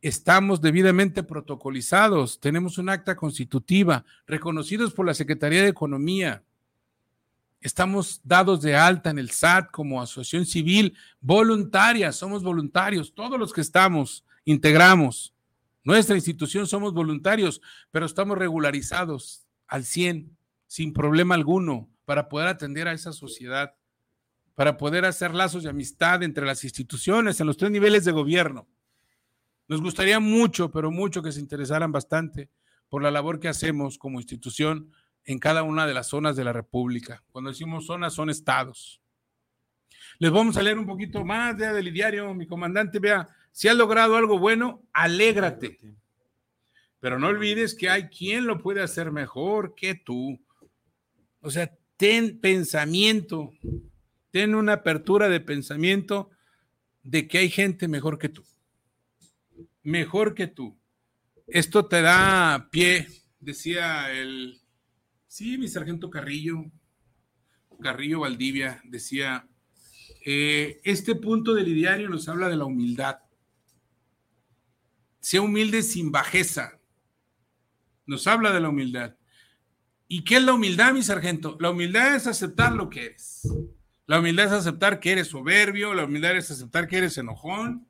Estamos 0.00 0.62
debidamente 0.62 1.22
protocolizados, 1.24 2.40
tenemos 2.40 2.78
un 2.78 2.88
acta 2.88 3.14
constitutiva, 3.16 4.06
reconocidos 4.26 4.94
por 4.94 5.04
la 5.04 5.12
Secretaría 5.12 5.62
de 5.62 5.68
Economía, 5.68 6.42
Estamos 7.60 8.20
dados 8.22 8.62
de 8.62 8.76
alta 8.76 9.10
en 9.10 9.18
el 9.18 9.30
SAT 9.30 9.70
como 9.72 10.00
asociación 10.00 10.46
civil 10.46 10.96
voluntaria, 11.20 12.12
somos 12.12 12.42
voluntarios, 12.44 13.14
todos 13.14 13.38
los 13.38 13.52
que 13.52 13.60
estamos 13.60 14.24
integramos. 14.44 15.34
Nuestra 15.82 16.16
institución 16.16 16.66
somos 16.66 16.94
voluntarios, 16.94 17.60
pero 17.90 18.06
estamos 18.06 18.38
regularizados 18.38 19.46
al 19.66 19.84
100, 19.84 20.36
sin 20.66 20.92
problema 20.92 21.34
alguno, 21.34 21.88
para 22.04 22.28
poder 22.28 22.48
atender 22.48 22.88
a 22.88 22.92
esa 22.92 23.12
sociedad, 23.12 23.74
para 24.54 24.76
poder 24.76 25.04
hacer 25.04 25.34
lazos 25.34 25.64
de 25.64 25.70
amistad 25.70 26.22
entre 26.22 26.46
las 26.46 26.64
instituciones 26.64 27.40
en 27.40 27.46
los 27.46 27.56
tres 27.56 27.70
niveles 27.70 28.04
de 28.04 28.12
gobierno. 28.12 28.68
Nos 29.66 29.82
gustaría 29.82 30.20
mucho, 30.20 30.70
pero 30.70 30.90
mucho 30.90 31.22
que 31.22 31.32
se 31.32 31.40
interesaran 31.40 31.92
bastante 31.92 32.50
por 32.88 33.02
la 33.02 33.10
labor 33.10 33.40
que 33.40 33.48
hacemos 33.48 33.98
como 33.98 34.20
institución 34.20 34.92
en 35.28 35.38
cada 35.38 35.62
una 35.62 35.86
de 35.86 35.92
las 35.92 36.08
zonas 36.08 36.36
de 36.36 36.44
la 36.44 36.54
República. 36.54 37.22
Cuando 37.30 37.50
decimos 37.50 37.84
zonas, 37.84 38.14
son 38.14 38.30
estados. 38.30 38.98
Les 40.18 40.30
vamos 40.30 40.56
a 40.56 40.62
leer 40.62 40.78
un 40.78 40.86
poquito 40.86 41.22
más 41.22 41.56
de 41.58 41.70
del 41.70 41.92
diario, 41.92 42.32
mi 42.32 42.46
comandante. 42.46 42.98
Vea, 42.98 43.28
si 43.52 43.68
has 43.68 43.76
logrado 43.76 44.16
algo 44.16 44.38
bueno, 44.38 44.82
alégrate. 44.94 45.78
Pero 46.98 47.18
no 47.18 47.26
olvides 47.26 47.74
que 47.74 47.90
hay 47.90 48.08
quien 48.08 48.46
lo 48.46 48.62
puede 48.62 48.80
hacer 48.80 49.12
mejor 49.12 49.74
que 49.74 49.94
tú. 49.94 50.40
O 51.42 51.50
sea, 51.50 51.76
ten 51.98 52.40
pensamiento, 52.40 53.50
ten 54.30 54.54
una 54.54 54.72
apertura 54.72 55.28
de 55.28 55.40
pensamiento 55.40 56.30
de 57.02 57.28
que 57.28 57.36
hay 57.36 57.50
gente 57.50 57.86
mejor 57.86 58.18
que 58.18 58.30
tú. 58.30 58.44
Mejor 59.82 60.34
que 60.34 60.46
tú. 60.46 60.78
Esto 61.46 61.84
te 61.84 62.00
da 62.00 62.70
pie, 62.72 63.08
decía 63.40 64.10
el 64.10 64.62
Sí, 65.38 65.56
mi 65.56 65.68
sargento 65.68 66.10
Carrillo, 66.10 66.64
Carrillo 67.80 68.18
Valdivia, 68.18 68.82
decía, 68.82 69.48
eh, 70.26 70.80
este 70.82 71.14
punto 71.14 71.54
del 71.54 71.68
ideario 71.68 72.08
nos 72.08 72.28
habla 72.28 72.48
de 72.48 72.56
la 72.56 72.64
humildad. 72.64 73.20
Sea 75.20 75.40
humilde 75.40 75.82
sin 75.82 76.10
bajeza. 76.10 76.80
Nos 78.04 78.26
habla 78.26 78.50
de 78.50 78.58
la 78.58 78.70
humildad. 78.70 79.14
¿Y 80.08 80.24
qué 80.24 80.38
es 80.38 80.42
la 80.42 80.54
humildad, 80.54 80.92
mi 80.92 81.04
sargento? 81.04 81.56
La 81.60 81.70
humildad 81.70 82.16
es 82.16 82.26
aceptar 82.26 82.72
lo 82.72 82.90
que 82.90 83.04
eres. 83.04 83.48
La 84.06 84.18
humildad 84.18 84.46
es 84.46 84.52
aceptar 84.52 84.98
que 84.98 85.12
eres 85.12 85.28
soberbio, 85.28 85.94
la 85.94 86.06
humildad 86.06 86.36
es 86.36 86.50
aceptar 86.50 86.88
que 86.88 86.98
eres 86.98 87.16
enojón, 87.16 87.86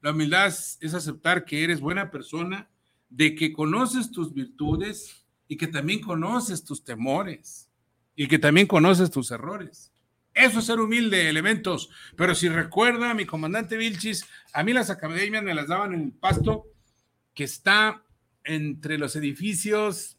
la 0.00 0.12
humildad 0.12 0.46
es 0.46 0.94
aceptar 0.94 1.44
que 1.44 1.64
eres 1.64 1.82
buena 1.82 2.10
persona, 2.10 2.70
de 3.10 3.34
que 3.34 3.52
conoces 3.52 4.10
tus 4.10 4.32
virtudes 4.32 5.27
y 5.48 5.56
que 5.56 5.66
también 5.66 6.00
conoces 6.00 6.62
tus 6.62 6.84
temores 6.84 7.68
y 8.14 8.28
que 8.28 8.38
también 8.38 8.66
conoces 8.66 9.10
tus 9.10 9.30
errores. 9.30 9.92
Eso 10.34 10.60
es 10.60 10.66
ser 10.66 10.78
humilde, 10.78 11.28
elementos. 11.28 11.90
Pero 12.16 12.34
si 12.34 12.48
recuerda, 12.48 13.14
mi 13.14 13.24
comandante 13.24 13.76
Vilchis, 13.76 14.26
a 14.52 14.62
mí 14.62 14.72
las 14.72 14.90
academias 14.90 15.42
me 15.42 15.54
las 15.54 15.68
daban 15.68 15.94
en 15.94 16.02
el 16.02 16.12
pasto 16.12 16.66
que 17.34 17.44
está 17.44 18.04
entre 18.44 18.98
los 18.98 19.16
edificios. 19.16 20.18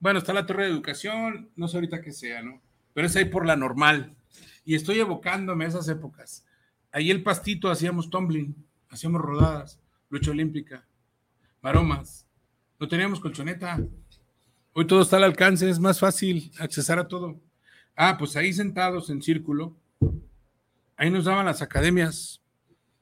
Bueno, 0.00 0.18
está 0.18 0.32
la 0.32 0.46
torre 0.46 0.64
de 0.64 0.70
educación, 0.70 1.50
no 1.56 1.68
sé 1.68 1.78
ahorita 1.78 2.02
qué 2.02 2.12
sea, 2.12 2.42
¿no? 2.42 2.60
Pero 2.92 3.06
es 3.06 3.16
ahí 3.16 3.26
por 3.26 3.46
la 3.46 3.56
normal. 3.56 4.16
Y 4.64 4.74
estoy 4.74 5.00
evocándome 5.00 5.64
a 5.64 5.68
esas 5.68 5.88
épocas. 5.88 6.44
Ahí 6.92 7.10
el 7.10 7.22
pastito 7.22 7.70
hacíamos 7.70 8.10
tumbling, 8.10 8.54
hacíamos 8.88 9.20
rodadas, 9.20 9.80
lucha 10.08 10.30
olímpica, 10.30 10.86
maromas. 11.62 12.26
No 12.78 12.88
teníamos 12.88 13.20
colchoneta. 13.20 13.78
Hoy 14.78 14.86
todo 14.86 15.00
está 15.00 15.16
al 15.16 15.24
alcance, 15.24 15.70
es 15.70 15.80
más 15.80 15.98
fácil 15.98 16.52
accesar 16.58 16.98
a 16.98 17.08
todo. 17.08 17.40
Ah, 17.96 18.18
pues 18.18 18.36
ahí 18.36 18.52
sentados 18.52 19.08
en 19.08 19.22
círculo, 19.22 19.74
ahí 20.98 21.10
nos 21.10 21.24
daban 21.24 21.46
las 21.46 21.62
academias, 21.62 22.42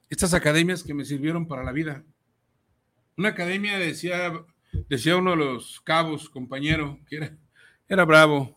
estas 0.09 0.35
academias 0.35 0.85
que 0.85 0.95
me 0.95 1.05
sirvieron 1.05 1.49
para 1.49 1.65
la 1.65 1.73
vida. 1.73 2.05
Una 3.17 3.31
academia 3.31 3.77
decía, 3.77 4.33
decía 4.89 5.17
uno 5.17 5.33
de 5.33 5.39
los 5.39 5.81
cabos, 5.81 6.31
compañero, 6.31 7.01
que 7.09 7.17
era, 7.17 7.37
era 7.89 8.05
bravo. 8.05 8.57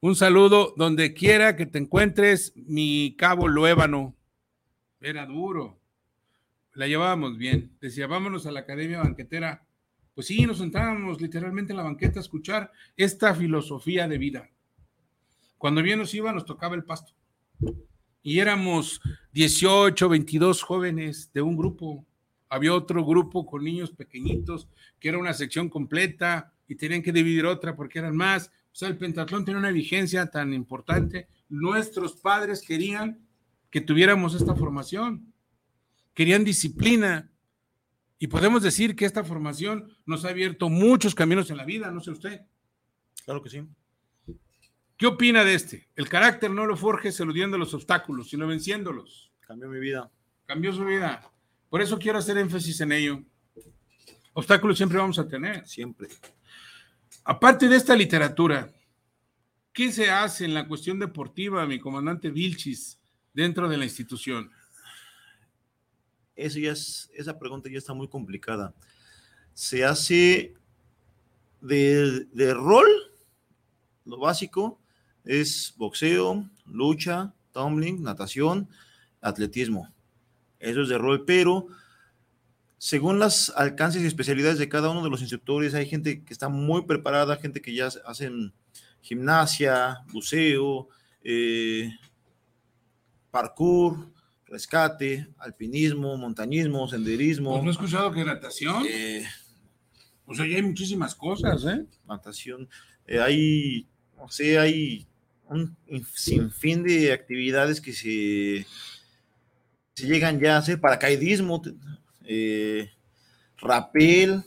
Un 0.00 0.16
saludo 0.16 0.74
donde 0.76 1.14
quiera 1.14 1.54
que 1.54 1.66
te 1.66 1.78
encuentres, 1.78 2.52
mi 2.56 3.14
cabo 3.16 3.46
Luébano. 3.46 4.16
Era 5.00 5.24
duro. 5.24 5.78
La 6.74 6.88
llevábamos 6.88 7.38
bien. 7.38 7.76
Decía, 7.80 8.08
vámonos 8.08 8.44
a 8.46 8.50
la 8.50 8.58
academia 8.58 8.98
banquetera. 8.98 9.68
Pues 10.14 10.26
sí, 10.26 10.44
nos 10.46 10.58
sentábamos 10.58 11.20
literalmente 11.20 11.72
en 11.72 11.78
la 11.78 11.84
banqueta 11.84 12.18
a 12.18 12.22
escuchar 12.22 12.72
esta 12.96 13.34
filosofía 13.34 14.08
de 14.08 14.18
vida. 14.18 14.50
Cuando 15.56 15.82
bien 15.82 15.98
nos 15.98 16.14
iba, 16.14 16.32
nos 16.32 16.44
tocaba 16.44 16.74
el 16.74 16.84
pasto. 16.84 17.12
Y 18.22 18.38
éramos 18.38 19.00
18, 19.32 20.08
22 20.08 20.62
jóvenes 20.62 21.32
de 21.32 21.42
un 21.42 21.56
grupo. 21.56 22.04
Había 22.48 22.74
otro 22.74 23.04
grupo 23.04 23.46
con 23.46 23.64
niños 23.64 23.90
pequeñitos, 23.92 24.68
que 24.98 25.08
era 25.08 25.18
una 25.18 25.32
sección 25.32 25.68
completa 25.68 26.52
y 26.66 26.74
tenían 26.74 27.02
que 27.02 27.12
dividir 27.12 27.46
otra 27.46 27.76
porque 27.76 27.98
eran 27.98 28.16
más. 28.16 28.48
O 28.72 28.74
sea, 28.74 28.88
el 28.88 28.98
pentatlón 28.98 29.44
tiene 29.44 29.60
una 29.60 29.70
vigencia 29.70 30.26
tan 30.26 30.52
importante. 30.52 31.28
Nuestros 31.48 32.16
padres 32.16 32.62
querían 32.62 33.18
que 33.70 33.80
tuviéramos 33.80 34.34
esta 34.34 34.54
formación. 34.54 35.32
Querían 36.14 36.44
disciplina. 36.44 37.29
Y 38.22 38.26
podemos 38.26 38.62
decir 38.62 38.94
que 38.94 39.06
esta 39.06 39.24
formación 39.24 39.96
nos 40.04 40.26
ha 40.26 40.28
abierto 40.28 40.68
muchos 40.68 41.14
caminos 41.14 41.50
en 41.50 41.56
la 41.56 41.64
vida, 41.64 41.90
no 41.90 42.00
sé 42.00 42.10
usted. 42.10 42.42
Claro 43.24 43.42
que 43.42 43.48
sí. 43.48 43.66
¿Qué 44.98 45.06
opina 45.06 45.42
de 45.42 45.54
este? 45.54 45.88
El 45.96 46.06
carácter 46.06 46.50
no 46.50 46.66
lo 46.66 46.76
forjes 46.76 47.18
eludiendo 47.18 47.56
los 47.56 47.72
obstáculos, 47.72 48.28
sino 48.28 48.46
venciéndolos. 48.46 49.32
Cambió 49.40 49.70
mi 49.70 49.80
vida. 49.80 50.10
Cambió 50.44 50.70
su 50.74 50.84
vida. 50.84 51.32
Por 51.70 51.80
eso 51.80 51.98
quiero 51.98 52.18
hacer 52.18 52.36
énfasis 52.36 52.82
en 52.82 52.92
ello. 52.92 53.22
Obstáculos 54.34 54.76
siempre 54.76 54.98
vamos 54.98 55.18
a 55.18 55.26
tener. 55.26 55.66
Siempre. 55.66 56.08
Aparte 57.24 57.70
de 57.70 57.76
esta 57.76 57.96
literatura, 57.96 58.70
¿qué 59.72 59.90
se 59.90 60.10
hace 60.10 60.44
en 60.44 60.52
la 60.52 60.68
cuestión 60.68 60.98
deportiva, 60.98 61.64
mi 61.64 61.80
comandante 61.80 62.28
Vilchis, 62.28 63.00
dentro 63.32 63.66
de 63.66 63.78
la 63.78 63.84
institución? 63.84 64.50
Es, 66.40 67.10
esa 67.14 67.38
pregunta 67.38 67.68
ya 67.70 67.78
está 67.78 67.94
muy 67.94 68.08
complicada. 68.08 68.74
Se 69.52 69.84
hace 69.84 70.54
de, 71.60 72.26
de 72.32 72.54
rol, 72.54 72.86
lo 74.04 74.18
básico, 74.18 74.80
es 75.24 75.74
boxeo, 75.76 76.48
lucha, 76.66 77.34
tumbling, 77.52 78.02
natación, 78.02 78.68
atletismo. 79.20 79.92
Eso 80.58 80.82
es 80.82 80.88
de 80.88 80.98
rol, 80.98 81.24
pero 81.24 81.68
según 82.78 83.18
los 83.18 83.50
alcances 83.56 84.02
y 84.02 84.06
especialidades 84.06 84.58
de 84.58 84.68
cada 84.68 84.88
uno 84.88 85.02
de 85.04 85.10
los 85.10 85.20
instructores, 85.20 85.74
hay 85.74 85.86
gente 85.86 86.24
que 86.24 86.32
está 86.32 86.48
muy 86.48 86.82
preparada, 86.82 87.36
gente 87.36 87.60
que 87.60 87.74
ya 87.74 87.88
hacen 88.06 88.54
gimnasia, 89.02 89.98
buceo, 90.12 90.88
eh, 91.22 91.90
parkour, 93.30 94.10
rescate, 94.50 95.28
alpinismo, 95.38 96.16
montañismo, 96.16 96.88
senderismo. 96.88 97.52
Pues 97.52 97.62
no 97.62 97.70
he 97.70 97.72
escuchado 97.72 98.12
que 98.12 98.24
natación. 98.24 98.84
eh, 98.88 99.24
O 100.26 100.34
sea, 100.34 100.46
ya 100.46 100.56
hay 100.56 100.62
muchísimas 100.62 101.14
cosas, 101.14 101.64
¿eh? 101.64 101.86
natación. 102.06 102.68
eh, 103.06 103.20
hay, 103.20 103.88
no 104.16 104.28
sé, 104.28 104.58
hay 104.58 105.06
un 105.48 105.76
sinfín 106.14 106.82
de 106.84 107.12
actividades 107.12 107.80
que 107.80 107.92
se, 107.92 108.66
se 109.94 110.06
llegan 110.06 110.38
ya 110.40 110.56
a 110.56 110.58
hacer, 110.58 110.80
paracaidismo, 110.80 111.62
eh, 112.24 112.90
rapel, 113.58 114.44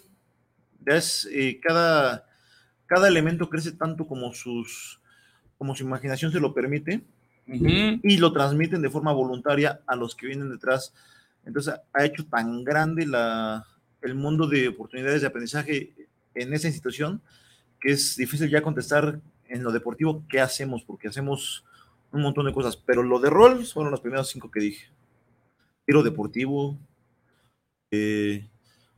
ya 0.85 0.95
es, 0.97 1.27
eh, 1.31 1.59
cada, 1.61 2.25
cada 2.85 3.07
elemento 3.07 3.49
crece 3.49 3.71
tanto 3.73 4.07
como 4.07 4.33
sus 4.33 4.99
como 5.57 5.75
su 5.75 5.83
imaginación 5.83 6.31
se 6.31 6.39
lo 6.41 6.53
permite 6.53 7.03
Y 7.45 8.17
lo 8.17 8.31
transmiten 8.31 8.81
de 8.81 8.89
forma 8.89 9.11
voluntaria 9.11 9.81
a 9.85 9.95
los 9.95 10.15
que 10.15 10.27
vienen 10.27 10.49
detrás. 10.49 10.93
Entonces 11.45 11.75
ha 11.91 12.05
hecho 12.05 12.25
tan 12.25 12.63
grande 12.63 13.05
la, 13.05 13.65
el 14.01 14.15
mundo 14.15 14.47
de 14.47 14.69
oportunidades 14.69 15.21
de 15.21 15.27
aprendizaje 15.27 15.93
en 16.35 16.53
esa 16.53 16.67
institución 16.67 17.21
que 17.79 17.91
es 17.91 18.15
difícil 18.15 18.49
ya 18.49 18.61
contestar 18.61 19.19
en 19.49 19.61
lo 19.61 19.71
deportivo 19.71 20.23
qué 20.29 20.39
hacemos, 20.39 20.83
porque 20.83 21.09
hacemos 21.09 21.65
un 22.11 22.21
montón 22.21 22.45
de 22.45 22.53
cosas, 22.53 22.77
pero 22.77 23.03
lo 23.03 23.19
de 23.19 23.29
rol 23.29 23.65
fueron 23.65 23.91
los 23.91 23.99
primeros 23.99 24.29
cinco 24.29 24.49
que 24.49 24.61
dije. 24.61 24.87
Tiro 25.85 26.01
deportivo, 26.01 26.77
eh, 27.91 28.47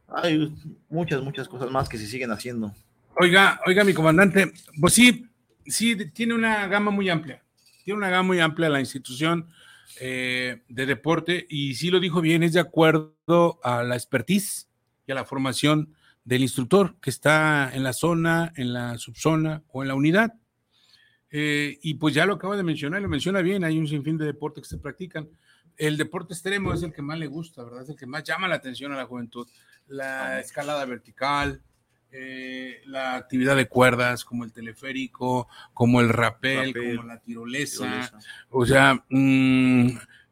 hay 0.07 0.53
muchas, 0.87 1.23
muchas 1.23 1.47
cosas 1.47 1.71
más 1.71 1.89
que 1.89 1.97
se 1.97 2.05
siguen 2.05 2.31
haciendo. 2.31 2.73
Oiga, 3.17 3.59
oiga, 3.65 3.83
mi 3.83 3.93
comandante, 3.93 4.53
pues 4.79 4.93
sí, 4.93 5.27
sí, 5.65 5.95
tiene 6.11 6.35
una 6.35 6.67
gama 6.67 6.91
muy 6.91 7.09
amplia. 7.09 7.41
Tiene 7.85 7.99
una 7.99 8.09
gama 8.09 8.23
muy 8.23 8.39
amplia 8.39 8.67
la 8.67 8.79
institución 8.79 9.47
eh, 10.01 10.63
de 10.67 10.85
deporte 10.87 11.45
y 11.47 11.75
sí 11.75 11.91
lo 11.91 11.99
dijo 11.99 12.19
bien, 12.19 12.41
es 12.41 12.53
de 12.53 12.59
acuerdo 12.59 13.59
a 13.63 13.83
la 13.83 13.93
expertise 13.93 14.67
y 15.05 15.11
a 15.11 15.15
la 15.15 15.23
formación 15.23 15.93
del 16.23 16.41
instructor 16.41 16.95
que 16.99 17.11
está 17.11 17.69
en 17.71 17.83
la 17.83 17.93
zona, 17.93 18.51
en 18.55 18.73
la 18.73 18.97
subzona 18.97 19.61
o 19.67 19.83
en 19.83 19.89
la 19.89 19.93
unidad. 19.93 20.33
Eh, 21.29 21.77
y 21.83 21.93
pues 21.93 22.15
ya 22.15 22.25
lo 22.25 22.33
acaba 22.33 22.57
de 22.57 22.63
mencionar, 22.63 23.03
lo 23.03 23.07
menciona 23.07 23.43
bien, 23.43 23.63
hay 23.63 23.77
un 23.77 23.87
sinfín 23.87 24.17
de 24.17 24.25
deportes 24.25 24.63
que 24.63 24.69
se 24.69 24.79
practican. 24.79 25.29
El 25.77 25.95
deporte 25.95 26.33
extremo 26.33 26.73
es 26.73 26.81
el 26.81 26.91
que 26.91 27.03
más 27.03 27.19
le 27.19 27.27
gusta, 27.27 27.63
¿verdad? 27.63 27.83
Es 27.83 27.89
el 27.89 27.95
que 27.95 28.07
más 28.07 28.23
llama 28.23 28.47
la 28.47 28.55
atención 28.55 28.93
a 28.93 28.97
la 28.97 29.05
juventud. 29.05 29.47
La 29.85 30.39
escalada 30.39 30.83
vertical, 30.85 31.61
eh, 32.11 32.81
la 32.85 33.15
actividad 33.15 33.55
de 33.55 33.67
cuerdas, 33.67 34.23
como 34.25 34.43
el 34.43 34.51
teleférico, 34.53 35.47
como 35.73 35.99
el 36.01 36.09
rapel, 36.09 36.73
Rapel, 36.73 36.95
como 36.97 37.07
la 37.07 37.19
tirolesa, 37.19 37.83
Tirolesa. 37.85 38.19
o 38.49 38.65
sea, 38.65 39.03
mm, 39.09 39.87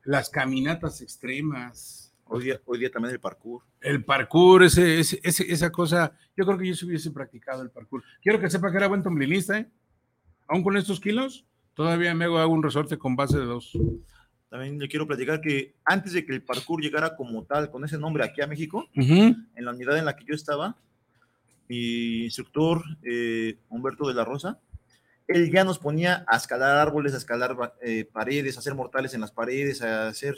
las 0.05 0.30
caminatas 0.30 1.01
extremas, 1.01 1.99
Hoy 2.26 2.45
día, 2.45 2.59
hoy 2.65 2.80
día 2.80 2.89
también 2.89 3.13
el 3.13 3.19
parkour. 3.19 3.61
el 3.82 4.03
parkour, 4.05 4.63
ese, 4.63 4.99
ese- 4.99 5.19
esa 5.24 5.71
cosa, 5.71 6.13
yo 6.36 6.45
creo 6.45 6.57
que 6.57 6.67
yo 6.67 6.74
sí 6.74 6.86
hubiese 6.86 7.11
practicado 7.11 7.61
el 7.61 7.69
parkour. 7.69 8.01
Quiero 8.24 8.39
que 8.39 8.49
sepa 8.49 8.71
que 8.71 8.78
era 8.78 8.88
buen 8.88 9.03
tomblinista, 9.03 9.59
¿eh? 9.59 9.67
Aún 10.47 10.63
con 10.63 10.76
estos 10.78 10.99
kilos, 10.99 11.45
todavía 11.76 12.15
me 12.15 12.26
hago, 12.26 12.47
un 12.47 12.63
resorte 12.63 12.97
con 12.97 13.15
base 13.15 13.38
de 13.38 13.45
dos. 13.45 13.78
También 14.49 14.80
le 14.80 14.88
quiero 14.88 15.05
platicar 15.05 15.41
que 15.41 15.76
antes 15.86 16.13
de 16.13 16.26
que 16.26 16.34
el 16.34 16.41
parkour 16.43 16.82
llegara 16.82 17.15
como 17.15 17.43
tal, 17.43 17.69
con 17.69 17.84
ese 17.86 17.97
nombre 17.99 18.24
aquí 18.24 18.41
a 18.41 18.47
México, 18.47 18.88
Ujú. 18.95 19.36
en 19.55 19.65
la 19.65 19.71
unidad 19.71 19.97
en 19.97 20.05
la 20.05 20.15
que 20.15 20.26
yo 20.26 20.34
estaba, 20.34 20.76
mi 21.68 22.24
instructor 22.24 22.84
eh, 23.03 23.57
Humberto 23.70 24.07
de 24.07 24.14
la 24.14 24.26
Rosa, 24.26 24.59
él 25.28 25.51
ya 25.51 25.64
nos 25.64 25.80
ponía 25.80 26.26
a 26.28 26.38
escalar 26.38 26.78
árboles, 26.78 27.14
a 27.14 27.18
escalar 27.18 27.55
eh, 27.82 28.05
paredes, 28.11 28.55
a 28.55 28.59
hacer 28.59 28.76
mortales 28.76 29.14
en 29.14 29.22
las 29.22 29.32
paredes, 29.32 29.82
a 29.82 30.07
hacer 30.07 30.36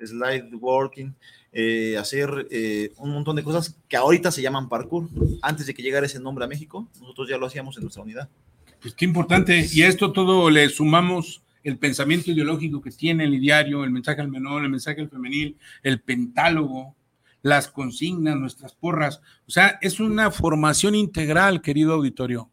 slide 0.00 0.54
walking, 0.54 1.12
eh, 1.52 1.96
hacer 1.98 2.48
eh, 2.50 2.92
un 2.96 3.10
montón 3.10 3.36
de 3.36 3.44
cosas 3.44 3.76
que 3.88 3.96
ahorita 3.96 4.30
se 4.30 4.42
llaman 4.42 4.68
parkour. 4.68 5.08
Antes 5.42 5.66
de 5.66 5.74
que 5.74 5.82
llegara 5.82 6.06
ese 6.06 6.20
nombre 6.20 6.44
a 6.44 6.48
México, 6.48 6.88
nosotros 7.00 7.28
ya 7.28 7.38
lo 7.38 7.46
hacíamos 7.46 7.76
en 7.76 7.82
nuestra 7.82 8.02
unidad. 8.02 8.28
Pues 8.80 8.94
qué 8.94 9.04
importante. 9.04 9.66
Y 9.70 9.82
a 9.82 9.88
esto 9.88 10.12
todo 10.12 10.50
le 10.50 10.68
sumamos 10.68 11.42
el 11.62 11.78
pensamiento 11.78 12.30
ideológico 12.30 12.80
que 12.80 12.90
tiene 12.90 13.24
el 13.24 13.38
diario, 13.38 13.84
el 13.84 13.90
mensaje 13.90 14.20
al 14.20 14.28
menor, 14.28 14.62
el 14.64 14.70
mensaje 14.70 15.00
al 15.00 15.10
femenil, 15.10 15.56
el 15.82 16.00
pentálogo, 16.00 16.96
las 17.42 17.68
consignas, 17.68 18.36
nuestras 18.36 18.74
porras. 18.74 19.20
O 19.46 19.50
sea, 19.50 19.78
es 19.82 20.00
una 20.00 20.30
formación 20.30 20.94
integral, 20.94 21.60
querido 21.60 21.94
auditorio. 21.94 22.50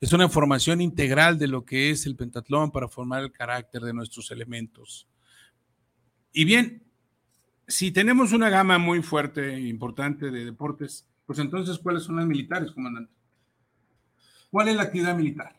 Es 0.00 0.12
una 0.12 0.28
formación 0.28 0.80
integral 0.80 1.38
de 1.38 1.48
lo 1.48 1.64
que 1.64 1.90
es 1.90 2.06
el 2.06 2.16
pentatlón 2.16 2.70
para 2.70 2.88
formar 2.88 3.22
el 3.22 3.32
carácter 3.32 3.82
de 3.82 3.94
nuestros 3.94 4.30
elementos. 4.30 5.08
Y 6.32 6.44
bien, 6.44 6.82
si 7.66 7.90
tenemos 7.90 8.32
una 8.32 8.50
gama 8.50 8.78
muy 8.78 9.02
fuerte 9.02 9.54
e 9.54 9.60
importante 9.60 10.30
de 10.30 10.44
deportes, 10.44 11.08
pues 11.24 11.38
entonces, 11.38 11.78
¿cuáles 11.78 12.02
son 12.02 12.16
las 12.16 12.26
militares, 12.26 12.70
comandante? 12.72 13.12
¿Cuál 14.50 14.68
es 14.68 14.76
la 14.76 14.82
actividad 14.82 15.16
militar? 15.16 15.56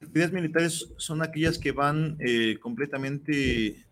actividades 0.00 0.32
militares 0.32 0.88
son 0.96 1.22
aquellas 1.22 1.58
que 1.58 1.72
van 1.72 2.16
eh, 2.20 2.58
completamente 2.60 3.84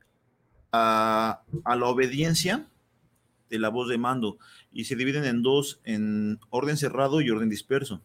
a, 0.71 1.43
a, 1.65 1.77
la 1.77 1.87
obediencia 1.87 2.69
de 3.49 3.59
la 3.59 3.68
voz 3.68 3.88
de 3.88 3.99
mando 3.99 4.38
y 4.72 4.84
se 4.84 4.97
dividen 4.97 5.24
en 5.24 5.42
dos, 5.42 5.80
en 5.84 6.38
orden 6.51 6.76
cerrado 6.76 7.20
y 7.20 7.30
orden 7.30 7.49
disperso. 7.49 8.03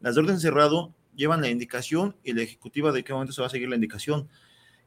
Las 0.00 0.14
de 0.14 0.22
orden 0.22 0.40
cerrado 0.40 0.94
llevan 1.14 1.40
la 1.40 1.48
indicación 1.48 2.16
y 2.24 2.32
la 2.32 2.42
ejecutiva 2.42 2.92
de 2.92 3.04
qué 3.04 3.12
momento 3.12 3.32
se 3.32 3.40
va 3.40 3.48
a 3.48 3.50
seguir 3.50 3.68
la 3.68 3.74
indicación. 3.74 4.28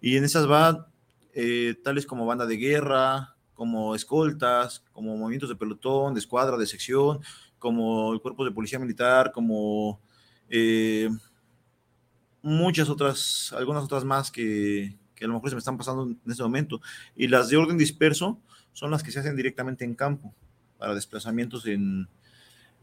Y 0.01 0.17
en 0.17 0.23
esas 0.23 0.49
va 0.49 0.87
eh, 1.33 1.75
tales 1.83 2.05
como 2.05 2.25
banda 2.25 2.45
de 2.45 2.57
guerra, 2.57 3.35
como 3.53 3.95
escoltas, 3.95 4.83
como 4.91 5.15
movimientos 5.15 5.49
de 5.49 5.55
pelotón, 5.55 6.13
de 6.13 6.19
escuadra, 6.19 6.57
de 6.57 6.65
sección, 6.65 7.19
como 7.59 8.13
el 8.13 8.19
cuerpo 8.19 8.43
de 8.43 8.51
policía 8.51 8.79
militar, 8.79 9.31
como 9.31 10.01
eh, 10.49 11.09
muchas 12.41 12.89
otras, 12.89 13.53
algunas 13.57 13.83
otras 13.83 14.03
más 14.03 14.31
que, 14.31 14.97
que, 15.15 15.25
a 15.25 15.27
lo 15.27 15.35
mejor 15.35 15.49
se 15.49 15.55
me 15.55 15.59
están 15.59 15.77
pasando 15.77 16.03
en 16.03 16.19
este 16.27 16.43
momento. 16.43 16.81
Y 17.15 17.27
las 17.27 17.49
de 17.49 17.57
orden 17.57 17.77
disperso 17.77 18.41
son 18.73 18.91
las 18.91 19.03
que 19.03 19.11
se 19.11 19.19
hacen 19.19 19.35
directamente 19.35 19.85
en 19.85 19.95
campo, 19.95 20.33
para 20.77 20.93
desplazamientos 20.93 21.65
en, 21.67 22.07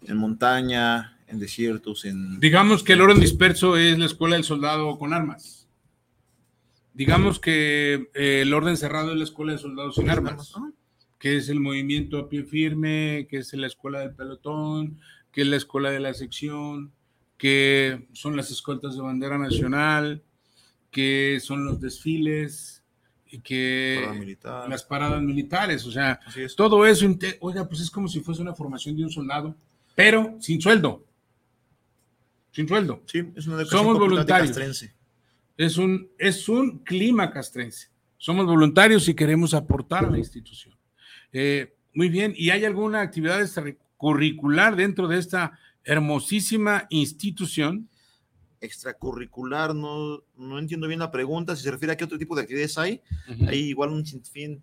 en 0.02 0.16
montaña, 0.16 1.18
en 1.26 1.38
desiertos, 1.38 2.04
en... 2.04 2.40
Digamos 2.40 2.82
que 2.82 2.94
el 2.94 3.00
orden 3.00 3.20
disperso 3.20 3.76
es 3.76 3.98
la 3.98 4.06
escuela 4.06 4.36
del 4.36 4.44
soldado 4.44 4.98
con 4.98 5.12
armas. 5.12 5.68
Digamos 6.94 7.38
que 7.38 8.10
eh, 8.14 8.42
el 8.42 8.52
orden 8.52 8.76
cerrado 8.76 9.12
es 9.12 9.18
la 9.18 9.24
escuela 9.24 9.52
de 9.52 9.58
soldados 9.58 9.94
sin 9.94 10.10
armas, 10.10 10.52
que 11.18 11.36
es 11.36 11.48
el 11.48 11.60
movimiento 11.60 12.18
a 12.18 12.28
pie 12.28 12.44
firme, 12.44 13.26
que 13.30 13.38
es 13.38 13.52
la 13.54 13.66
escuela 13.66 14.00
del 14.00 14.14
pelotón, 14.14 14.98
que 15.30 15.42
es 15.42 15.46
la 15.46 15.56
escuela 15.56 15.90
de 15.90 16.00
la 16.00 16.14
sección, 16.14 16.92
que 17.38 18.08
son 18.12 18.36
las 18.36 18.50
escoltas 18.50 18.96
de 18.96 19.02
bandera 19.02 19.38
nacional, 19.38 20.22
que 20.90 21.38
son 21.40 21.64
los 21.64 21.80
desfiles, 21.80 22.79
que 23.38 24.08
militar. 24.18 24.68
las 24.68 24.82
paradas 24.82 25.22
militares, 25.22 25.86
o 25.86 25.90
sea, 25.92 26.18
todo 26.56 26.84
eso, 26.84 27.06
oiga, 27.40 27.68
pues 27.68 27.80
es 27.80 27.90
como 27.90 28.08
si 28.08 28.20
fuese 28.20 28.42
una 28.42 28.54
formación 28.54 28.96
de 28.96 29.04
un 29.04 29.10
soldado, 29.10 29.54
pero 29.94 30.36
sin 30.40 30.60
sueldo. 30.60 31.04
Sin 32.52 32.66
sueldo. 32.66 33.02
Sí, 33.06 33.22
es 33.36 33.46
una 33.46 33.64
Somos 33.64 33.98
voluntarios. 33.98 34.48
Castrense. 34.48 34.94
Es 35.56 35.76
un, 35.76 36.08
es 36.18 36.48
un 36.48 36.78
clima 36.78 37.30
castrense. 37.30 37.88
Somos 38.16 38.46
voluntarios 38.46 39.08
y 39.08 39.14
queremos 39.14 39.54
aportar 39.54 40.04
a 40.04 40.10
la 40.10 40.18
institución. 40.18 40.74
Eh, 41.32 41.74
muy 41.94 42.08
bien, 42.08 42.34
¿y 42.36 42.50
hay 42.50 42.64
alguna 42.64 43.00
actividad 43.00 43.40
curricular 43.96 44.76
dentro 44.76 45.08
de 45.08 45.18
esta 45.18 45.58
hermosísima 45.84 46.86
institución? 46.90 47.88
Extracurricular, 48.60 49.74
no, 49.74 50.22
no 50.36 50.58
entiendo 50.58 50.86
bien 50.86 51.00
la 51.00 51.10
pregunta, 51.10 51.56
si 51.56 51.62
se 51.62 51.70
refiere 51.70 51.92
a 51.92 51.96
qué 51.96 52.04
otro 52.04 52.18
tipo 52.18 52.36
de 52.36 52.42
actividades 52.42 52.76
hay. 52.78 53.00
Uh 53.28 53.32
-huh. 53.32 53.48
Hay 53.48 53.58
igual 53.58 53.90
un 53.90 54.04
sinfín, 54.04 54.62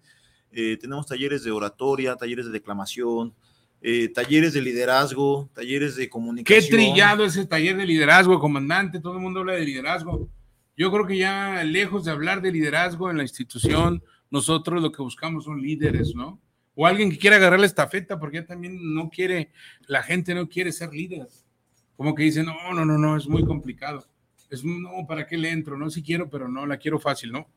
eh, 0.51 0.77
tenemos 0.79 1.05
talleres 1.07 1.43
de 1.43 1.51
oratoria, 1.51 2.15
talleres 2.15 2.45
de 2.45 2.51
declamación, 2.51 3.33
eh, 3.81 4.09
talleres 4.09 4.53
de 4.53 4.61
liderazgo, 4.61 5.49
talleres 5.53 5.95
de 5.95 6.09
comunicación. 6.09 6.61
Qué 6.61 6.67
trillado 6.67 7.25
ese 7.25 7.45
taller 7.45 7.77
de 7.77 7.85
liderazgo, 7.85 8.39
comandante, 8.39 8.99
todo 8.99 9.13
el 9.13 9.21
mundo 9.21 9.41
habla 9.41 9.53
de 9.53 9.65
liderazgo. 9.65 10.29
Yo 10.75 10.91
creo 10.91 11.05
que 11.05 11.17
ya 11.17 11.63
lejos 11.63 12.05
de 12.05 12.11
hablar 12.11 12.41
de 12.41 12.51
liderazgo 12.51 13.09
en 13.09 13.17
la 13.17 13.23
institución, 13.23 14.03
nosotros 14.29 14.81
lo 14.81 14.91
que 14.91 15.01
buscamos 15.01 15.45
son 15.45 15.61
líderes, 15.61 16.13
¿no? 16.15 16.39
O 16.75 16.85
alguien 16.85 17.09
que 17.09 17.17
quiera 17.17 17.37
agarrar 17.37 17.59
la 17.59 17.65
estafeta, 17.65 18.19
porque 18.19 18.37
ya 18.37 18.45
también 18.45 18.93
no 18.93 19.09
quiere, 19.09 19.51
la 19.87 20.03
gente 20.03 20.35
no 20.35 20.47
quiere 20.47 20.71
ser 20.71 20.93
líder. 20.93 21.27
Como 21.97 22.13
que 22.15 22.23
dice, 22.23 22.43
no, 22.43 22.55
no, 22.73 22.85
no, 22.85 22.97
no, 22.97 23.17
es 23.17 23.27
muy 23.27 23.43
complicado. 23.43 24.05
Es, 24.49 24.63
no, 24.63 25.05
¿para 25.07 25.25
qué 25.27 25.35
le 25.35 25.49
entro? 25.49 25.77
No, 25.77 25.89
si 25.89 26.03
quiero, 26.03 26.29
pero 26.29 26.47
no, 26.47 26.65
la 26.65 26.77
quiero 26.77 26.99
fácil, 26.99 27.31
¿no? 27.31 27.49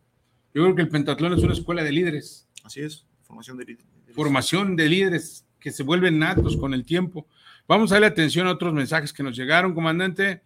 Yo 0.53 0.62
creo 0.62 0.74
que 0.74 0.82
el 0.82 0.88
pentatlón 0.88 1.34
es 1.34 1.43
una 1.45 1.53
escuela 1.53 1.84
de 1.84 1.93
líderes. 1.93 2.49
Así 2.64 2.80
es, 2.80 3.07
formación 3.22 3.59
de 3.59 3.66
líderes. 3.66 3.86
Formación 4.14 4.74
de 4.74 4.88
líderes 4.88 5.47
que 5.61 5.70
se 5.70 5.82
vuelven 5.82 6.18
natos 6.18 6.57
con 6.57 6.74
el 6.74 6.84
tiempo. 6.84 7.28
Vamos 7.68 7.93
a 7.93 7.97
darle 7.97 8.09
atención 8.09 8.47
a 8.47 8.53
otros 8.53 8.74
mensajes 8.74 9.12
que 9.12 9.22
nos 9.22 9.36
llegaron, 9.36 9.74
comandante. 9.74 10.43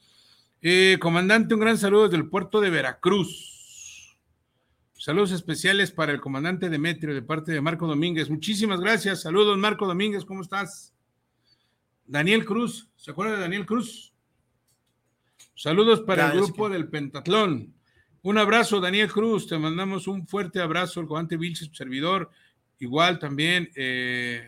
Eh, 0.60 0.98
comandante, 1.00 1.54
un 1.54 1.60
gran 1.60 1.78
saludo 1.78 2.04
desde 2.04 2.16
el 2.16 2.28
puerto 2.28 2.60
de 2.60 2.70
Veracruz. 2.70 4.18
Saludos 4.94 5.32
especiales 5.32 5.90
para 5.90 6.12
el 6.12 6.20
comandante 6.20 6.70
Demetrio 6.70 7.14
de 7.14 7.20
parte 7.22 7.52
de 7.52 7.60
Marco 7.60 7.86
Domínguez. 7.86 8.30
Muchísimas 8.30 8.80
gracias. 8.80 9.22
Saludos, 9.22 9.56
Marco 9.58 9.86
Domínguez, 9.86 10.24
¿cómo 10.24 10.40
estás? 10.40 10.93
Daniel 12.06 12.44
Cruz, 12.44 12.90
¿se 12.96 13.10
acuerda 13.10 13.34
de 13.34 13.40
Daniel 13.40 13.66
Cruz? 13.66 14.12
Saludos 15.54 16.00
para 16.00 16.32
el 16.32 16.38
grupo 16.38 16.68
del 16.68 16.88
Pentatlón. 16.88 17.74
Un 18.22 18.38
abrazo, 18.38 18.80
Daniel 18.80 19.10
Cruz. 19.12 19.46
Te 19.46 19.58
mandamos 19.58 20.08
un 20.08 20.26
fuerte 20.26 20.60
abrazo, 20.60 21.00
el 21.00 21.06
comandante 21.06 21.36
Vilches, 21.36 21.70
servidor. 21.72 22.30
Igual 22.78 23.18
también, 23.18 23.70
eh, 23.76 24.46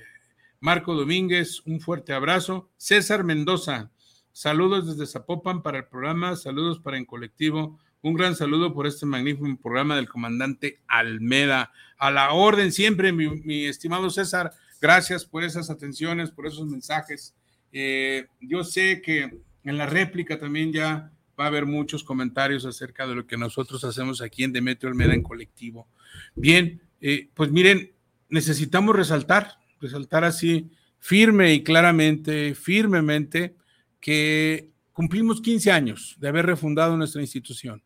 Marco 0.60 0.94
Domínguez, 0.94 1.62
un 1.64 1.80
fuerte 1.80 2.12
abrazo. 2.12 2.70
César 2.76 3.22
Mendoza, 3.22 3.90
saludos 4.32 4.88
desde 4.88 5.10
Zapopan 5.10 5.62
para 5.62 5.78
el 5.78 5.84
programa, 5.84 6.36
saludos 6.36 6.80
para 6.80 6.98
En 6.98 7.04
Colectivo. 7.04 7.78
Un 8.02 8.14
gran 8.14 8.34
saludo 8.34 8.74
por 8.74 8.86
este 8.86 9.06
magnífico 9.06 9.56
programa 9.62 9.96
del 9.96 10.08
comandante 10.08 10.80
Almeda. 10.88 11.72
A 11.98 12.10
la 12.10 12.32
orden 12.32 12.72
siempre, 12.72 13.12
mi, 13.12 13.28
mi 13.28 13.66
estimado 13.66 14.10
César. 14.10 14.52
Gracias 14.80 15.24
por 15.24 15.44
esas 15.44 15.70
atenciones, 15.70 16.30
por 16.30 16.46
esos 16.46 16.66
mensajes. 16.66 17.35
Eh, 17.72 18.26
yo 18.40 18.64
sé 18.64 19.02
que 19.02 19.30
en 19.64 19.78
la 19.78 19.86
réplica 19.86 20.38
también 20.38 20.72
ya 20.72 21.12
va 21.38 21.44
a 21.44 21.48
haber 21.48 21.66
muchos 21.66 22.02
comentarios 22.02 22.64
acerca 22.64 23.06
de 23.06 23.14
lo 23.14 23.26
que 23.26 23.36
nosotros 23.36 23.84
hacemos 23.84 24.22
aquí 24.22 24.44
en 24.44 24.52
Demetrio 24.52 24.90
Almeda 24.90 25.14
en 25.14 25.22
colectivo. 25.22 25.88
Bien, 26.34 26.80
eh, 27.00 27.28
pues 27.34 27.50
miren, 27.50 27.92
necesitamos 28.28 28.96
resaltar, 28.96 29.58
resaltar 29.80 30.24
así 30.24 30.70
firme 30.98 31.52
y 31.52 31.62
claramente, 31.62 32.54
firmemente, 32.54 33.54
que 34.00 34.70
cumplimos 34.92 35.40
15 35.40 35.70
años 35.70 36.16
de 36.18 36.28
haber 36.28 36.46
refundado 36.46 36.96
nuestra 36.96 37.20
institución. 37.20 37.82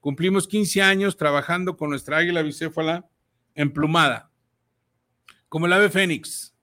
Cumplimos 0.00 0.46
15 0.46 0.82
años 0.82 1.16
trabajando 1.16 1.76
con 1.76 1.90
nuestra 1.90 2.18
águila 2.18 2.42
bicéfala 2.42 3.08
emplumada, 3.54 4.30
como 5.48 5.66
el 5.66 5.72
ave 5.72 5.90
fénix. 5.90 6.53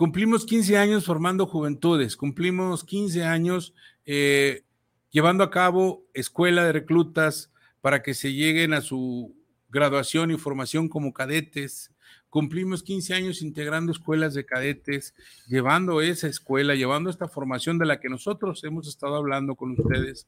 Cumplimos 0.00 0.46
15 0.46 0.78
años 0.78 1.04
formando 1.04 1.44
juventudes, 1.44 2.16
cumplimos 2.16 2.84
15 2.84 3.22
años 3.22 3.74
eh, 4.06 4.64
llevando 5.10 5.44
a 5.44 5.50
cabo 5.50 6.06
escuela 6.14 6.64
de 6.64 6.72
reclutas 6.72 7.52
para 7.82 8.02
que 8.02 8.14
se 8.14 8.32
lleguen 8.32 8.72
a 8.72 8.80
su 8.80 9.36
graduación 9.68 10.30
y 10.30 10.38
formación 10.38 10.88
como 10.88 11.12
cadetes. 11.12 11.92
Cumplimos 12.30 12.82
15 12.82 13.12
años 13.12 13.42
integrando 13.42 13.92
escuelas 13.92 14.32
de 14.32 14.46
cadetes, 14.46 15.14
llevando 15.46 16.00
esa 16.00 16.28
escuela, 16.28 16.74
llevando 16.74 17.10
esta 17.10 17.28
formación 17.28 17.76
de 17.76 17.84
la 17.84 18.00
que 18.00 18.08
nosotros 18.08 18.64
hemos 18.64 18.88
estado 18.88 19.16
hablando 19.16 19.54
con 19.54 19.72
ustedes. 19.72 20.26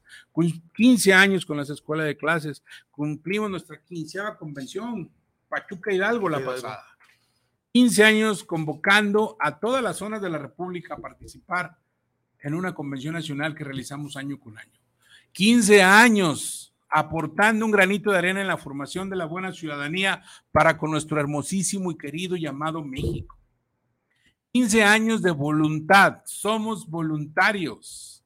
15 0.75 1.13
años 1.15 1.47
con 1.47 1.57
las 1.57 1.71
escuelas 1.71 2.05
de 2.05 2.15
clases. 2.15 2.63
Cumplimos 2.91 3.49
nuestra 3.49 3.81
quinceava 3.83 4.37
convención, 4.37 5.09
Pachuca 5.49 5.91
Hidalgo 5.91 6.29
la 6.29 6.45
pasada. 6.45 6.92
15 7.73 8.03
años 8.03 8.43
convocando 8.43 9.35
a 9.39 9.57
todas 9.57 9.81
las 9.81 9.97
zonas 9.97 10.21
de 10.21 10.29
la 10.29 10.37
República 10.37 10.93
a 10.93 10.97
participar 10.97 11.75
en 12.39 12.53
una 12.53 12.75
convención 12.75 13.15
nacional 13.15 13.55
que 13.55 13.63
realizamos 13.63 14.15
año 14.15 14.39
con 14.39 14.59
año. 14.59 14.79
15 15.31 15.81
años 15.81 16.75
aportando 16.87 17.65
un 17.65 17.71
granito 17.71 18.11
de 18.11 18.19
arena 18.19 18.41
en 18.41 18.47
la 18.47 18.57
formación 18.57 19.09
de 19.09 19.15
la 19.15 19.25
buena 19.25 19.51
ciudadanía 19.51 20.21
para 20.51 20.77
con 20.77 20.91
nuestro 20.91 21.19
hermosísimo 21.19 21.91
y 21.91 21.97
querido 21.97 22.35
llamado 22.35 22.83
México. 22.83 23.35
15 24.51 24.83
años 24.83 25.23
de 25.23 25.31
voluntad, 25.31 26.21
somos 26.25 26.87
voluntarios, 26.87 28.23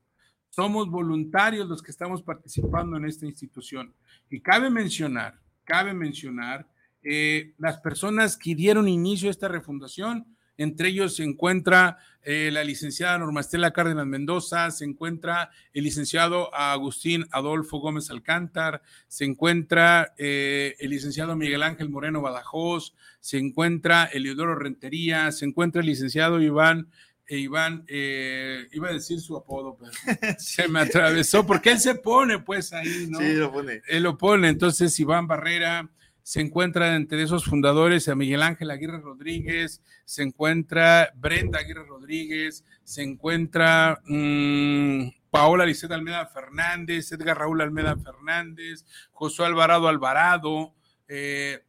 somos 0.49 0.89
voluntarios 0.89 1.69
los 1.69 1.81
que 1.81 1.91
estamos 1.91 2.21
participando 2.21 2.97
en 2.97 3.05
esta 3.05 3.25
institución. 3.25 3.93
Y 4.29 4.41
cabe 4.41 4.69
mencionar, 4.69 5.39
cabe 5.63 5.93
mencionar 5.93 6.67
eh, 7.09 7.53
las 7.57 7.77
personas 7.79 8.37
que 8.37 8.55
dieron 8.55 8.87
inicio 8.87 9.29
a 9.29 9.31
esta 9.31 9.47
refundación, 9.47 10.25
entre 10.57 10.89
ellos 10.89 11.15
se 11.15 11.23
encuentra 11.23 11.97
eh, 12.23 12.49
la 12.51 12.63
licenciada 12.63 13.17
Norma 13.17 13.41
Estela 13.41 13.71
Cárdenas 13.71 14.05
Mendoza, 14.05 14.69
se 14.71 14.83
encuentra 14.83 15.49
el 15.71 15.85
licenciado 15.85 16.53
Agustín 16.53 17.25
Adolfo 17.31 17.77
Gómez 17.77 18.09
Alcántar, 18.09 18.81
se 19.07 19.23
encuentra 19.23 20.13
eh, 20.17 20.75
el 20.79 20.89
licenciado 20.89 21.35
Miguel 21.35 21.63
Ángel 21.63 21.89
Moreno 21.89 22.21
Badajoz, 22.21 22.95
se 23.19 23.37
encuentra 23.37 24.05
Eliodoro 24.05 24.55
Rentería, 24.55 25.31
se 25.31 25.45
encuentra 25.45 25.81
el 25.81 25.87
licenciado 25.87 26.41
Iván 26.41 26.89
e 27.27 27.37
Iván, 27.37 27.83
eh, 27.87 28.67
iba 28.71 28.89
a 28.89 28.93
decir 28.93 29.19
su 29.19 29.35
apodo, 29.35 29.77
pero 29.77 29.91
se 30.39 30.67
me 30.67 30.79
atravesó, 30.79 31.45
porque 31.45 31.71
él 31.71 31.79
se 31.79 31.95
pone 31.95 32.39
pues 32.39 32.73
ahí, 32.73 33.07
¿no? 33.09 33.19
Sí, 33.19 33.33
lo 33.33 33.51
pone. 33.51 33.81
Él 33.87 34.03
lo 34.03 34.17
pone, 34.17 34.47
entonces 34.47 34.97
Iván 34.99 35.27
Barrera, 35.27 35.89
se 36.27 36.41
encuentra 36.41 36.93
entre 36.97 37.23
esos 37.23 37.45
fundadores 37.45 38.09
a 38.09 38.15
Miguel 38.15 38.43
Ángel 38.43 38.69
Aguirre 38.69 38.99
Rodríguez, 38.99 39.81
se 40.03 40.23
encuentra 40.23 41.13
Brenda 41.15 41.59
Aguirre 41.59 41.85
Rodríguez, 41.85 42.65
se 42.83 43.01
encuentra 43.01 44.01
mm, 44.05 45.07
Paola 45.29 45.65
Lisset 45.65 45.89
Almeda 45.89 46.25
Fernández, 46.25 47.09
Edgar 47.13 47.37
Raúl 47.37 47.61
Almeda 47.61 47.95
Fernández, 47.95 48.85
Josué 49.11 49.45
Alvarado 49.45 49.87
Alvarado, 49.87 50.73
eh, 51.07 51.63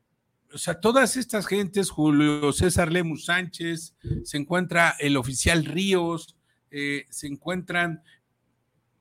o 0.52 0.59
sea, 0.59 0.80
todas 0.80 1.16
estas 1.16 1.46
gentes, 1.46 1.90
Julio 1.90 2.52
César 2.52 2.90
Lemus 2.90 3.26
Sánchez, 3.26 3.94
se 4.24 4.38
encuentra 4.38 4.96
el 4.98 5.16
oficial 5.16 5.64
Ríos, 5.66 6.36
eh, 6.72 7.06
se 7.11 7.28
encuentran 7.28 8.02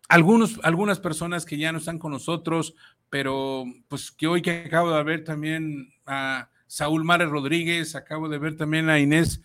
algunos, 0.07 0.59
algunas 0.63 0.99
personas 0.99 1.45
que 1.45 1.57
ya 1.57 1.71
no 1.71 1.79
están 1.79 1.97
con 1.97 2.11
nosotros, 2.11 2.75
pero 3.09 3.65
pues 3.87 4.11
que 4.11 4.27
hoy 4.27 4.41
que 4.41 4.65
acabo 4.65 4.91
de 4.91 5.03
ver 5.03 5.23
también 5.23 5.93
a 6.05 6.49
Saúl 6.67 7.03
Mare 7.03 7.25
Rodríguez, 7.25 7.95
acabo 7.95 8.27
de 8.29 8.37
ver 8.37 8.57
también 8.57 8.89
a 8.89 8.99
Inés 8.99 9.41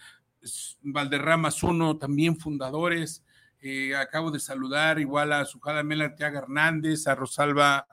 Valderrama 0.83 1.51
Zuno, 1.51 1.99
también 1.99 2.37
fundadores, 2.37 3.25
eh, 3.61 3.95
acabo 3.95 4.31
de 4.33 4.41
saludar 4.41 4.99
igual 4.99 5.33
a 5.33 5.45
Sujada 5.45 5.85
Mela 5.85 6.07
Arteaga 6.07 6.41
Hernández, 6.41 7.07
a 7.07 7.15
Rosalba 7.15 7.87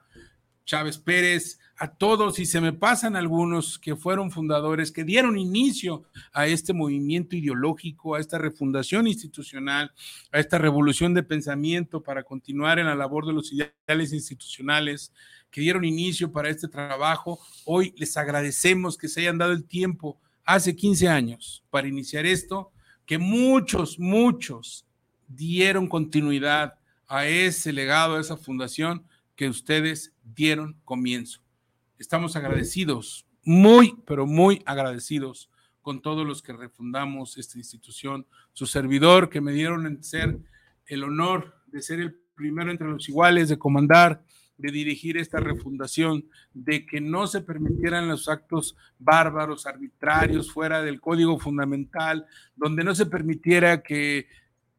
Chávez 0.66 0.98
Pérez, 0.98 1.60
a 1.78 1.96
todos, 1.96 2.40
y 2.40 2.46
se 2.46 2.60
me 2.60 2.74
pasan 2.74 3.16
algunos 3.16 3.80
que 3.80 3.96
fueron 3.96 4.32
fundadores, 4.32 4.92
que 4.92 5.04
dieron 5.04 5.38
inicio 5.38 6.04
a 6.34 6.46
este 6.46 6.74
movimiento 6.74 7.36
ideológico, 7.36 8.16
a 8.16 8.20
esta 8.20 8.38
refundación 8.38 9.08
institucional, 9.08 9.94
a 10.32 10.40
esta 10.40 10.58
revolución 10.58 11.14
de 11.14 11.24
pensamiento 11.24 12.04
para 12.04 12.24
continuar 12.24 12.80
en 12.80 12.86
la 12.88 12.96
labor 12.96 13.26
de 13.26 13.34
los 13.34 13.52
ideales 13.52 14.12
institucionales, 14.12 15.14
que 15.52 15.62
dieron 15.62 15.86
inicio 15.86 16.32
para 16.32 16.50
este 16.50 16.68
trabajo. 16.68 17.40
Hoy 17.66 17.94
les 17.98 18.16
agradecemos 18.18 18.98
que 18.98 19.08
se 19.08 19.22
hayan 19.22 19.38
dado 19.38 19.52
el 19.52 19.66
tiempo 19.66 20.20
hace 20.46 20.76
15 20.76 21.08
años 21.08 21.64
para 21.70 21.88
iniciar 21.88 22.26
esto, 22.26 22.72
que 23.06 23.18
muchos, 23.18 24.00
muchos 24.00 24.86
dieron 25.28 25.88
continuidad 25.88 26.76
a 27.08 27.28
ese 27.28 27.74
legado, 27.74 28.16
a 28.16 28.22
esa 28.22 28.38
fundación 28.38 29.06
que 29.36 29.48
ustedes 29.48 30.14
dieron 30.24 30.80
comienzo. 30.86 31.42
Estamos 31.98 32.36
agradecidos, 32.36 33.26
muy, 33.44 33.96
pero 34.06 34.26
muy 34.26 34.62
agradecidos 34.66 35.50
con 35.82 36.02
todos 36.02 36.26
los 36.26 36.42
que 36.42 36.54
refundamos 36.54 37.38
esta 37.38 37.58
institución. 37.58 38.26
Su 38.54 38.66
servidor, 38.66 39.30
que 39.30 39.42
me 39.42 39.54
dieron 39.54 39.88
en 39.88 40.04
ser 40.04 40.40
el 40.86 41.04
honor 41.04 41.56
de 41.68 41.82
ser 41.82 42.00
el 42.00 42.20
primero 42.36 42.72
entre 42.72 42.88
los 42.88 43.08
iguales, 43.10 43.50
de 43.50 43.60
comandar 43.60 44.24
de 44.60 44.72
dirigir 44.72 45.18
esta 45.18 45.40
refundación, 45.40 46.26
de 46.54 46.86
que 46.86 47.00
no 47.00 47.28
se 47.28 47.42
permitieran 47.42 48.10
los 48.10 48.28
actos 48.28 48.76
bárbaros, 49.00 49.66
arbitrarios, 49.66 50.52
fuera 50.52 50.82
del 50.82 51.00
código 51.00 51.40
fundamental, 51.40 52.26
donde 52.58 52.84
no 52.84 52.94
se 52.94 53.06
permitiera 53.06 53.82
que 53.82 54.28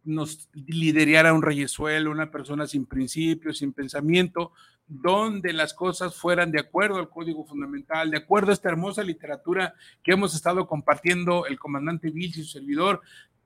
nos 0.05 0.51
liderara 0.53 1.33
un 1.33 1.43
reyesuelo, 1.43 2.11
una 2.11 2.31
persona 2.31 2.67
sin 2.67 2.85
principios, 2.85 3.59
sin 3.59 3.73
pensamiento, 3.73 4.53
donde 4.87 5.53
las 5.55 5.73
cosas 5.73 6.15
fueran 6.15 6.53
de 6.53 6.61
acuerdo 6.61 6.99
al 6.99 7.09
código 7.09 7.47
fundamental, 7.47 8.11
de 8.11 8.19
acuerdo 8.19 8.51
a 8.51 8.55
esta 8.55 8.69
hermosa 8.69 9.03
literatura 9.03 9.75
que 10.03 10.13
hemos 10.13 10.35
estado 10.35 10.67
compartiendo 10.67 11.47
el 11.47 11.59
comandante 11.59 12.11
Vilch 12.11 12.37
y 12.37 12.43
su 12.43 12.51
servidor 12.51 13.01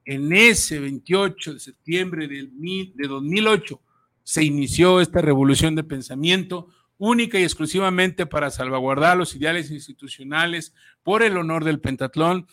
en 0.04 0.32
ese 0.32 0.80
28 0.80 1.54
de 1.54 1.60
septiembre 1.60 2.26
de 2.26 3.08
2008 3.08 3.80
se 4.24 4.42
inició 4.42 5.00
esta 5.00 5.20
revolución 5.20 5.76
de 5.76 5.84
pensamiento 5.84 6.68
única 6.98 7.38
y 7.38 7.42
exclusivamente 7.42 8.26
para 8.26 8.50
salvaguardar 8.50 9.16
los 9.16 9.34
ideales 9.36 9.70
institucionales 9.70 10.74
por 11.02 11.22
el 11.22 11.36
honor 11.36 11.64
del 11.64 11.80
pentatlón, 11.80 12.46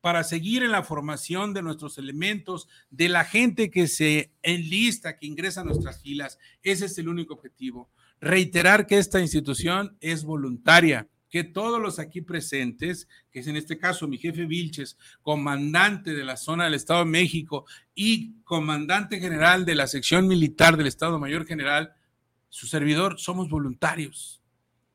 para 0.00 0.24
seguir 0.24 0.62
en 0.62 0.72
la 0.72 0.82
formación 0.82 1.54
de 1.54 1.62
nuestros 1.62 1.98
elementos, 1.98 2.68
de 2.90 3.08
la 3.08 3.24
gente 3.24 3.70
que 3.70 3.88
se 3.88 4.32
enlista, 4.42 5.16
que 5.16 5.26
ingresa 5.26 5.60
a 5.60 5.64
nuestras 5.64 6.00
filas. 6.02 6.38
Ese 6.62 6.86
es 6.86 6.98
el 6.98 7.08
único 7.08 7.34
objetivo. 7.34 7.90
Reiterar 8.20 8.86
que 8.86 8.98
esta 8.98 9.20
institución 9.20 9.96
es 10.00 10.24
voluntaria, 10.24 11.08
que 11.28 11.44
todos 11.44 11.80
los 11.80 11.98
aquí 11.98 12.20
presentes, 12.22 13.08
que 13.30 13.40
es 13.40 13.46
en 13.46 13.56
este 13.56 13.78
caso 13.78 14.08
mi 14.08 14.18
jefe 14.18 14.46
Vilches, 14.46 14.96
comandante 15.22 16.14
de 16.14 16.24
la 16.24 16.36
zona 16.36 16.64
del 16.64 16.74
Estado 16.74 17.00
de 17.00 17.10
México 17.10 17.66
y 17.94 18.40
comandante 18.42 19.20
general 19.20 19.64
de 19.64 19.74
la 19.74 19.86
sección 19.86 20.26
militar 20.26 20.76
del 20.76 20.86
Estado 20.86 21.18
Mayor 21.18 21.46
General, 21.46 21.92
su 22.48 22.66
servidor, 22.66 23.18
somos 23.18 23.50
voluntarios. 23.50 24.40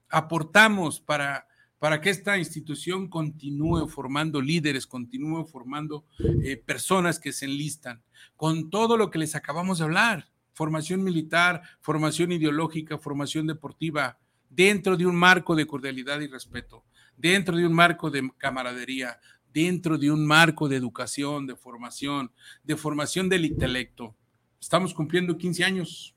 Aportamos 0.09 0.99
para, 0.99 1.47
para 1.77 2.01
que 2.01 2.09
esta 2.09 2.37
institución 2.37 3.09
continúe 3.09 3.87
formando 3.87 4.41
líderes, 4.41 4.87
continúe 4.87 5.45
formando 5.45 6.05
eh, 6.43 6.57
personas 6.57 7.19
que 7.19 7.31
se 7.31 7.45
enlistan, 7.45 8.01
con 8.35 8.69
todo 8.69 8.97
lo 8.97 9.11
que 9.11 9.19
les 9.19 9.35
acabamos 9.35 9.77
de 9.77 9.83
hablar, 9.85 10.29
formación 10.53 11.03
militar, 11.03 11.61
formación 11.81 12.31
ideológica, 12.31 12.97
formación 12.97 13.47
deportiva, 13.47 14.17
dentro 14.55 14.97
de 14.97 15.05
un 15.05 15.15
marco 15.15 15.55
de 15.55 15.65
cordialidad 15.65 16.19
y 16.19 16.27
respeto, 16.27 16.85
dentro 17.17 17.55
de 17.57 17.65
un 17.65 17.73
marco 17.73 18.11
de 18.11 18.29
camaradería, 18.37 19.19
dentro 19.51 19.97
de 19.97 20.11
un 20.11 20.25
marco 20.25 20.67
de 20.67 20.75
educación, 20.75 21.47
de 21.47 21.55
formación, 21.55 22.31
de 22.63 22.75
formación 22.75 23.29
del 23.29 23.45
intelecto. 23.45 24.15
Estamos 24.59 24.93
cumpliendo 24.93 25.37
15 25.37 25.63
años 25.63 26.15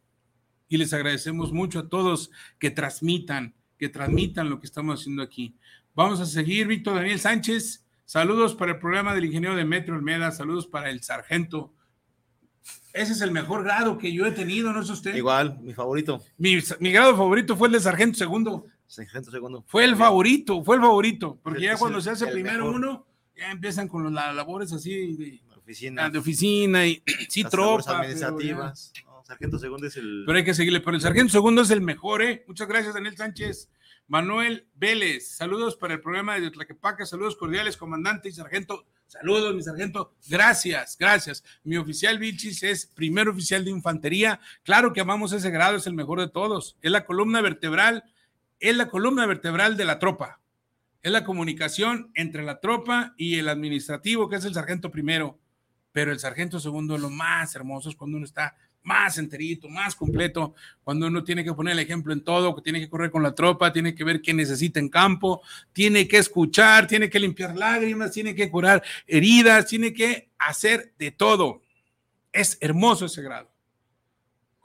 y 0.68 0.76
les 0.76 0.92
agradecemos 0.92 1.52
mucho 1.52 1.80
a 1.80 1.88
todos 1.88 2.30
que 2.58 2.70
transmitan, 2.70 3.54
que 3.78 3.88
transmitan 3.88 4.50
lo 4.50 4.60
que 4.60 4.66
estamos 4.66 5.00
haciendo 5.00 5.22
aquí. 5.22 5.56
Vamos 5.94 6.20
a 6.20 6.26
seguir, 6.26 6.66
Víctor 6.66 6.96
Daniel 6.96 7.20
Sánchez. 7.20 7.84
Saludos 8.04 8.54
para 8.54 8.72
el 8.72 8.78
programa 8.78 9.14
del 9.14 9.24
ingeniero 9.24 9.56
de 9.56 9.64
Metro 9.64 9.94
Almeda, 9.96 10.30
saludos 10.30 10.66
para 10.66 10.90
el 10.90 11.02
sargento 11.02 11.74
ese 12.96 13.12
es 13.12 13.20
el 13.20 13.30
mejor 13.30 13.62
grado 13.62 13.98
que 13.98 14.10
yo 14.12 14.24
he 14.24 14.32
tenido, 14.32 14.72
¿no 14.72 14.80
es 14.80 14.88
usted? 14.88 15.14
Igual, 15.14 15.58
mi 15.60 15.74
favorito. 15.74 16.22
Mi, 16.38 16.60
grado 16.90 17.14
favorito 17.14 17.54
fue 17.54 17.68
el 17.68 17.74
de 17.74 17.80
sargento 17.80 18.18
segundo. 18.18 18.66
Sargento 18.86 19.30
segundo. 19.30 19.64
Fue 19.66 19.84
el 19.84 19.96
favorito, 19.96 20.64
fue 20.64 20.76
el 20.76 20.82
favorito. 20.82 21.38
Porque 21.42 21.62
ya 21.62 21.76
cuando 21.76 22.00
se 22.00 22.10
hace 22.10 22.26
primero 22.26 22.70
uno, 22.70 23.06
ya 23.36 23.50
empiezan 23.50 23.86
con 23.86 24.14
las 24.14 24.34
labores 24.34 24.72
así 24.72 25.14
de 25.14 25.40
oficina, 25.56 26.08
de 26.08 26.18
oficina 26.18 26.86
y 26.86 27.02
sí, 27.28 27.44
tropas. 27.44 27.88
administrativas. 27.88 28.92
sargento 29.24 29.58
segundo 29.58 29.86
es 29.86 29.96
el. 29.98 30.24
Pero 30.24 30.38
hay 30.38 30.44
que 30.44 30.54
seguirle. 30.54 30.80
Pero 30.80 30.96
el 30.96 31.02
sargento 31.02 31.32
segundo 31.32 31.62
es 31.62 31.70
el 31.70 31.82
mejor, 31.82 32.22
¿eh? 32.22 32.44
Muchas 32.48 32.66
gracias, 32.66 32.94
Daniel 32.94 33.16
Sánchez. 33.16 33.68
Manuel 34.08 34.68
Vélez, 34.74 35.36
saludos 35.36 35.76
para 35.76 35.94
el 35.94 36.00
programa 36.00 36.38
de 36.38 36.50
Tlaquepaque, 36.50 37.04
saludos 37.04 37.36
cordiales, 37.36 37.76
comandante 37.76 38.28
y 38.28 38.32
sargento 38.32 38.86
Saludos, 39.06 39.54
mi 39.54 39.62
sargento. 39.62 40.14
Gracias, 40.28 40.96
gracias. 40.98 41.44
Mi 41.62 41.76
oficial 41.76 42.18
Vilchis 42.18 42.62
es 42.64 42.86
primer 42.86 43.28
oficial 43.28 43.64
de 43.64 43.70
infantería. 43.70 44.40
Claro 44.64 44.92
que 44.92 45.00
amamos 45.00 45.32
ese 45.32 45.50
grado, 45.50 45.76
es 45.76 45.86
el 45.86 45.94
mejor 45.94 46.20
de 46.20 46.28
todos. 46.28 46.76
Es 46.82 46.90
la 46.90 47.04
columna 47.04 47.40
vertebral, 47.40 48.04
es 48.58 48.76
la 48.76 48.88
columna 48.88 49.24
vertebral 49.26 49.76
de 49.76 49.84
la 49.84 50.00
tropa. 50.00 50.40
Es 51.02 51.12
la 51.12 51.24
comunicación 51.24 52.10
entre 52.14 52.42
la 52.42 52.58
tropa 52.58 53.14
y 53.16 53.38
el 53.38 53.48
administrativo, 53.48 54.28
que 54.28 54.36
es 54.36 54.44
el 54.44 54.54
sargento 54.54 54.90
primero. 54.90 55.38
Pero 55.92 56.10
el 56.10 56.18
sargento 56.18 56.58
segundo, 56.58 56.98
lo 56.98 57.08
más 57.08 57.54
hermoso 57.54 57.88
es 57.88 57.96
cuando 57.96 58.16
uno 58.16 58.26
está 58.26 58.56
más 58.86 59.18
enterito, 59.18 59.68
más 59.68 59.96
completo, 59.96 60.54
cuando 60.84 61.08
uno 61.08 61.24
tiene 61.24 61.42
que 61.42 61.52
poner 61.52 61.72
el 61.72 61.80
ejemplo 61.80 62.12
en 62.12 62.22
todo, 62.22 62.54
que 62.54 62.62
tiene 62.62 62.78
que 62.78 62.88
correr 62.88 63.10
con 63.10 63.22
la 63.22 63.34
tropa, 63.34 63.72
tiene 63.72 63.96
que 63.96 64.04
ver 64.04 64.22
qué 64.22 64.32
necesita 64.32 64.78
en 64.78 64.88
campo, 64.88 65.42
tiene 65.72 66.06
que 66.06 66.18
escuchar, 66.18 66.86
tiene 66.86 67.10
que 67.10 67.18
limpiar 67.18 67.56
lágrimas, 67.56 68.12
tiene 68.12 68.34
que 68.34 68.48
curar 68.48 68.84
heridas, 69.08 69.66
tiene 69.66 69.92
que 69.92 70.30
hacer 70.38 70.94
de 70.98 71.10
todo. 71.10 71.62
Es 72.32 72.58
hermoso 72.60 73.06
ese 73.06 73.22
grado. 73.22 73.55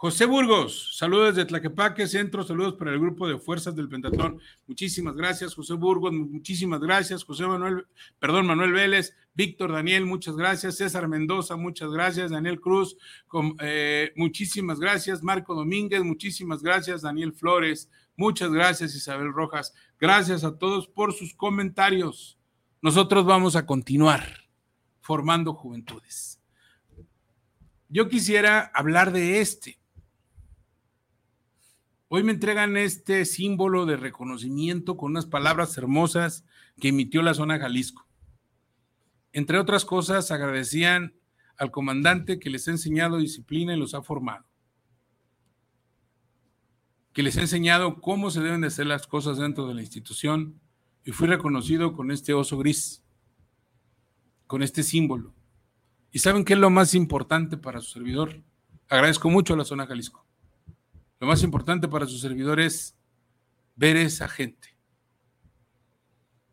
José 0.01 0.25
Burgos, 0.25 0.97
saludos 0.97 1.35
desde 1.35 1.47
Tlaquepaque 1.47 2.07
Centro, 2.07 2.41
saludos 2.41 2.73
para 2.73 2.89
el 2.91 2.99
grupo 2.99 3.27
de 3.27 3.37
fuerzas 3.37 3.75
del 3.75 3.87
Pentatlón. 3.87 4.41
Muchísimas 4.65 5.15
gracias, 5.15 5.53
José 5.53 5.75
Burgos, 5.75 6.11
muchísimas 6.11 6.79
gracias, 6.79 7.23
José 7.23 7.45
Manuel, 7.45 7.85
perdón, 8.17 8.47
Manuel 8.47 8.71
Vélez, 8.71 9.15
Víctor 9.35 9.71
Daniel, 9.71 10.07
muchas 10.07 10.35
gracias, 10.35 10.77
César 10.77 11.07
Mendoza, 11.07 11.55
muchas 11.55 11.91
gracias, 11.91 12.31
Daniel 12.31 12.59
Cruz, 12.59 12.97
eh, 13.59 14.11
muchísimas 14.15 14.79
gracias, 14.79 15.21
Marco 15.21 15.53
Domínguez, 15.53 16.03
muchísimas 16.03 16.63
gracias, 16.63 17.03
Daniel 17.03 17.31
Flores, 17.31 17.87
muchas 18.15 18.51
gracias, 18.51 18.95
Isabel 18.95 19.31
Rojas, 19.31 19.71
gracias 19.99 20.43
a 20.43 20.57
todos 20.57 20.87
por 20.87 21.13
sus 21.13 21.35
comentarios. 21.35 22.39
Nosotros 22.81 23.23
vamos 23.23 23.55
a 23.55 23.67
continuar 23.67 24.49
formando 24.99 25.53
juventudes. 25.53 26.41
Yo 27.87 28.09
quisiera 28.09 28.71
hablar 28.73 29.11
de 29.11 29.41
este 29.41 29.80
Hoy 32.13 32.23
me 32.23 32.33
entregan 32.33 32.75
este 32.75 33.23
símbolo 33.23 33.85
de 33.85 33.95
reconocimiento 33.95 34.97
con 34.97 35.11
unas 35.11 35.27
palabras 35.27 35.77
hermosas 35.77 36.43
que 36.77 36.89
emitió 36.89 37.21
la 37.21 37.33
zona 37.33 37.57
Jalisco. 37.57 38.05
Entre 39.31 39.57
otras 39.57 39.85
cosas, 39.85 40.29
agradecían 40.29 41.15
al 41.55 41.71
comandante 41.71 42.37
que 42.37 42.49
les 42.49 42.67
ha 42.67 42.71
enseñado 42.71 43.17
disciplina 43.17 43.73
y 43.73 43.79
los 43.79 43.93
ha 43.93 44.01
formado. 44.01 44.43
Que 47.13 47.23
les 47.23 47.37
ha 47.37 47.41
enseñado 47.41 48.01
cómo 48.01 48.29
se 48.29 48.41
deben 48.41 48.59
de 48.59 48.67
hacer 48.67 48.87
las 48.87 49.07
cosas 49.07 49.37
dentro 49.37 49.65
de 49.69 49.75
la 49.75 49.81
institución, 49.81 50.59
y 51.05 51.13
fui 51.13 51.29
reconocido 51.29 51.93
con 51.93 52.11
este 52.11 52.33
oso 52.33 52.57
gris, 52.57 53.01
con 54.47 54.63
este 54.63 54.83
símbolo. 54.83 55.33
¿Y 56.11 56.19
saben 56.19 56.43
qué 56.43 56.55
es 56.55 56.59
lo 56.59 56.69
más 56.69 56.93
importante 56.93 57.55
para 57.55 57.79
su 57.79 57.89
servidor? 57.89 58.43
Agradezco 58.89 59.29
mucho 59.29 59.53
a 59.53 59.57
la 59.57 59.63
zona 59.63 59.87
Jalisco. 59.87 60.25
Lo 61.21 61.27
más 61.27 61.43
importante 61.43 61.87
para 61.87 62.07
su 62.07 62.17
servidor 62.17 62.59
es 62.59 62.95
ver 63.75 63.95
a 63.95 64.01
esa 64.01 64.27
gente, 64.27 64.75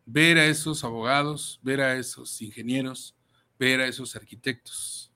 ver 0.05 0.37
a 0.37 0.45
esos 0.45 0.83
abogados, 0.83 1.59
ver 1.63 1.81
a 1.81 1.95
esos 1.95 2.39
ingenieros, 2.39 3.15
ver 3.57 3.81
a 3.81 3.87
esos 3.87 4.15
arquitectos, 4.15 5.11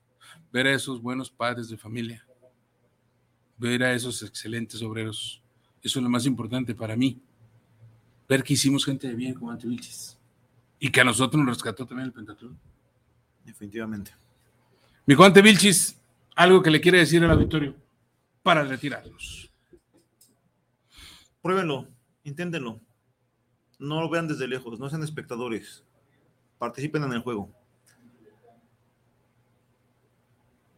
ver 0.51 0.65
a 0.65 0.73
esos 0.73 1.03
buenos 1.03 1.29
padres 1.29 1.69
de 1.69 1.77
familia, 1.77 2.25
ver 3.55 3.83
a 3.83 3.93
esos 3.93 4.23
excelentes 4.23 4.81
obreros. 4.81 5.43
Eso 5.83 5.99
es 5.99 6.03
lo 6.03 6.09
más 6.09 6.25
importante 6.25 6.73
para 6.73 6.95
mí. 6.95 7.21
Ver 8.27 8.41
que 8.41 8.53
hicimos 8.53 8.83
gente 8.83 9.07
de 9.07 9.13
bien 9.13 9.35
como 9.35 9.51
Antivilchis 9.51 10.17
y 10.79 10.89
que 10.89 11.01
a 11.01 11.03
nosotros 11.03 11.39
nos 11.39 11.57
rescató 11.57 11.85
también 11.85 12.07
el 12.07 12.13
Pentatlón. 12.13 12.57
Definitivamente. 13.45 14.15
Mi 15.05 15.13
Juan 15.13 15.31
Vilchis, 15.31 16.01
algo 16.35 16.63
que 16.63 16.71
le 16.71 16.81
quiere 16.81 16.97
decir 16.97 17.23
al 17.23 17.29
auditorio 17.29 17.82
para 18.43 18.63
retirarlos. 18.63 19.49
Pruébenlo, 21.41 21.87
inténtenlo. 22.23 22.79
No 23.79 24.01
lo 24.01 24.09
vean 24.09 24.27
desde 24.27 24.47
lejos, 24.47 24.79
no 24.79 24.89
sean 24.89 25.03
espectadores. 25.03 25.83
Participen 26.57 27.03
en 27.03 27.13
el 27.13 27.21
juego. 27.21 27.51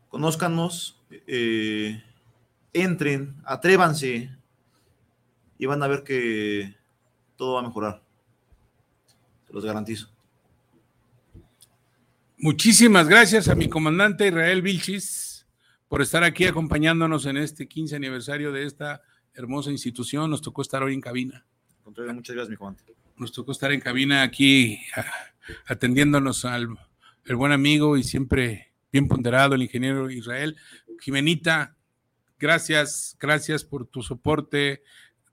Conózcanos, 0.07 1.03
eh, 1.09 2.01
entren, 2.71 3.35
atrévanse 3.43 4.29
y 5.57 5.65
van 5.65 5.83
a 5.83 5.87
ver 5.87 6.03
que 6.03 6.75
todo 7.35 7.55
va 7.55 7.59
a 7.59 7.63
mejorar. 7.63 8.01
Se 9.47 9.53
los 9.53 9.65
garantizo. 9.65 10.09
Muchísimas 12.37 13.07
gracias 13.07 13.47
a 13.47 13.55
mi 13.55 13.69
comandante 13.69 14.27
Israel 14.27 14.61
Vilchis 14.61 15.34
por 15.87 16.01
estar 16.01 16.23
aquí 16.23 16.45
acompañándonos 16.45 17.25
en 17.25 17.37
este 17.37 17.67
15 17.67 17.95
aniversario 17.95 18.51
de 18.51 18.65
esta 18.65 19.01
hermosa 19.33 19.71
institución. 19.71 20.29
Nos 20.29 20.41
tocó 20.41 20.61
estar 20.61 20.83
hoy 20.83 20.93
en 20.93 21.01
cabina. 21.01 21.45
Muchas 21.85 22.35
gracias, 22.35 22.49
mi 22.49 22.55
comandante. 22.55 22.93
Nos 23.17 23.31
tocó 23.31 23.51
estar 23.51 23.71
en 23.71 23.79
cabina 23.79 24.23
aquí 24.23 24.79
atendiéndonos 25.67 26.45
al 26.45 26.69
el 27.25 27.35
buen 27.35 27.51
amigo 27.51 27.97
y 27.97 28.03
siempre 28.03 28.71
bien 28.91 29.07
ponderado, 29.07 29.55
el 29.55 29.63
ingeniero 29.63 30.09
Israel. 30.09 30.55
Jimenita, 31.01 31.75
gracias, 32.39 33.17
gracias 33.19 33.63
por 33.63 33.87
tu 33.87 34.01
soporte, 34.01 34.83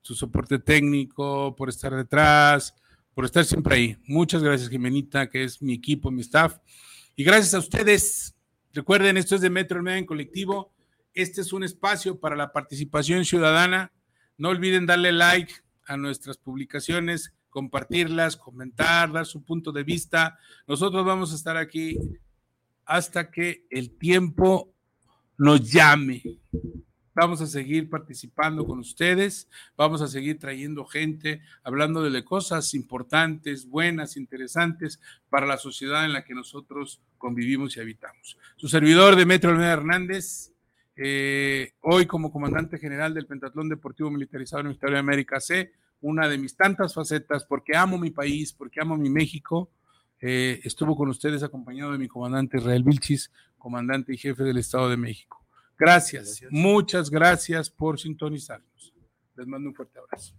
tu 0.01 0.15
soporte 0.15 0.59
técnico, 0.59 1.55
por 1.55 1.69
estar 1.69 1.95
detrás, 1.95 2.75
por 3.13 3.25
estar 3.25 3.45
siempre 3.45 3.75
ahí. 3.75 3.97
Muchas 4.07 4.43
gracias, 4.43 4.69
Jimenita, 4.69 5.29
que 5.29 5.43
es 5.43 5.61
mi 5.61 5.73
equipo, 5.73 6.11
mi 6.11 6.21
staff. 6.21 6.57
Y 7.15 7.23
gracias 7.23 7.53
a 7.53 7.59
ustedes. 7.59 8.32
Recuerden, 8.73 9.17
esto 9.17 9.35
es 9.35 9.41
de 9.41 9.51
Metro 9.51 9.83
Media 9.83 9.99
en 9.99 10.05
Colectivo. 10.05 10.73
Este 11.13 11.41
es 11.41 11.53
un 11.53 11.63
espacio 11.63 12.19
para 12.19 12.35
la 12.35 12.51
participación 12.51 13.23
ciudadana. 13.23 13.91
No 14.35 14.49
olviden 14.49 14.87
darle 14.87 15.11
like 15.11 15.53
a 15.85 15.95
nuestras 15.95 16.37
publicaciones, 16.37 17.35
compartirlas, 17.51 18.35
comentar, 18.35 19.11
dar 19.11 19.27
su 19.27 19.43
punto 19.43 19.71
de 19.71 19.83
vista. 19.83 20.39
Nosotros 20.67 21.05
vamos 21.05 21.31
a 21.31 21.35
estar 21.35 21.55
aquí 21.55 21.99
hasta 22.85 23.29
que 23.29 23.67
el 23.69 23.91
tiempo 23.91 24.73
nos 25.37 25.71
llame. 25.71 26.23
Vamos 27.15 27.41
a 27.41 27.47
seguir 27.47 27.91
participando 27.91 28.65
con 28.65 28.79
ustedes, 28.79 29.47
vamos 29.77 30.01
a 30.01 30.07
seguir 30.07 30.39
trayendo 30.39 30.83
gente, 30.83 31.41
hablando 31.63 32.01
de 32.09 32.23
cosas 32.23 32.73
importantes, 32.73 33.69
buenas, 33.69 34.17
interesantes 34.17 34.99
para 35.29 35.45
la 35.45 35.57
sociedad 35.57 36.05
en 36.05 36.13
la 36.13 36.23
que 36.23 36.33
nosotros 36.33 37.01
convivimos 37.19 37.77
y 37.77 37.81
habitamos. 37.81 38.37
Su 38.55 38.67
servidor, 38.67 39.15
Demetrio 39.15 39.51
Almeida 39.51 39.73
Hernández, 39.73 40.53
eh, 40.95 41.73
hoy 41.81 42.07
como 42.07 42.31
comandante 42.31 42.79
general 42.79 43.13
del 43.13 43.27
Pentatlón 43.27 43.69
Deportivo 43.69 44.09
Militarizado 44.09 44.61
en 44.61 44.67
Ministerio 44.69 44.95
de 44.95 44.99
América 44.99 45.39
C, 45.39 45.71
una 46.01 46.27
de 46.27 46.39
mis 46.39 46.57
tantas 46.57 46.95
facetas, 46.95 47.45
porque 47.45 47.77
amo 47.77 47.99
mi 47.99 48.09
país, 48.09 48.53
porque 48.53 48.81
amo 48.81 48.97
mi 48.97 49.11
México, 49.11 49.69
eh, 50.19 50.61
estuvo 50.63 50.95
con 50.95 51.09
ustedes 51.09 51.43
acompañado 51.43 51.91
de 51.91 51.99
mi 51.99 52.07
comandante 52.07 52.57
Israel 52.57 52.83
Vilchis, 52.83 53.31
comandante 53.59 54.13
y 54.13 54.17
jefe 54.17 54.43
del 54.43 54.57
Estado 54.57 54.89
de 54.89 54.97
México. 54.97 55.42
Gracias. 55.77 56.41
Muchas 56.49 57.09
gracias 57.09 57.69
por 57.69 57.99
sintonizarnos. 57.99 58.93
Les 59.35 59.47
mando 59.47 59.69
un 59.69 59.75
fuerte 59.75 59.99
abrazo. 59.99 60.35